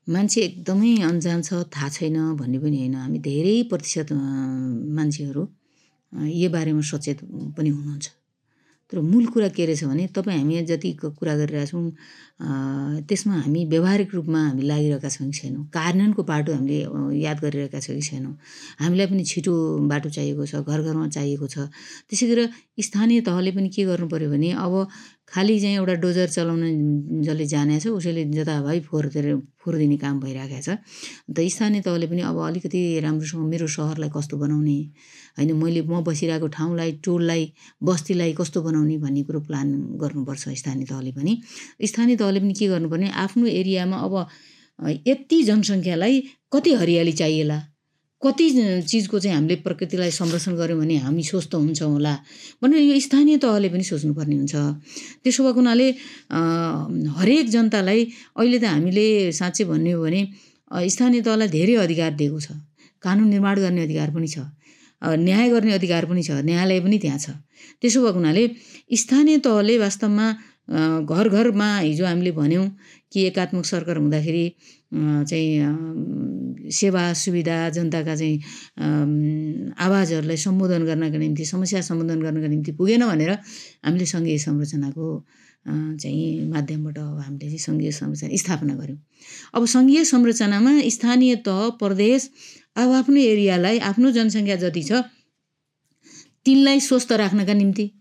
मान्छे 0.07 0.41
एकदमै 0.41 0.93
अन्जान 1.09 1.41
छ 1.41 1.63
थाहा 1.71 1.89
छैन 1.89 2.17
भन्ने 2.35 2.59
पनि 2.59 2.77
होइन। 2.77 2.95
हामी 2.95 3.19
धेरै 3.23 3.55
प्रतिशत 3.71 4.11
मान्छेहरू 4.11 5.43
यो 6.13 6.49
बारेमा 6.49 6.81
सचेत 6.81 7.19
पनि 7.57 7.69
हुनुहुन्छ। 7.69 8.09
तर 8.91 8.99
मूल 9.01 9.25
कुरा 9.33 9.47
के 9.49 9.65
रहेछ 9.65 9.83
भने 9.83 10.05
तपाईँ 10.13 10.37
हामी 10.37 10.61
जति 10.69 10.91
कुरा 11.01 11.35
गरिरहेका 11.35 11.65
छौँ 11.65 13.01
त्यसमा 13.09 13.35
हामी 13.41 13.65
व्यावहारिक 13.65 14.13
रूपमा 14.15 14.39
हामी 14.47 14.61
लागिरहेका 14.69 15.09
छौँ 15.09 15.27
कि 15.27 15.33
छैनौँ? 15.33 15.63
कार्यान्वयनको 15.73 16.23
बाटो 16.23 16.53
हामीले 16.53 16.77
याद 17.17 17.37
गरिरहेका 17.41 17.79
छौँ 17.79 17.95
कि 17.95 18.01
छैनौँ? 18.01 18.33
हामीलाई 18.79 19.07
पनि 19.07 19.23
छिटो 19.23 19.53
बाटो 19.89 20.09
चाहिएको 20.13 20.45
छ 20.45 20.55
घर 20.61 20.79
घरमा 20.85 21.07
चाहिएको 21.09 21.47
छ। 21.47 21.57
त्यसै 22.09 22.25
गरेर 22.29 22.49
स्थानीय 22.77 23.21
तहले 23.25 23.51
पनि 23.57 23.69
के 23.73 23.83
गर्नु 23.89 24.07
पऱ्यो 24.13 24.29
भने 24.29 24.51
अब 24.61 24.73
खालि 25.27 25.59
चाहिँ 25.59 25.75
एउटा 25.75 25.93
डोजर 26.03 26.27
चलाउन 26.29 26.61
जसले 27.25 27.45
जाने 27.47 27.79
छ 27.79 27.87
उसैले 27.97 28.23
जताभावी 28.37 28.79
फोहोर 28.87 29.05
दिएर 29.13 29.27
फोहोर 29.63 29.77
दिने 29.77 29.97
काम 29.97 30.19
भइरहेको 30.19 30.61
छ। 30.61 30.69
अन्त 30.69 31.39
स्थानीय 31.55 31.81
तहले 31.81 32.07
पनि 32.07 32.21
अब 32.21 32.37
अलिकति 32.47 32.81
राम्रोसँग 33.01 33.43
मेरो 33.49 33.67
सहरलाई 33.67 34.09
कस्तो 34.15 34.37
बनाउने 34.37 34.77
होइन 35.39 35.51
मैले 35.57 35.81
म 35.89 36.03
बसिरहेको 36.03 36.47
ठाउँलाई 36.53 36.91
टोललाई 37.05 37.43
बस्तीलाई 37.81 38.33
कस्तो 38.39 38.61
बनाउने 38.61 38.97
भन्ने 38.99 39.23
कुरो 39.23 39.39
प्लान 39.47 39.67
गर्नुपर्छ 40.01 40.43
स्थानीय 40.61 40.85
तहले 40.91 41.11
पनि। 41.17 41.33
स्थानीय 41.81 42.15
तहले 42.21 42.39
पनि 42.39 42.53
के 42.53 42.67
गर्नुपर्ने 42.67 43.09
आफ्नो 43.25 43.45
एरियामा 43.47 43.97
अब 44.05 44.13
यति 45.07 45.43
जनसङ्ख्यालाई 45.43 46.23
कति 46.53 46.73
हरियाली 46.73 47.11
चाहिएला? 47.13 47.57
कति 48.23 48.45
चिजको 48.87 49.19
चाहिँ 49.19 49.35
हामीले 49.35 49.55
प्रकृतिलाई 49.67 50.11
संरक्षण 50.11 50.55
गऱ्यौँ 50.55 50.79
भने 50.79 50.95
हामी 51.03 51.23
स्वस्थ 51.23 51.55
हुन्छौँ 51.55 51.91
होला 51.91 52.13
भनेर 52.63 52.79
यो 52.79 52.99
स्थानीय 52.99 53.37
तहले 53.43 53.69
पनि 53.69 53.83
सोच्नुपर्ने 53.83 54.35
हुन्छ। 54.35 54.55
त्यसो 55.23 55.43
भएको 55.43 55.59
हुनाले 55.59 55.87
हरेक 57.19 57.45
जनतालाई 57.55 58.01
अहिले 58.39 58.59
त 58.59 58.65
हामीले 58.71 59.05
साँच्चै 59.35 59.63
भन्ने 59.67 59.91
हो 59.91 60.01
भने 60.03 60.21
स्थानीय 60.71 61.21
तहलाई 61.27 61.47
धेरै 61.51 61.75
अधिकार 61.83 62.11
दिएको 62.15 62.39
छ। 62.39 62.47
कानुन 63.03 63.27
निर्माण 63.27 63.55
गर्ने 63.59 63.81
अधिकार 63.83 64.09
पनि 64.15 64.27
छ। 64.27 64.47
न्याय 65.03 65.49
गर्ने 65.51 65.73
अधिकार 65.75 66.05
पनि 66.07 66.23
छ। 66.23 66.31
न्यायालय 66.47 66.79
पनि 66.79 66.97
त्यहाँ 67.03 67.19
छ। 67.19 67.35
त्यसो 67.83 67.99
भएको 68.07 68.17
हुनाले 68.19 68.43
स्थानीय 69.03 69.37
तहले 69.43 69.77
वास्तवमा 69.83 70.27
घर 71.03 71.27
घरमा 71.27 71.67
हिजो 71.77 72.05
हामीले 72.05 72.31
भन्यौँ 72.39 72.67
कि 73.11 73.19
एकात्मक 73.27 73.65
सरकार 73.65 73.97
हुँदाखेरि 73.99 74.45
चाहिँ 74.93 76.69
सेवा 76.71 77.01
सुविधा 77.15 77.57
जनताका 77.69 78.15
चाहिँ 78.15 78.37
आवाजहरूलाई 79.77 80.37
सम्बोधन 80.37 80.85
गर्नका 80.85 81.17
निम्ति 81.17 81.45
समस्या 81.45 81.81
सम्बोधन 81.81 82.21
गर्नका 82.21 82.47
निम्ति 82.47 82.71
पुगेन 82.73 83.05
भनेर 83.05 83.31
हामीले 83.31 84.05
सङ्घीय 84.05 84.37
संरचनाको 84.39 85.07
चाहिँ 85.65 86.47
माध्यमबाट 86.47 86.97
अब 86.97 87.19
हामीले 87.19 87.47
चाहिँ 87.47 87.59
सङ्घीय 87.59 87.91
संरचना 87.93 88.37
स्थापना 88.37 88.75
गऱ्यौँ 88.75 88.97
अब 89.53 89.65
सङ्घीय 89.67 90.03
संरचनामा 90.05 90.79
स्थानीय 90.89 91.35
तह 91.47 91.69
प्रदेश 91.79 92.29
अब 92.75 92.91
आफ्नो 92.93 93.19
एरियालाई 93.23 93.79
आफ्नो 93.85 94.11
जनसङ्ख्या 94.11 94.55
जति 94.63 94.83
छ 94.83 95.03
तिनलाई 96.45 96.79
स्वस्थ 96.81 97.11
राख्नका 97.17 97.53
निम्ति 97.53 97.91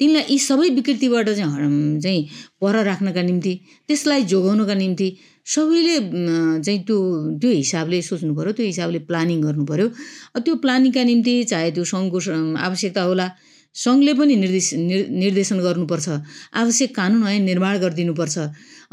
तिनलाई 0.00 0.24
यी 0.30 0.38
सबै 0.40 0.68
विकृतिबाट 0.70 1.28
चाहिँ 1.30 2.00
चाहिँ 2.00 2.22
पर 2.60 2.82
राख्नका 2.84 3.22
निम्ति 3.22 3.52
त्यसलाई 3.88 4.22
जोगाउनका 4.24 4.74
निम्ति 4.74 5.08
सबैले 5.46 5.96
चाहिँ 6.64 6.80
त्यो 6.88 6.98
त्यो 7.40 7.50
हिसाबले 7.62 8.00
सोच्नु 8.08 8.32
पऱ्यो 8.34 8.52
त्यो 8.58 8.66
हिसाबले 8.66 8.98
प्लानिङ 9.08 9.38
गर्नु 9.46 9.64
पऱ्यो 9.70 9.86
त्यो 10.44 10.54
प्लानिङका 10.64 11.02
निम्ति 11.10 11.34
चाहे 11.52 11.70
त्यो 11.76 11.84
सङ्घको 11.92 12.18
आवश्यकता 12.66 13.02
होला 13.08 13.26
सङ्घले 13.74 14.12
पनि 14.18 14.34
निर्देश 14.42 14.66
निर्- 14.88 15.08
निर्देशन 15.22 15.58
गर्नुपर्छ। 15.66 16.08
आवश्यक 16.62 16.90
कानुन 16.96 17.22
ऐन 17.28 17.42
निर्माण 17.50 17.74
गरिदिनुपर्छ। 17.84 18.36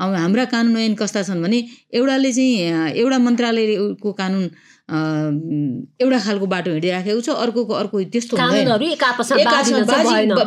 अब 0.01 0.09
हाम्रा 0.21 0.45
कानुन 0.53 0.77
ऐन 0.77 0.93
कस्ता 1.01 1.21
छन् 1.29 1.41
भने 1.45 1.59
एउटाले 1.97 2.31
चाहिँ 2.33 2.97
एउटा 3.01 3.17
मन्त्रालयको 3.25 4.09
कानुन 4.21 4.43
एउटा 6.01 6.19
खालको 6.25 6.45
बाटो 6.53 6.69
हिँडिराखेको 6.75 7.21
छ 7.21 7.29
अर्कोको 7.45 7.73
अर्को 7.81 7.95
त्यस्तो 8.13 8.33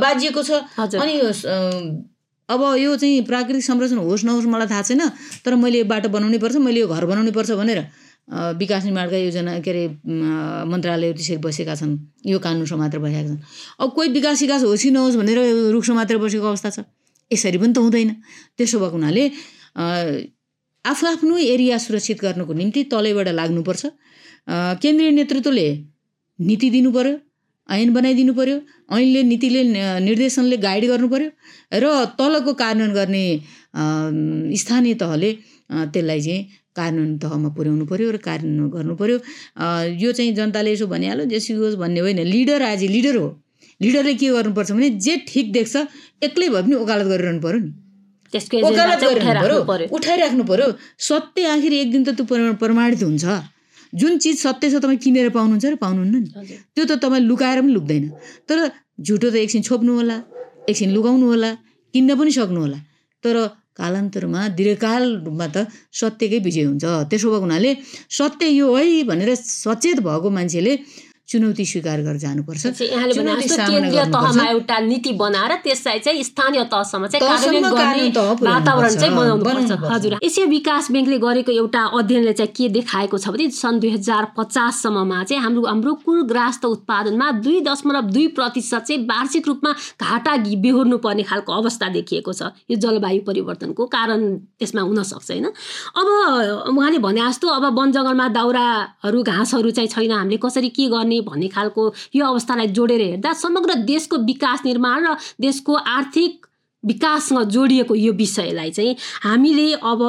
बाजिएको 0.06 0.42
छ। 0.42 0.50
अनि 1.02 1.14
अब 2.48 2.60
यो 2.78 2.96
चाहिँ 2.96 3.20
प्राकृतिक 3.24 3.64
संरक्षण 3.64 3.98
होस् 4.04 4.24
नहोस् 4.24 4.46
मलाई 4.46 4.66
थाहा 4.68 4.82
छैन 4.82 5.02
तर 5.44 5.54
मैले 5.56 5.78
यो 5.78 5.84
बाटो 5.88 6.08
बनाउनै 6.12 6.38
पर्छ 6.38 6.56
मैले 6.60 6.80
यो 6.80 6.88
घर 6.88 7.04
बनाउनै 7.06 7.32
पर्छ 7.32 7.50
भनेर 7.60 7.80
विकास 8.60 8.84
निर्माणका 8.84 9.16
योजना 9.16 9.58
के 9.60 9.70
अरे 9.70 9.84
अँ, 9.84 10.64
मन्त्रालयहरू 10.64 11.16
त्यसरी 11.16 11.36
बसेका 11.44 11.74
छन् 11.76 11.96
यो 12.24 12.38
कानुन 12.40 12.64
समातेर 12.64 13.00
बसेका 13.00 13.22
छन्। 13.28 13.40
अब 13.80 13.88
कोही 13.96 14.08
विकास 14.16 14.40
विकास 14.42 14.62
होस् 14.64 14.82
कि 14.82 14.90
नहोस् 14.96 15.16
भनेर 15.20 15.38
रुख 15.72 15.84
समातेर 15.84 16.16
बसेको 16.18 16.46
अवस्था 16.48 16.70
छ 16.70 16.78
यसरी 17.30 17.58
पनि 17.60 17.72
त 17.72 17.78
हुँदैन। 17.84 18.10
त्यसो 18.56 18.76
भएको 18.80 18.96
हुनाले 18.96 19.24
आफू 20.84 21.04
आफ्नो 21.06 21.36
एरिया 21.36 21.76
सुरक्षित 21.80 22.20
गर्नको 22.20 22.52
निम्ति 22.52 22.80
तलैबाट 22.92 23.28
लाग्नुपर्छ। 23.40 23.82
केन्द्रीय 24.84 25.10
नेतृत्वले 25.20 25.68
नीति 26.38 26.68
दिनु 26.70 26.90
पर्यो 26.92 27.14
ऐन 27.70 27.94
बनाइदिनु 27.94 28.34
पर्यो 28.34 28.60
ऐनले 28.92 29.22
नीतिले 29.22 29.62
निर्देशनले 30.00 30.56
गाइड 30.56 30.84
गर्नु 30.84 31.08
पर्यो 31.08 31.30
र 31.74 32.04
तलको 32.04 32.52
कार्यान्वयन 32.52 32.94
गर्ने 32.94 33.40
स्थानीय 34.56 34.94
तहले 34.94 35.32
त्यसलाई 35.72 36.20
चाहिँ 36.20 36.48
कार्यान्वयन 36.76 37.18
तहमा 37.18 37.48
पुर्याउनु 37.48 37.86
पर्यो 37.86 38.10
र 38.10 38.16
कार्यान्वयन 38.16 38.70
गर्नु 38.70 38.94
पर्यो। 38.96 39.18
अ, 39.56 39.84
यो 39.84 40.12
चाहिँ 40.12 40.32
जनताले 40.34 40.72
यसो 40.72 40.86
भनिहाल्यो 40.86 41.24
जेसुकै 41.26 41.58
होस् 41.58 41.76
भन्ने 41.76 42.00
होइन 42.00 42.20
लिडर 42.20 42.62
आज 42.62 42.84
लिडर 42.84 43.16
हो। 43.16 43.42
लिडरले 43.82 44.14
के 44.14 44.28
गर्नुपर्छ 44.28 44.72
भने 44.72 44.90
जे 44.90 45.16
ठिक 45.16 45.52
देख्छ 45.52 45.76
एक्लै 46.22 46.48
भए 46.48 46.62
पनि 46.62 46.74
ओकालत 46.74 47.06
गरिरहनु 47.06 47.40
पर्यो 47.40 47.60
नि। 47.60 47.72
ओकालत 48.62 48.98
गरिरहनु 49.08 49.30
पर्यो 49.64 49.86
उठाइराख्नु 49.92 50.44
पर्यो। 50.44 50.72
सत्य 50.98 51.46
आखिर 51.46 51.72
एक 51.72 51.92
दिन 51.92 52.04
त 52.04 52.08
त्यो 52.08 52.26
प्रमा- 52.26 52.56
प्रमाणित 52.56 53.02
हुन्छ। 53.02 53.24
जुन 53.94 54.18
चिज 54.18 54.36
सत्य 54.42 54.70
छ 54.70 54.74
तपाईँ 54.82 54.98
किनेर 55.04 55.28
पाउनुहुन्छ 55.36 55.64
र 55.64 55.76
पाउनुहुन्न 55.78 56.16
नि। 56.24 56.30
त्यो 56.74 56.84
त 56.84 56.92
तपाईँ 57.02 57.24
लुकाएर 57.30 57.58
पनि 57.62 57.72
लुक्दैन। 57.76 58.04
तर 58.48 58.58
झुटो 59.00 59.28
त 59.30 59.34
एकछिन 59.44 59.62
छोप्नु 59.68 59.92
होला 59.98 60.16
एकछिन 60.70 60.90
लुकाउनु 60.96 61.26
होला 61.30 61.50
किन्न 61.94 62.10
पनि 62.18 62.30
सक्नु 62.38 62.60
होला 62.64 62.78
तर 63.24 63.36
कालान्तरमा 63.78 64.40
दीर्घकाल 64.58 65.04
रूपमा 65.26 65.46
त 65.54 65.56
सत्यकै 66.00 66.38
विजय 66.46 66.64
हुन्छ। 66.70 66.84
त्यसो 67.10 67.26
भएको 67.30 67.44
हुनाले 67.46 67.70
सत्य 68.18 68.46
यो 68.58 68.66
है 68.74 69.02
भनेर 69.10 69.30
सचेत 69.34 69.98
भएको 70.06 70.28
मान्छेले 70.30 70.72
चुनौती 71.28 71.64
स्वीकार 71.64 72.00
गरेर 72.04 72.18
जानुपर्छ। 72.20 72.66
एउटा 74.44 74.78
नीति 74.80 75.12
बनाएर 75.18 75.52
त्यसलाई 75.64 75.98
चाहिँ 75.98 76.22
स्थानीय 76.22 76.64
तहसम्म 76.72 77.06
चाहिँ 77.06 77.22
एसिया 80.22 80.46
विकास 80.46 80.90
ब्याङ्कले 80.90 81.18
गरेको 81.18 81.52
एउटा 81.52 81.82
अध्ययनले 81.98 82.32
चाहिँ 82.32 82.52
के 82.52 82.68
देखाएको 82.68 83.18
छ 83.18 83.28
भने 83.28 83.48
सन् 83.50 83.80
दुई 83.80 83.90
हजार 83.90 84.24
पचाससम्ममा 84.36 85.22
चाहिँ 85.24 85.42
हाम्रो 85.42 85.62
हाम्रो 85.64 85.92
कुल 86.04 86.22
ग्रास्त 86.28 86.64
उत्पादनमा 86.64 87.30
दुई 87.40 87.60
दशमलव 87.68 88.04
दुई 88.12 88.26
प्रतिशत 88.36 88.82
चाहिँ 88.84 89.00
वार्षिक 89.08 89.48
रूपमा 89.48 89.72
घाटा 90.00 90.36
बेहोर्नु 90.60 90.98
पर्ने 90.98 91.22
खालको 91.24 91.52
अवस्था 91.52 91.88
देखिएको 91.96 92.32
छ। 92.32 92.52
यो 92.68 92.76
जलवायु 92.76 93.20
परिवर्तनको 93.26 93.86
कारण 93.86 94.20
त्यसमा 94.60 94.82
हुनसक्छ 94.82 95.30
होइन? 95.30 95.46
अब 95.96 96.06
उहाँले 96.68 96.98
भने 96.98 97.20
जस्तो 97.22 97.48
अब 97.48 97.64
वन 97.78 97.88
जङ्गलमा 97.92 98.28
दाउराहरू 98.36 99.22
घाँसहरू 99.24 99.70
चाहिँ 99.72 99.88
छैन। 99.88 100.12
हामीले 100.12 100.36
कसरी 100.44 100.68
के 100.68 100.88
गर्ने? 100.92 101.13
भन्ने 101.20 101.48
खालको 101.48 101.92
यो 102.16 102.26
अवस्थालाई 102.26 102.66
जोडेर 102.78 103.00
हेर्दा 103.00 103.32
समग्र 103.32 103.74
देशको 103.84 104.16
विकास 104.24 104.64
निर्माण 104.64 105.06
र 105.06 105.16
देशको 105.40 105.74
आर्थिक 105.74 106.46
विकाससँग 106.84 107.42
जोडिएको 107.50 107.94
यो 107.94 108.12
विषयलाई 108.12 108.70
चाहिँ 108.70 108.96
हामीले 109.22 109.72
अब 109.72 110.02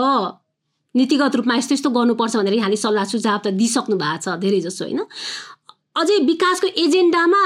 नीतिगत 0.96 1.36
रूपमा 1.36 1.56
यस्तो 1.56 1.74
यस्तो 1.74 1.90
गर्नुपर्छ 1.90 2.36
भनेर 2.36 2.54
यहाँले 2.54 2.76
सल्लाह 2.76 3.06
सुझाव 3.06 3.40
त 3.46 3.48
दिइसक्नु 3.62 3.96
भएको 3.98 4.22
छ 4.24 4.36
धेरै 4.40 4.60
जसो 4.62 4.84
होइन? 4.86 5.02
अझै 5.96 6.18
विकासको 6.26 6.68
एजेन्डामा 6.84 7.44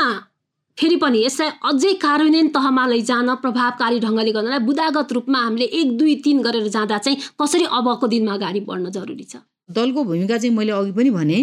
फेरि 0.78 0.96
पनि 0.96 1.24
यसलाई 1.26 1.50
अझै 1.70 1.94
कार्यान्वयन 2.02 2.48
तहमा 2.56 2.86
लैजान 2.88 3.36
प्रभावकारी 3.44 4.00
ढङ्गले 4.00 4.32
गर्नलाई 4.32 4.60
बुदागत 4.66 5.12
रूपमा 5.12 5.40
हामीले 5.40 5.66
एक 5.80 5.98
दुई 5.98 6.16
तिन 6.26 6.42
गरेर 6.42 6.68
जाँदा 6.76 6.98
चाहिँ 6.98 7.18
कसरी 7.42 7.66
अबको 7.80 8.08
दिनमा 8.08 8.34
अगाडि 8.34 8.60
बढ्न 8.70 8.90
जरुरी 8.98 9.24
छ? 9.24 9.42
दलको 9.72 10.04
भूमिका 10.04 10.38
चाहिँ 10.38 10.56
मैले 10.56 10.72
अघि 10.72 10.92
पनि 10.92 11.10
भने 11.10 11.40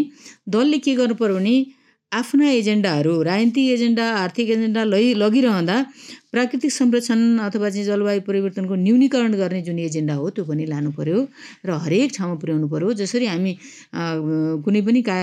दलले 0.49 0.79
के 0.79 0.95
गर्नु 0.95 1.15
पर्यो 1.15 1.37
भने 1.37 1.57
आफ्ना 2.13 2.51
एजेन्डाहरू 2.51 3.13
राजनीतिक 3.23 3.71
एजेन्डा 3.71 4.05
आर्थिक 4.17 4.51
एजेन्डा 4.51 4.83
लै 4.85 5.03
लगिरहँदा 5.23 5.77
प्राकृतिक 6.37 6.73
संरक्षण 6.73 7.21
अथवा 7.41 7.69
चाहिँ 7.73 7.85
जलवायु 7.87 8.21
परिवर्तनको 8.29 8.75
न्यूनीकरण 8.77 9.33
गर्ने 9.41 9.61
जुन 9.65 9.79
एजेन्डा 9.89 10.15
हो 10.21 10.29
त्यो 10.37 10.45
पनि 10.45 10.65
लानु 10.69 10.91
पर्यो 10.93 11.21
र 11.65 11.71
हरेक 11.85 12.13
ठाउँमा 12.17 12.37
पुर्याउनु 12.41 12.69
पर्यो। 12.69 12.93
जसरी 13.01 13.27
हामी 13.27 13.53
कुनै 14.65 14.81
पनि 14.85 15.01
का 15.09 15.17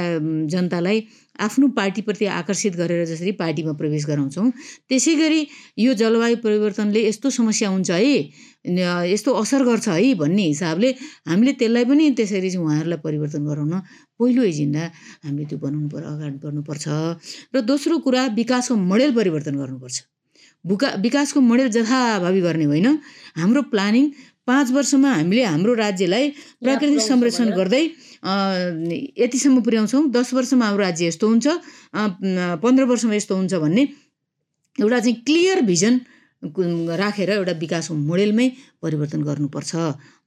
जनतालाई 0.53 0.97
आफ्नो 1.45 1.67
पार्टीप्रति 1.77 2.25
आकर्षित 2.39 2.73
गरेर 2.81 3.05
जसरी 3.05 3.31
पार्टीमा 3.41 3.73
प्रवेश 3.77 4.05
गराउँछौँ 4.09 4.49
त्यसै 4.89 5.13
गरी 5.21 5.41
यो 5.85 5.93
जलवायु 6.01 6.37
परिवर्तनले 6.45 7.05
यस्तो 7.07 7.29
समस्या 7.29 7.69
हुन्छ 7.69 7.91
है 7.91 9.13
यस्तो 9.13 9.33
असर 9.41 9.63
गर्छ 9.69 9.87
है 9.89 10.13
भन्ने 10.17 10.45
हिसाबले 10.47 10.89
हामीले 11.29 11.53
त्यसलाई 11.61 11.85
पनि 11.89 12.09
त्यसरी 12.17 12.49
चाहिँ 12.49 12.65
उहाँहरूलाई 12.65 13.01
परिवर्तन 13.05 13.45
गराउन 13.49 13.73
पहिलो 14.17 14.41
एजेन्डा 14.49 14.83
हामीले 15.25 15.45
त्यो 15.49 15.57
बनाउनु 15.65 15.89
पर्यो 15.93 16.09
अगाडि 16.15 16.37
बढ्नुपर्छ। 16.45 16.85
र 17.53 17.61
दोस्रो 17.69 17.97
कुरा 18.05 18.25
विकासको 18.39 18.75
मोडेल 18.89 19.11
परिवर्तन 19.19 19.55
गर्नुपर्छ। 19.61 20.12
बुका 20.65 20.89
विकासको 21.03 21.39
मोडेल 21.39 21.67
जथाभावी 21.69 22.41
गर्ने 22.41 22.65
होइन। 22.65 22.87
हाम्रो 23.37 23.61
प्लानिङ 23.71 24.03
पाँच 24.47 24.71
वर्षमा 24.71 25.09
हामीले 25.13 25.43
हाम्रो 25.43 25.73
राज्यलाई 25.75 26.29
प्राकृतिक 26.63 27.01
संरक्षण 27.01 27.49
गर्दै 27.55 27.83
यतिसम्म 29.19 29.61
पुर्याउँछौँ। 29.63 30.03
दस 30.11 30.33
वर्षमा 30.33 30.65
हाम्रो 30.65 30.83
राज्य 30.83 31.07
यस्तो 31.07 31.27
हुन्छ 31.27 31.47
पन्ध्र 32.63 32.83
वर्षमा 32.83 33.13
यस्तो 33.15 33.35
हुन्छ 33.35 33.53
भन्ने 33.63 33.83
एउटा 34.77 34.99
चाहिँ 34.99 35.15
क्लियर 35.27 35.61
भिजन 35.63 35.99
राखेर 36.43 37.29
एउटा 37.31 37.51
विकासको 37.59 37.93
मोडेलमै 37.95 38.47
परिवर्तन 38.83 39.21
गर्नुपर्छ। 39.23 39.71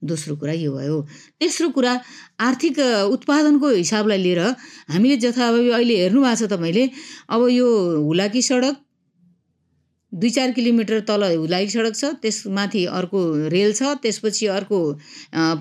दोस्रो 0.01 0.35
कुरा 0.41 0.53
यो 0.53 0.71
भयो। 0.73 0.97
तेस्रो 1.37 1.69
कुरा 1.77 1.93
आर्थिक 2.41 2.79
उत्पादनको 3.13 3.67
हिसाबलाई 3.69 4.17
लिएर 4.17 4.41
हामीले 4.89 5.17
जथाभावी 5.21 5.69
अहिले 5.77 5.95
हेर्नु 6.01 6.21
भएको 6.21 6.35
छ 6.41 6.49
तपाईँले 6.49 6.83
अब 7.29 7.41
यो 7.53 7.67
हुलाकी 8.01 8.41
सडक 8.41 8.75
दुई 10.13 10.29
चार 10.29 10.51
किलोमिटर 10.51 10.99
तल 11.07 11.23
हुलाकी 11.35 11.69
सडक 11.69 11.95
छ 11.95 12.05
त्यसमाथि 12.21 12.83
अर्को 12.97 13.21
रेल 13.53 13.73
छ 13.73 13.93
त्यसपछि 14.01 14.45
अर्को 14.47 14.79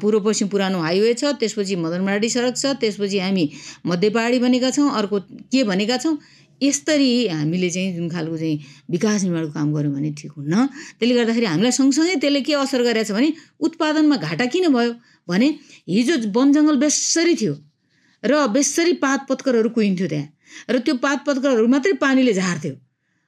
पूर्व 0.01 0.21
पश्चिम 0.25 0.49
पुरानो 0.49 0.81
हाइवे 0.81 1.15
छ 1.15 1.33
त्यसपछि 1.41 1.77
मदनमाडी 1.85 2.29
सडक 2.31 2.57
छ 2.57 2.75
त्यसपछि 2.81 3.19
हामी 3.19 3.45
मध्य 3.87 4.11
पहाडी 4.17 4.39
बनेका 4.39 4.71
छौँ 4.71 4.91
अर्को 5.01 5.21
के 5.51 5.65
भनेका 5.73 5.97
छौँ 5.99 6.17
यसरी 6.63 7.11
हामीले 7.29 7.71
चाहिँ 7.71 7.93
जुन 7.97 8.09
खालको 8.11 8.37
चाहिँ 8.39 8.61
विकास 8.91 9.23
निर्माणको 9.23 9.53
काम 9.53 9.75
गऱ्यौँ 9.75 9.93
भने 9.95 10.13
ठिक 10.21 10.33
हुन्न। 10.37 10.67
त्यसले 11.01 11.15
गर्दाखेरि 11.15 11.47
हामीलाई 11.47 11.73
सँगसँगै 11.73 12.15
त्यसले 12.23 12.41
के 12.47 12.55
असर 12.63 12.83
गरेछ 12.83 13.11
भने 13.13 13.33
उत्पादनमा 13.67 14.17
घाटा 14.17 14.47
किन 14.55 14.73
भयो 14.73 14.95
भने 15.29 15.49
हिजो 15.91 16.17
वन 16.39 16.53
जङ्गल 16.53 16.77
बेसरी 16.87 17.35
थियो 17.43 17.55
र 18.23 18.47
बेसरी 18.57 18.93
पात 19.05 19.27
पत्करहरू 19.29 19.69
कुहिन्थ्यो 19.77 20.09
त्यहाँ 20.09 20.29
र 20.71 20.79
त्यो 20.87 20.95
पात 21.05 21.25
पत्करहरू 21.27 21.67
मात्रै 21.69 21.93
पानीले 22.01 22.33
झार्थ्यो। 22.33 22.75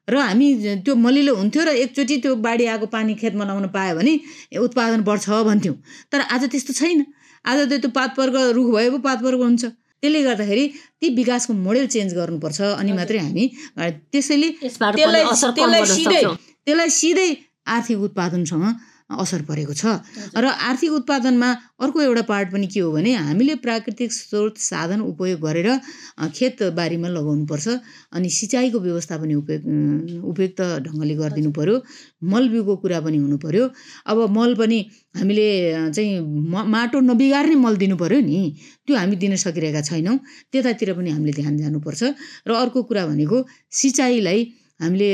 र 0.08 0.16
हामी 0.16 0.46
त्यो 0.84 0.94
मलिलो 0.94 1.34
हुन्थ्यो 1.36 1.62
र 1.64 1.70
एकचोटि 1.84 2.16
त्यो 2.24 2.34
बाढी 2.46 2.64
आएको 2.72 2.86
पानी 2.96 3.14
खेतमा 3.20 3.44
लाउन 3.44 3.66
पायो 3.76 3.94
भने 3.98 4.14
उत्पादन 4.58 5.00
बढ्छ 5.04 5.26
भन्थ्यौँ। 5.48 5.76
तर 6.12 6.20
आज 6.34 6.42
त्यस्तो 6.52 6.72
छैन। 6.80 7.04
आज 7.44 7.58
त 7.68 7.72
त्यो 7.82 7.90
पात 7.92 8.10
पर्क 8.16 8.34
रुख 8.56 8.68
भयो 8.74 8.90
पो 8.90 8.98
पात 9.04 9.18
पर्क 9.22 9.40
हुन्छ। 9.40 9.64
त्यसले 10.02 10.20
गर्दाखेरि 10.22 10.64
ती 11.00 11.06
विकासको 11.14 11.52
मोडेल 11.58 11.86
चेन्ज 11.94 12.14
गर्नुपर्छ 12.14 12.60
अनि 12.80 12.92
मात्रै 12.98 13.18
हामी 13.18 13.44
त्यसैले 14.12 14.48
त्यसलाई 14.62 15.84
सिधै 15.86 16.22
त्यसलाई 16.66 16.90
सिधै 17.00 17.30
आर्थिक 17.66 17.98
उत्पादनसँग 18.06 18.66
असर 19.10 19.42
परेको 19.48 19.72
छ। 19.72 20.04
र 20.36 20.44
आर्थिक 20.44 20.92
उत्पादनमा 20.92 21.48
अर्को 21.80 21.98
एउटा 22.02 22.22
पार्ट 22.28 22.48
पनि 22.52 22.66
के 22.68 22.80
हो 22.80 22.92
भने 22.92 23.12
हामीले 23.16 23.54
प्राकृतिक 23.64 24.12
स्रोत 24.12 24.58
साधन 24.60 25.00
उपयोग 25.00 25.40
गरेर 25.40 25.68
खेतबारीमा 26.36 27.08
लगाउनुपर्छ 27.08 27.66
अनि 28.12 28.28
सिँचाइको 28.28 28.78
व्यवस्था 28.78 29.16
पनि 29.16 29.34
उपयोग 29.40 30.28
उपयुक्त 30.28 30.60
ढङ्गले 30.84 31.14
गरिदिनु 31.16 31.50
पर्यो। 31.56 31.76
मल 32.28 32.48
बिउको 32.52 32.74
कुरा 32.84 33.00
पनि 33.00 33.16
हुनु 33.16 33.36
पर्यो। 33.40 33.64
अब 34.12 34.18
मल 34.28 34.54
पनि 34.60 34.78
हामीले 35.16 35.48
चाहिँ 35.96 36.20
म 36.20 36.68
माटो 36.68 37.00
नबिगार्ने 37.00 37.56
मल 37.64 37.74
दिनु 37.80 37.96
पर्यो 37.96 38.20
नि। 38.20 38.40
त्यो 38.84 38.96
हामी 38.96 39.16
दिन 39.16 39.36
सकिरहेका 39.40 39.80
छैनौँ। 39.88 40.16
त्यतातिर 40.52 40.92
पनि 40.98 41.10
हामीले 41.16 41.32
ध्यान 41.32 41.56
जानुपर्छ। 41.56 42.02
र 42.44 42.50
अर्को 42.52 42.82
कुरा 42.84 43.06
भनेको 43.08 43.36
सिँचाइलाई 43.72 44.40
हामीले 44.80 45.10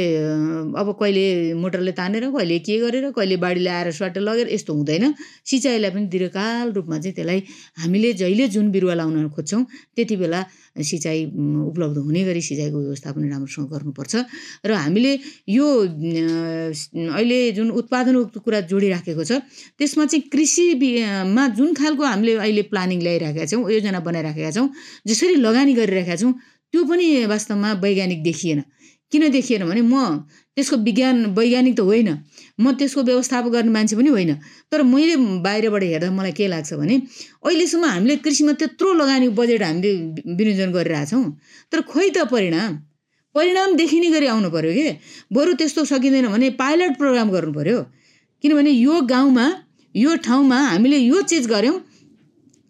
अब 0.76 0.88
कहिले 1.00 1.54
मोटरले 1.56 1.92
तानेर 1.96 2.24
कहिले 2.30 2.58
के 2.66 2.78
गरेर 2.80 3.10
कहिले 3.16 3.36
बाढीले 3.40 3.70
आएर 3.70 3.90
स्वाट 3.96 4.18
लगेर 4.18 4.48
यस्तो 4.52 4.72
हुँदैन। 4.74 5.14
सिँचाइलाई 5.48 5.90
पनि 5.90 6.06
दीर्घकाल 6.12 6.72
रूपमा 6.76 6.96
चाहिँ 7.00 7.14
त्यसलाई 7.16 7.40
हामीले 7.80 8.12
जहिले 8.20 8.48
जुन 8.54 8.70
बिरुवा 8.70 8.94
लाउन 9.00 9.28
खोज्छौँ 9.32 9.62
त्यति 9.96 10.16
बेला 10.20 10.40
सिँचाइ 10.74 11.18
उपलब्ध 11.70 11.96
हुने 11.96 12.22
गरी 12.24 12.42
सिँचाइको 12.44 12.78
व्यवस्थापन 12.78 13.22
राम्रोसँग 13.32 13.68
गर्नुपर्छ। 13.72 14.14
र 14.68 14.70
हामीले 14.74 15.12
यो 15.48 15.66
अहिले 17.16 17.38
जुन 17.56 17.70
उत्पादनको 17.80 18.40
कुरा 18.44 18.60
जोडिराखेको 18.68 19.24
छ 19.24 19.32
त्यसमा 19.80 20.04
चाहिँ 20.12 20.28
कृषिमा 20.28 21.44
जुन 21.56 21.72
खालको 21.72 22.02
हामीले 22.04 22.32
अहिले 22.36 22.62
प्लानिङ 22.68 23.00
ल्याइराखेका 23.00 23.46
छौँ 23.48 23.64
योजना 23.72 24.00
बनाइराखेका 24.04 24.50
छौँ 24.50 24.68
जसरी 25.08 25.34
लगानी 25.40 25.72
गरिरहेका 25.72 26.16
छौँ 26.20 26.32
त्यो 26.74 26.84
पनि 26.84 27.06
वास्तवमा 27.30 27.72
वैज्ञानिक 27.80 28.22
देखिएन। 28.22 28.62
किन 29.12 29.28
देखिएन 29.30 29.64
भने 29.68 29.82
म 29.82 30.26
त्यसको 30.56 30.76
विज्ञान 30.86 31.16
वैज्ञानिक 31.34 31.74
त 31.76 31.80
होइन। 31.80 32.08
म 32.60 32.72
त्यसको 32.78 33.02
व्यवस्थापन 33.02 33.50
गर्ने 33.50 33.70
मान्छे 33.70 33.96
पनि 33.96 34.10
होइन। 34.10 34.32
तर 34.70 34.82
मैले 34.82 35.16
बाहिरबाट 35.42 35.82
हेर्दा 35.82 36.10
मलाई 36.10 36.32
के 36.32 36.46
लाग्छ 36.48 36.72
भने 36.74 36.96
अहिलेसम्म 37.44 37.84
हामीले 37.84 38.16
कृषिमा 38.24 38.52
त्यत्रो 38.60 38.92
लगानी 38.94 39.28
बजेट 39.38 39.62
हामीले 39.62 39.90
विनियोजन 40.38 40.70
गरिरहेछौँ 40.72 41.24
तर 41.72 41.80
खोइ 41.90 42.10
त 42.10 42.26
परिणाम? 42.30 42.72
परिणाम 43.34 43.74
देखिने 43.76 44.10
गरी 44.10 44.26
आउनु 44.26 44.50
पऱ्यो 44.50 44.72
कि? 44.72 44.88
बरु 45.32 45.52
त्यस्तो 45.58 45.84
सकिँदैन 45.84 46.26
भने 46.30 46.50
पाइलट 46.54 46.98
प्रोग्राम 46.98 47.30
गर्नु 47.30 47.52
पऱ्यो 47.52 47.78
किनभने 48.44 48.70
यो 48.70 49.00
गाउँमा 49.10 49.46
यो 49.94 50.16
ठाउँमा 50.26 50.58
हामीले 50.70 50.98
यो 50.98 51.22
चिज 51.22 51.46
गऱ्यौँ 51.48 51.76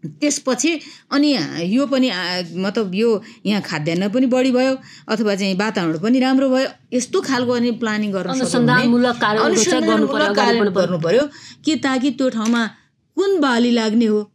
त्यसपछि 0.07 0.79
अनि 1.13 1.37
यो 1.67 1.87
पनि 1.87 2.11
मतलब 2.57 2.95
यो 2.95 3.23
यहाँ 3.47 3.63
खाद्यान्न 3.63 4.09
पनि 4.09 4.27
बढी 4.27 4.53
भयो 4.53 4.77
अथवा 5.09 5.35
चाहिँ 5.35 5.55
वातावरण 5.55 5.99
पनि 5.99 6.21
राम्रो 6.21 6.49
भयो 6.51 6.69
यस्तो 6.93 7.21
खालको 7.21 7.53
अनि 7.53 7.71
प्लानिङ 7.71 8.13
गर्नु 8.13 8.49
गर्नु 10.77 10.99
पर्यो 10.99 11.29
कि 11.65 11.77
ताकि 11.77 12.11
त्यो 12.11 12.29
ठाउँमा 12.29 12.67
कुन 13.17 13.41
बाली 13.41 13.71
लाग्ने 13.71 14.07
हो 14.07 14.34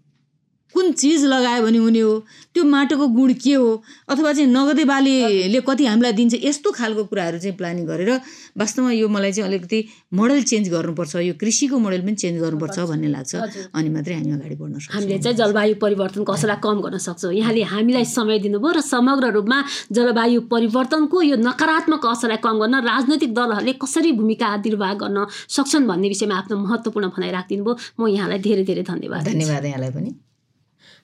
कुन 0.80 0.91
चिज 0.95 1.25
लगायो 1.27 1.61
भने 1.67 1.77
हुने 1.84 1.99
हो? 1.99 2.13
त्यो 2.55 2.63
माटोको 2.63 3.07
गुण 3.11 3.34
के 3.43 3.53
हो? 3.53 3.84
अथवा 4.09 4.32
चाहिँ 4.34 4.47
नगदे 4.47 4.84
बालीले 4.88 5.59
कति 5.67 5.86
हामीलाई 5.86 6.13
दिन्छ? 6.15 6.39
यस्तो 6.39 6.71
खालको 6.71 7.03
कुराहरू 7.11 7.38
चाहिँ 7.43 7.55
प्लानिङ 7.59 7.86
गरेर 7.86 8.11
वास्तवमा 8.55 8.91
यो 8.95 9.07
मलाई 9.11 9.32
चाहिँ 9.36 9.47
अलिकति 9.49 9.80
मोडल 10.15 10.41
चेन्ज 10.49 10.69
गर्नुपर्छ। 10.71 11.15
यो 11.27 11.34
कृषिको 11.36 11.77
मोडल 11.77 12.01
पनि 12.07 12.15
चेन्ज 12.15 12.39
गर्नुपर्छ 12.41 12.77
भन्ने 12.91 13.09
लाग्छ। 13.11 13.34
अनि 13.75 13.89
मात्रै 13.91 14.15
हामी 14.15 14.32
अगाडि 14.32 14.55
बढ्न 14.55 14.80
सक्छौँ। 14.80 14.95
हामीले 14.95 15.17
चाहिँ 15.19 15.38
जलवायु 15.38 15.75
परिवर्तन 15.84 16.23
कसैलाई 16.23 16.59
कम 16.63 16.77
गर्न 16.80 16.97
सक्छौँ। 16.97 17.34
यहाँले 17.34 17.63
हामीलाई 17.73 18.05
समय 18.07 18.39
दिनुभयो 18.39 18.71
र 18.71 18.82
समग्र 18.88 19.25
रूपमा 19.36 19.59
जलवायु 19.91 20.41
परिवर्तनको 20.53 21.21
यो 21.21 21.36
नकारात्मक 21.43 22.05
असरलाई 22.05 22.39
कम 22.39 22.55
गर्न 22.63 22.75
राजनैतिक 22.88 23.32
दलहरूले 23.36 23.73
कसरी 23.84 24.11
भूमिका 24.15 24.55
निर्वाह 24.63 24.93
गर्न 25.03 25.17
सक्छन् 25.27 25.88
भन्ने 25.91 26.07
विषयमा 26.07 26.36
आफ्नो 26.39 26.57
महत्त्वपूर्ण 26.65 27.07
भनाइ 27.13 27.32
राखिदिनु 27.38 27.63
भयो 27.67 27.75
म 27.99 28.07
यहाँलाई 28.07 28.39
धेरै 28.47 28.63
धेरै 28.63 28.84
धन्यवाद 28.89 29.23
धन्यवाद 29.27 29.65
यहाँलाई 29.65 29.91
पनि। 29.97 30.28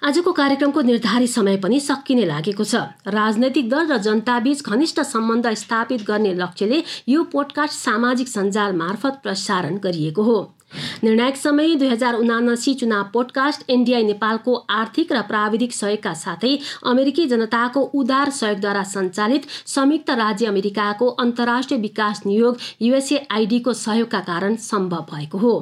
आजको 0.03 0.31
कार्यक्रमको 0.31 0.81
निर्धारित 0.81 1.29
समय 1.29 1.57
पनि 1.57 1.79
सकिने 1.79 2.25
लागेको 2.25 2.63
छ। 2.63 2.75
राजनैतिक 3.07 3.69
दल 3.69 3.87
र 3.87 3.97
जनताबीच 3.97 4.63
घनिष्ठ 4.63 4.99
सम्बन्ध 5.01 5.47
स्थापित 5.53 6.03
गर्ने 6.03 6.33
लक्ष्यले 6.33 6.83
यो 7.07 7.23
पोडकास्ट 7.23 7.73
सामाजिक 7.73 8.27
सञ्जाल 8.27 8.73
मार्फत 8.73 9.19
प्रसारण 9.23 9.77
गरिएको 9.77 10.23
हो। 10.23 10.37
निर्णायक 11.03 11.35
समय 11.35 11.75
दुई 11.75 11.87
हजार 11.87 12.13
उनासी 12.13 12.73
चुनाव 12.73 13.03
पोडकास्ट 13.13 13.69
एनडिआई 13.69 14.03
नेपालको 14.03 14.55
आर्थिक 14.69 15.13
र 15.13 15.21
प्राविधिक 15.21 15.73
सहयोगका 15.73 16.13
साथै 16.13 16.57
अमेरिकी 16.85 17.25
जनताको 17.25 17.81
उदार 17.93 18.29
सहयोगद्वारा 18.29 18.83
सञ्चालित 18.83 19.47
संयुक्त 19.65 20.09
राज्य 20.09 20.45
अमेरिकाको 20.45 21.07
अन्तर्राष्ट्रिय 21.23 21.79
विकास 21.79 22.21
नियोग 22.25 22.57
युएसएआइडीको 22.81 23.73
सहयोगका 23.73 24.19
कारण 24.19 24.55
सम्भव 24.55 25.05
भएको 25.13 25.37
हो। 25.37 25.55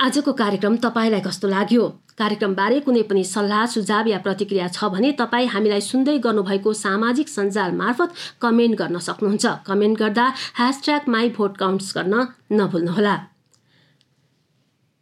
आजको 0.00 0.32
कार्यक्रम 0.32 0.76
तपाईँलाई 0.76 1.20
कस्तो 1.20 1.48
लाग्यो? 1.48 1.92
कार्यक्रमबारे 2.22 2.80
कुनै 2.86 3.02
पनि 3.10 3.24
सल्लाह 3.26 3.64
सुझाव 3.74 4.12
या 4.14 4.18
प्रतिक्रिया 4.26 4.68
छ 4.68 4.92
भने 4.94 5.12
तपाईँ 5.18 5.52
हामीलाई 5.56 5.82
सुन्दै 5.90 6.16
गर्नुभएको 6.28 6.72
सामाजिक 6.80 7.28
सञ्जाल 7.28 7.72
मार्फत 7.82 8.22
कमेन्ट 8.42 8.78
गर्न 8.78 9.04
सक्नुहुन्छ। 9.08 9.44
कमेन्ट 9.66 9.98
गर्दा 9.98 10.26
ह्यासट्याग 10.38 11.12
माई 11.16 11.28
भोट 11.36 11.56
काउन्ट्स 11.58 11.92
गर्न 11.96 12.14
नभुल्नुहोला। 12.60 13.18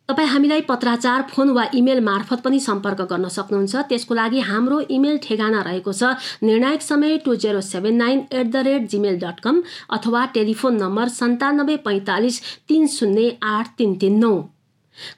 तपाईँ 0.09 0.29
हामीलाई 0.29 0.61
पत्राचार 0.69 1.23
फोन 1.31 1.51
वा 1.57 1.65
इमेल 1.75 2.01
मार्फत 2.05 2.41
पनि 2.45 2.59
सम्पर्क 2.61 3.01
गर्न 3.11 3.29
सक्नुहुन्छ। 3.31 3.83
त्यसको 3.91 4.15
लागि 4.15 4.41
हाम्रो 4.47 4.79
इमेल 4.91 5.19
ठेगाना 5.23 5.61
रहेको 5.63 5.93
छ 5.93 6.19
निर्णायक 6.43 6.83
समय 6.83 7.17
two 7.25 7.35
zero 7.45 7.61
seven 7.63 7.95
nine 7.97 8.19
at 8.33 8.47
the 8.47 8.65
rate 8.69 8.89
Gmail 8.91 9.19
dot 9.23 9.41
com 9.41 9.63
अथवा 9.97 10.25
टेलिफोन 10.35 10.83
नम्बर 10.83 11.09
सन्तानब्बे 11.15 11.77
पैँतालिस 11.87 12.41
तिन 12.69 12.87
शून्य 12.91 13.37
आठ 13.53 13.77
तिन 13.79 13.95
तिन 14.03 14.19
नौ। 14.25 14.33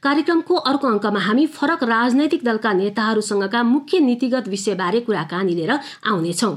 कार्यक्रमको 0.03 0.55
अर्को 0.55 0.89
अङ्कमा 0.89 1.21
हामी 1.21 1.47
फरक 1.47 1.83
राजनैतिक 1.83 2.45
दलका 2.45 2.73
नेताहरूसँगका 2.73 3.63
मुख्य 3.63 3.99
नीतिगत 4.01 4.49
विषयबारे 4.49 5.01
कुराकानी 5.01 5.55
लिएर 5.55 5.73
आउनेछौँ। 6.07 6.55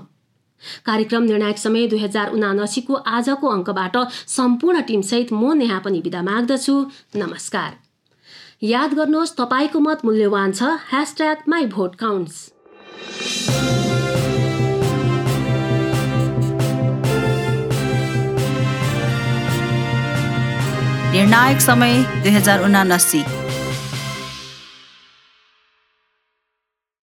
कार्यक्रम 0.86 1.24
निर्णायक 1.24 1.58
समय 1.58 1.88
दुई 1.88 2.00
हजार 2.00 2.32
उनासीको 2.32 2.94
आजको 2.94 3.48
अङ्कबाट 3.48 3.98
सम्पूर्ण 4.28 4.82
टिमसहित 4.82 5.34
म 5.34 5.54
नेहा 5.54 5.80
पनि 5.80 6.02
बिदा 6.02 6.22
माग्दछु। 6.22 6.76
नमस्कार। 7.16 7.72
याद 8.64 8.94
गर्नुहोस् 8.94 9.36
तपाईँको 9.38 9.80
मत 9.80 10.06
मूल्यवान 10.06 10.52
छ। 10.52 10.64
Hashtag 10.90 11.38
my 11.50 11.66
vote 11.68 11.96
counts. 11.96 12.36
निर्णायक 21.15 21.61
समय 21.61 22.03
दुई 22.23 22.33
हजार 22.33 22.65
उनासी 22.65 23.23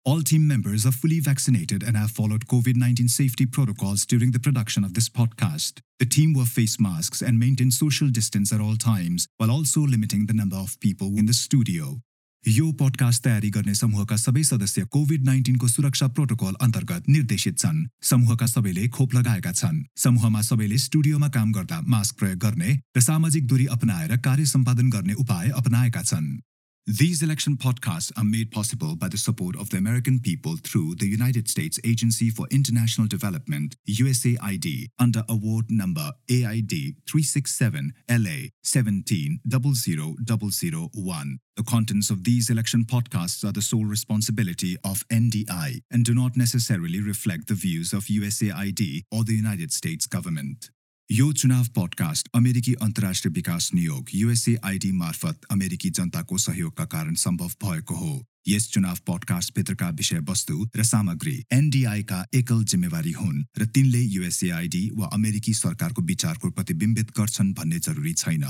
All 0.09 0.21
team 0.23 0.47
members 0.47 0.85
are 0.87 0.91
fully 0.91 1.19
vaccinated 1.19 1.83
and 1.83 1.95
have 1.95 2.09
followed 2.09 2.47
COVID 2.47 2.75
19 2.75 3.07
safety 3.07 3.45
protocols 3.45 4.05
during 4.07 4.31
the 4.31 4.39
production 4.39 4.83
of 4.83 4.95
this 4.95 5.07
podcast. 5.07 5.81
The 5.99 6.05
team 6.05 6.33
wore 6.33 6.45
face 6.45 6.79
masks 6.79 7.21
and 7.21 7.37
maintained 7.37 7.73
social 7.73 8.09
distance 8.09 8.51
at 8.51 8.59
all 8.59 8.75
times, 8.75 9.27
while 9.37 9.51
also 9.51 9.81
limiting 9.81 10.25
the 10.25 10.33
number 10.33 10.55
of 10.55 10.79
people 10.79 11.15
in 11.15 11.27
the 11.27 11.33
studio. 11.33 12.01
यो 12.48 12.72
podcast 12.72 13.24
तयारी 13.24 13.50
गर्ने 13.50 13.74
समूहका 13.74 14.16
सबै 14.16 14.42
सदस्य 14.42 14.84
covid 14.84 15.24
नाइन्टिनको 15.24 15.68
सुरक्षा 15.68 16.08
protocol 16.08 16.54
अन्तर्गत 16.60 17.08
निर्देशित 17.08 17.58
छन्। 17.58 17.86
समूहका 18.02 18.46
सबैले 18.46 18.88
खोप 18.88 19.14
लगाएका 19.14 19.52
छन्। 19.52 19.82
समूहमा 19.96 20.42
सबैले 20.42 20.78
स्टुडियोमा 20.78 21.28
काम 21.28 21.52
गर्दा 21.52 21.80
मास्क 21.80 22.18
प्रयोग 22.18 22.38
गर्ने 22.38 22.80
र 22.96 23.00
सामाजिक 23.00 23.46
दूरी 23.46 23.66
अपनाएर 23.66 24.16
कार्य 24.16 24.46
सम्पादन 24.46 24.90
गर्ने 24.90 25.12
उपाय 25.12 25.50
अपनाएका 25.50 26.02
छन्। 26.02 26.40
These 26.86 27.22
election 27.22 27.56
podcasts 27.56 28.12
are 28.14 28.24
made 28.24 28.50
possible 28.50 28.94
by 28.94 29.08
the 29.08 29.16
support 29.16 29.56
of 29.56 29.70
the 29.70 29.78
American 29.78 30.20
people 30.20 30.58
through 30.58 30.96
the 30.96 31.06
United 31.06 31.48
States 31.48 31.80
Agency 31.82 32.28
for 32.28 32.46
International 32.50 33.06
Development, 33.06 33.74
USAID, 33.88 34.88
under 34.98 35.24
award 35.26 35.70
number 35.70 36.12
AID 36.28 36.96
367 37.08 37.94
LA 38.10 38.48
1700001. 38.62 41.38
The 41.56 41.62
contents 41.62 42.10
of 42.10 42.24
these 42.24 42.50
election 42.50 42.84
podcasts 42.84 43.48
are 43.48 43.52
the 43.52 43.62
sole 43.62 43.86
responsibility 43.86 44.76
of 44.84 45.08
NDI 45.08 45.80
and 45.90 46.04
do 46.04 46.12
not 46.12 46.36
necessarily 46.36 47.00
reflect 47.00 47.48
the 47.48 47.54
views 47.54 47.94
of 47.94 48.08
USAID 48.08 49.04
or 49.10 49.24
the 49.24 49.32
United 49.32 49.72
States 49.72 50.06
government. 50.06 50.68
यो 51.10 51.32
चुनाव 51.32 51.64
podcast 51.68 52.28
अमेरिकी 52.34 52.72
अन्तर्राष्ट्रिय 52.74 53.32
विकास 53.32 53.70
नियोग 53.74 54.08
USAID 54.14 54.92
मार्फत 54.92 55.40
अमेरिकी 55.50 55.90
जनताको 55.90 56.38
सहयोगका 56.38 56.84
कारण 56.84 57.14
सम्भव 57.14 57.50
भएको 57.64 57.94
हो। 57.94 58.24
यस 58.48 58.70
चुनाव 58.72 58.96
पडकास्टभित्रका 59.06 59.88
विषयवस्तु 59.88 60.70
र 60.76 60.82
सामग्री 60.82 61.44
एनडिआईका 61.52 62.24
एकल 62.34 62.64
जिम्मेवारी 62.64 63.12
हुन् 63.12 63.44
र 63.58 63.66
तिनले 63.66 64.00
युएसएआइडी 64.00 64.90
वा 64.94 65.06
अमेरिकी 65.12 65.54
सरकारको 65.54 66.02
विचारको 66.02 66.50
प्रतिबिम्बित 66.50 67.10
गर्छन् 67.10 67.54
भन्ने 67.54 67.78
जरुरी 67.78 68.14
छैन। 68.14 68.44